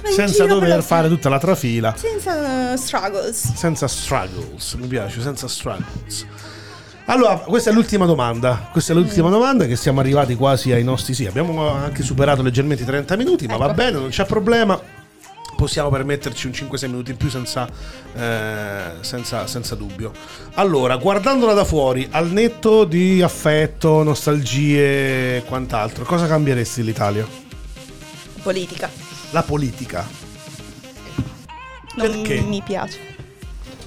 va 0.00 0.08
in 0.08 0.14
Senza 0.14 0.46
dover 0.46 0.82
fare 0.82 1.08
tutta 1.08 1.28
la 1.28 1.38
trafila. 1.38 1.94
senza 1.96 2.72
uh, 2.72 2.76
struggles 2.76 3.52
Senza 3.54 3.86
struggles, 3.88 4.74
mi 4.74 4.86
piace, 4.86 5.20
senza 5.20 5.48
struggles. 5.48 6.26
Allora, 7.06 7.36
questa 7.38 7.68
è 7.70 7.72
l'ultima 7.72 8.06
domanda. 8.06 8.68
Questa 8.72 8.92
è 8.92 8.96
l'ultima 8.96 9.28
domanda 9.28 9.66
che 9.66 9.76
siamo 9.76 10.00
arrivati 10.00 10.34
quasi 10.36 10.72
ai 10.72 10.84
nostri 10.84 11.12
sì. 11.12 11.26
Abbiamo 11.26 11.68
anche 11.68 12.02
superato 12.02 12.40
leggermente 12.42 12.82
i 12.82 12.86
30 12.86 13.16
minuti, 13.16 13.46
ma 13.46 13.56
va 13.58 13.66
Ecco. 13.66 13.74
bene, 13.74 13.98
non 13.98 14.08
c'è 14.08 14.24
problema. 14.24 14.80
Possiamo 15.56 15.90
permetterci 15.90 16.46
un 16.46 16.52
5-6 16.52 16.86
minuti 16.86 17.10
in 17.12 17.16
più 17.16 17.30
senza, 17.30 17.68
eh, 18.14 18.82
senza, 19.00 19.46
senza 19.46 19.74
dubbio. 19.74 20.12
Allora, 20.54 20.96
guardandola 20.96 21.52
da 21.52 21.64
fuori, 21.64 22.06
al 22.10 22.30
netto 22.30 22.84
di 22.84 23.22
affetto, 23.22 24.02
nostalgie 24.02 25.36
e 25.36 25.44
quant'altro, 25.44 26.04
cosa 26.04 26.26
cambieresti 26.26 26.80
dell'Italia? 26.80 27.42
politica 28.44 28.90
La 29.30 29.42
politica. 29.42 30.06
non 31.96 32.10
Perché? 32.10 32.40
mi 32.42 32.62
piace. 32.62 33.12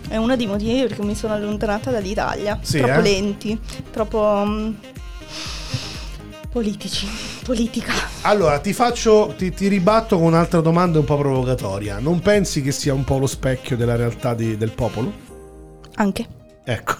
È 0.08 0.16
uno 0.16 0.36
dei 0.36 0.48
motivi 0.48 0.88
perché 0.88 1.04
mi 1.04 1.16
sono 1.16 1.34
allontanata 1.34 1.92
dall'Italia. 1.92 2.58
Sì, 2.62 2.78
troppo 2.78 3.00
eh? 3.00 3.02
lenti, 3.02 3.60
troppo 3.92 4.44
mm, 4.46 4.74
politici, 6.58 7.08
politica. 7.44 7.94
Allora, 8.22 8.58
ti 8.58 8.74
faccio, 8.74 9.36
ti, 9.38 9.54
ti 9.54 9.68
ribatto 9.68 10.18
con 10.18 10.26
un'altra 10.26 10.60
domanda 10.60 10.98
un 10.98 11.06
po' 11.06 11.16
provocatoria. 11.16 12.00
Non 12.00 12.20
pensi 12.20 12.64
che 12.64 12.72
sia 12.72 12.96
un 12.96 13.04
po' 13.04 13.20
lo 13.20 13.28
specchio 13.28 13.78
della 13.78 13.96
realtà 13.96 14.34
di- 14.34 14.58
del 14.58 14.72
popolo? 14.72 15.14
Anche. 15.98 16.28
Ecco. 16.64 16.96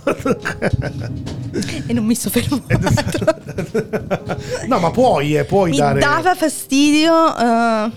E 1.88 1.92
non 1.92 2.06
mi 2.06 2.14
soffermo 2.14 2.62
no, 4.68 4.80
ma 4.80 4.92
puoi, 4.92 5.36
eh, 5.36 5.44
puoi 5.44 5.72
mi 5.72 5.78
dare... 5.78 6.00
dava 6.00 6.36
fastidio 6.36 7.36
eh, 7.36 7.92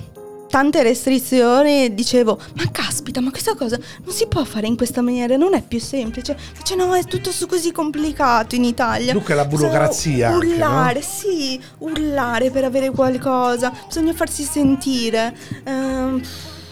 tante 0.50 0.82
restrizioni. 0.82 1.94
Dicevo, 1.94 2.38
ma 2.56 2.68
caspita, 2.70 3.20
ma 3.20 3.30
questa 3.30 3.54
cosa 3.54 3.78
non 4.04 4.12
si 4.14 4.26
può 4.26 4.44
fare 4.44 4.66
in 4.66 4.76
questa 4.76 5.00
maniera, 5.00 5.36
non 5.36 5.54
è 5.54 5.62
più 5.62 5.78
semplice. 5.80 6.36
Dice, 6.58 6.74
no, 6.74 6.94
è 6.94 7.04
tutto 7.04 7.30
così 7.48 7.72
complicato 7.72 8.54
in 8.54 8.64
Italia. 8.64 9.12
Dunque 9.12 9.34
la 9.34 9.44
Bisogna 9.44 9.68
burocrazia 9.68 10.28
anche, 10.30 10.46
no? 10.46 10.52
Urlare, 10.52 11.02
sì, 11.02 11.60
urlare 11.78 12.50
per 12.50 12.64
avere 12.64 12.90
qualcosa. 12.90 13.72
Bisogna 13.86 14.12
farsi 14.12 14.42
sentire. 14.42 15.34
Ehm, 15.64 16.20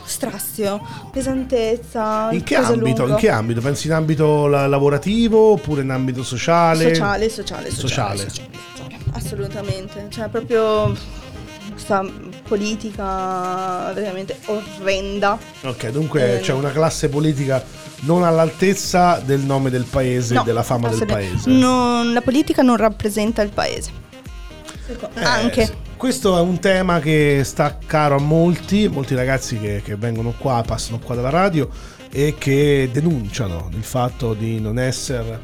strazio, 0.05 0.81
pesantezza. 1.12 2.29
In 2.33 2.43
che 2.43 2.57
ambito? 2.57 3.07
In 3.07 3.14
che 3.16 3.29
ambito? 3.29 3.61
Pensi 3.61 3.87
in 3.87 3.93
ambito 3.93 4.47
la- 4.47 4.66
lavorativo 4.66 5.53
oppure 5.53 5.83
in 5.83 5.91
ambito 5.91 6.22
sociale? 6.22 6.95
Sociale, 6.95 7.29
sociale, 7.29 7.70
sociale, 7.70 7.70
Sociale. 7.70 8.29
sociale, 8.29 8.51
sociale. 8.74 8.97
Assolutamente. 9.12 10.07
Cioè, 10.09 10.29
proprio 10.29 10.95
questa 11.79 12.05
politica 12.49 13.93
veramente 13.93 14.37
orrenda. 14.47 15.39
Ok, 15.62 15.91
dunque 15.91 16.39
Eh, 16.39 16.41
c'è 16.41 16.53
una 16.53 16.72
classe 16.72 17.09
politica 17.09 17.62
non 18.01 18.24
all'altezza 18.24 19.20
del 19.24 19.41
nome 19.41 19.70
del 19.70 19.85
paese, 19.85 20.35
No, 20.35 20.43
della 20.43 20.64
fama 20.64 20.89
del 20.89 21.07
paese. 21.07 21.49
Non- 21.51 22.12
la 22.12 22.20
politica 22.20 22.62
non 22.62 22.76
rappresenta 22.76 23.43
il 23.43 23.51
paese. 23.51 23.91
Eh, 25.14 25.22
Anche. 25.22 25.87
Questo 25.97 26.37
è 26.37 26.41
un 26.41 26.59
tema 26.61 26.99
che 27.01 27.43
sta 27.45 27.76
caro 27.85 28.16
a 28.16 28.20
molti, 28.20 28.89
molti 28.89 29.14
ragazzi 29.14 29.59
che, 29.59 29.83
che 29.85 29.97
vengono 29.97 30.33
qua, 30.39 30.62
passano 30.66 30.99
qua 31.01 31.14
dalla 31.16 31.31
radio 31.31 31.68
e 32.11 32.37
che 32.39 32.89
denunciano 32.93 33.68
il 33.72 33.83
fatto 33.83 34.33
di 34.35 34.61
non 34.61 34.79
essere 34.79 35.41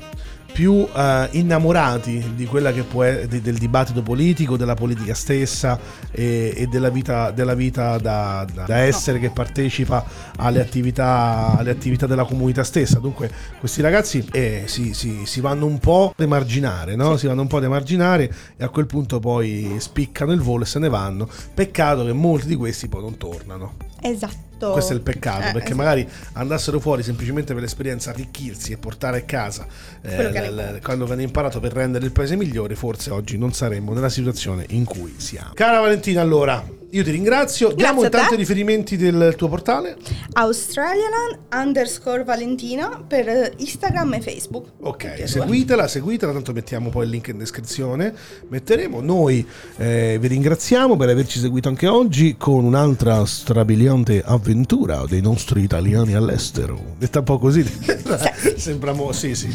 più 0.55 0.87
eh, 0.95 1.29
innamorati 1.33 2.33
di 2.37 2.47
quella 2.47 2.73
che 2.73 2.85
può 2.85 3.03
è- 3.03 3.27
di- 3.27 3.41
del 3.41 3.59
dibattito 3.59 4.03
politico, 4.03 4.57
della 4.57 4.75
politica 4.75 5.13
stessa 5.13 5.77
e, 6.13 6.53
e 6.57 6.67
della 6.69 6.91
vita, 6.91 7.33
della 7.33 7.55
vita 7.55 7.99
da, 7.99 8.47
da- 8.55 8.63
da 8.63 8.77
essere 8.79 9.19
che 9.19 9.31
partecipa 9.31 10.05
alle 10.37 10.61
attività, 10.61 11.57
alle 11.59 11.71
attività 11.73 12.07
della 12.07 12.25
comunità 12.25 12.63
stessa. 12.63 13.01
Dunque 13.01 13.29
questi 13.59 13.83
ragazzi 13.83 14.25
eh, 14.31 14.63
si, 14.67 14.95
si- 14.95 15.23
si 15.25 15.41
vanno 15.41 15.67
un 15.67 15.81
po' 15.81 16.11
a 16.11 16.15
demarginare, 16.17 16.95
no? 16.95 17.17
si 17.17 17.27
vanno 17.27 17.41
un 17.43 17.49
po' 17.49 17.57
a 17.57 17.61
demarginare 17.61 18.33
e 18.57 18.63
a 18.63 18.69
quel 18.69 18.87
punto 18.87 19.19
poi 19.19 19.75
spiccano 19.79 20.31
il 20.31 20.41
volo 20.41 20.63
e 20.63 20.67
se 20.67 20.79
ne 20.79 20.89
vanno. 20.89 21.29
Peccato 21.53 22.05
che 22.05 22.13
molti 22.13 22.47
di 22.47 22.55
questi 22.55 22.87
poi 22.87 23.01
non 23.03 23.17
tornano. 23.17 23.73
Esatto. 24.01 24.53
Questo 24.73 24.93
è 24.93 24.97
il 24.97 25.03
peccato, 25.03 25.41
Eh, 25.49 25.53
perché 25.53 25.59
esatto. 25.69 25.77
magari 25.77 26.09
andassero 26.35 26.81
fuori 26.81 27.03
semplicemente 27.03 27.53
per 27.53 27.63
l'esperienza, 27.63 28.11
arricchirsi 28.11 28.73
e 28.73 28.77
portare 28.77 29.19
a 29.19 29.23
casa 29.23 29.67
eh, 30.03 30.15
Quello 30.15 30.31
che 30.31 30.51
l- 30.51 30.55
l- 30.55 30.81
quando 30.83 31.11
hanno 31.11 31.23
imparato 31.23 31.61
per 31.61 31.73
rendere 31.73 32.05
il 32.05 32.13
paese 32.13 32.37
migliore, 32.37 32.75
forse 32.75 33.11
oggi 33.11 33.37
non 33.39 33.53
saremmo 33.53 33.93
nella 33.93 34.09
situazione 34.09 34.65
in 34.71 34.85
cui 34.85 35.15
siamo. 35.19 35.53
Cara 35.55 35.81
Valentina, 35.81 36.21
allora, 36.21 36.65
io 36.95 37.03
ti 37.03 37.11
ringrazio. 37.11 37.73
Diamo 37.73 38.03
a 38.03 38.05
intanto 38.05 38.35
i 38.35 38.37
riferimenti 38.37 38.97
del 38.97 39.35
tuo 39.37 39.49
portale. 39.49 39.97
Australian 40.35 41.39
underscore 41.53 42.23
Valentina 42.23 43.03
per 43.07 43.29
eh, 43.29 43.53
Instagram 43.57 44.15
e 44.15 44.21
Facebook. 44.21 44.69
Ok, 44.81 45.29
seguitela, 45.29 45.89
seguitela, 45.89 46.33
tanto 46.33 46.53
mettiamo 46.53 46.91
poi 46.91 47.05
il 47.05 47.11
link 47.11 47.29
in 47.29 47.39
descrizione. 47.39 48.15
Metteremo. 48.49 49.01
Noi 49.01 49.45
eh, 49.77 50.19
vi 50.21 50.29
ringraziamo 50.29 50.97
per 50.97 51.09
averci 51.09 51.41
seguito 51.41 51.69
anche 51.69 51.89
oggi 51.89 52.37
con 52.39 52.65
un'altra 52.65 53.27
strabiliante 53.27 54.23
avventura 54.25 55.05
dei 55.09 55.21
nostri 55.21 55.63
italiani 55.63 56.15
all'estero. 56.15 56.95
Detta 56.97 57.19
un 57.19 57.25
po' 57.25 57.39
così, 57.39 57.65
sembra 58.55 58.93
mo- 58.93 59.11
sì, 59.11 59.35
sì. 59.35 59.49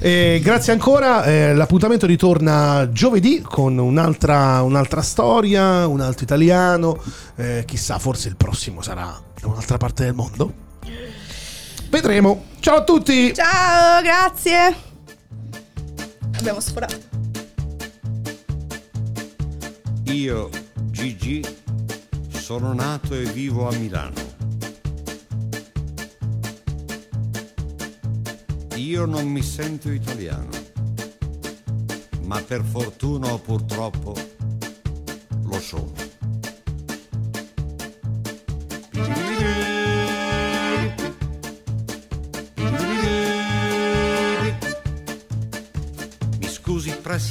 E 0.00 0.40
grazie 0.42 0.72
ancora, 0.72 1.22
eh, 1.24 1.54
l'appuntamento 1.54 2.06
ritorna 2.06 2.88
giovedì 2.90 3.42
con 3.42 3.76
un'altra, 3.76 4.62
un'altra 4.62 5.02
storia, 5.02 5.86
un 5.86 6.00
altro 6.00 6.24
italiano. 6.24 6.61
Eh, 7.36 7.64
chissà, 7.66 7.98
forse 7.98 8.28
il 8.28 8.36
prossimo 8.36 8.82
sarà 8.82 9.20
da 9.40 9.46
un'altra 9.46 9.76
parte 9.76 10.04
del 10.04 10.14
mondo. 10.14 10.52
Vedremo. 11.90 12.46
Ciao 12.60 12.76
a 12.76 12.84
tutti! 12.84 13.34
Ciao, 13.34 14.00
grazie. 14.00 14.74
Abbiamo 16.38 16.60
sforato. 16.60 16.96
Io, 20.04 20.48
Gigi, 20.90 21.44
sono 22.30 22.72
nato 22.72 23.14
e 23.14 23.24
vivo 23.24 23.68
a 23.68 23.74
Milano. 23.74 24.30
Io 28.76 29.04
non 29.04 29.26
mi 29.26 29.42
sento 29.42 29.90
italiano, 29.90 30.48
ma 32.24 32.40
per 32.40 32.62
fortuna 32.64 33.32
o 33.32 33.38
purtroppo 33.38 34.14
lo 35.44 35.60
sono. 35.60 36.01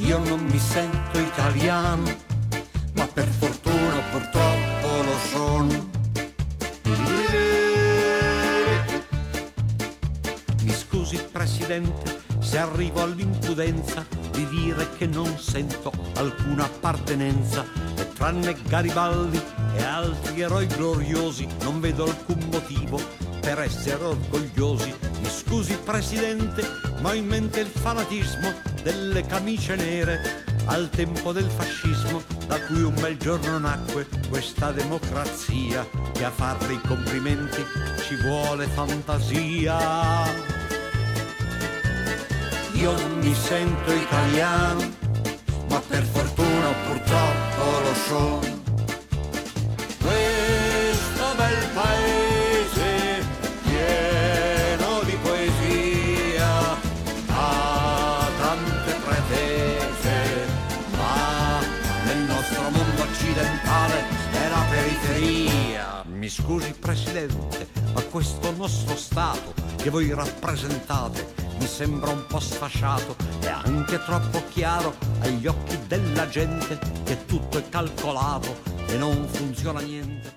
Io 0.00 0.18
non 0.18 0.44
mi 0.44 0.58
sento 0.58 1.18
italiano, 1.18 2.04
ma 2.96 3.06
per 3.06 3.26
fortuna 3.26 3.98
purtroppo 4.10 5.02
lo 5.02 5.18
sono. 5.30 5.90
Mi 10.62 10.72
scusi 10.72 11.16
Presidente 11.32 12.20
se 12.40 12.58
arrivo 12.58 13.02
all'impudenza 13.02 14.06
di 14.32 14.46
dire 14.48 14.86
che 14.98 15.06
non 15.06 15.38
sento 15.38 15.90
alcuna 16.16 16.64
appartenenza 16.64 17.64
e 17.96 18.12
tranne 18.12 18.54
Garibaldi 18.68 19.40
e 19.76 19.82
altri 19.82 20.42
eroi 20.42 20.66
gloriosi 20.66 21.48
non 21.62 21.80
vedo 21.80 22.04
alcun 22.04 22.46
motivo 22.50 23.00
per 23.40 23.60
essere 23.60 24.04
orgogliosi. 24.04 24.94
Mi 25.20 25.28
scusi 25.30 25.74
Presidente, 25.82 26.62
ma 27.00 27.10
ho 27.10 27.14
in 27.14 27.26
mente 27.26 27.60
il 27.60 27.68
fanatismo 27.68 28.75
delle 28.86 29.26
camicie 29.26 29.74
nere 29.74 30.44
al 30.66 30.88
tempo 30.90 31.32
del 31.32 31.50
fascismo, 31.50 32.22
da 32.46 32.60
cui 32.66 32.82
un 32.82 32.94
bel 32.94 33.16
giorno 33.16 33.58
nacque 33.58 34.06
questa 34.28 34.70
democrazia, 34.70 35.84
che 36.12 36.24
a 36.24 36.30
farle 36.30 36.74
i 36.74 36.80
complimenti 36.86 37.64
ci 38.06 38.14
vuole 38.14 38.68
fantasia. 38.68 40.24
Io 42.74 42.94
mi 43.16 43.34
sento 43.34 43.92
italiano, 43.92 44.88
ma 45.68 45.80
per 45.80 46.04
fortuna 46.04 46.68
purtroppo 46.86 47.80
lo 47.82 47.94
sono. 48.06 48.55
Mi 66.26 66.32
scusi 66.32 66.72
Presidente, 66.72 67.68
ma 67.94 68.02
questo 68.02 68.50
nostro 68.56 68.96
Stato 68.96 69.54
che 69.76 69.90
voi 69.90 70.12
rappresentate 70.12 71.34
mi 71.60 71.68
sembra 71.68 72.10
un 72.10 72.26
po' 72.26 72.40
sfasciato 72.40 73.14
e 73.40 73.46
anche 73.46 74.02
troppo 74.02 74.42
chiaro 74.48 74.96
agli 75.20 75.46
occhi 75.46 75.78
della 75.86 76.28
gente 76.28 76.80
che 77.04 77.26
tutto 77.26 77.58
è 77.58 77.68
calcolato 77.68 78.60
e 78.88 78.96
non 78.96 79.24
funziona 79.28 79.78
niente. 79.78 80.35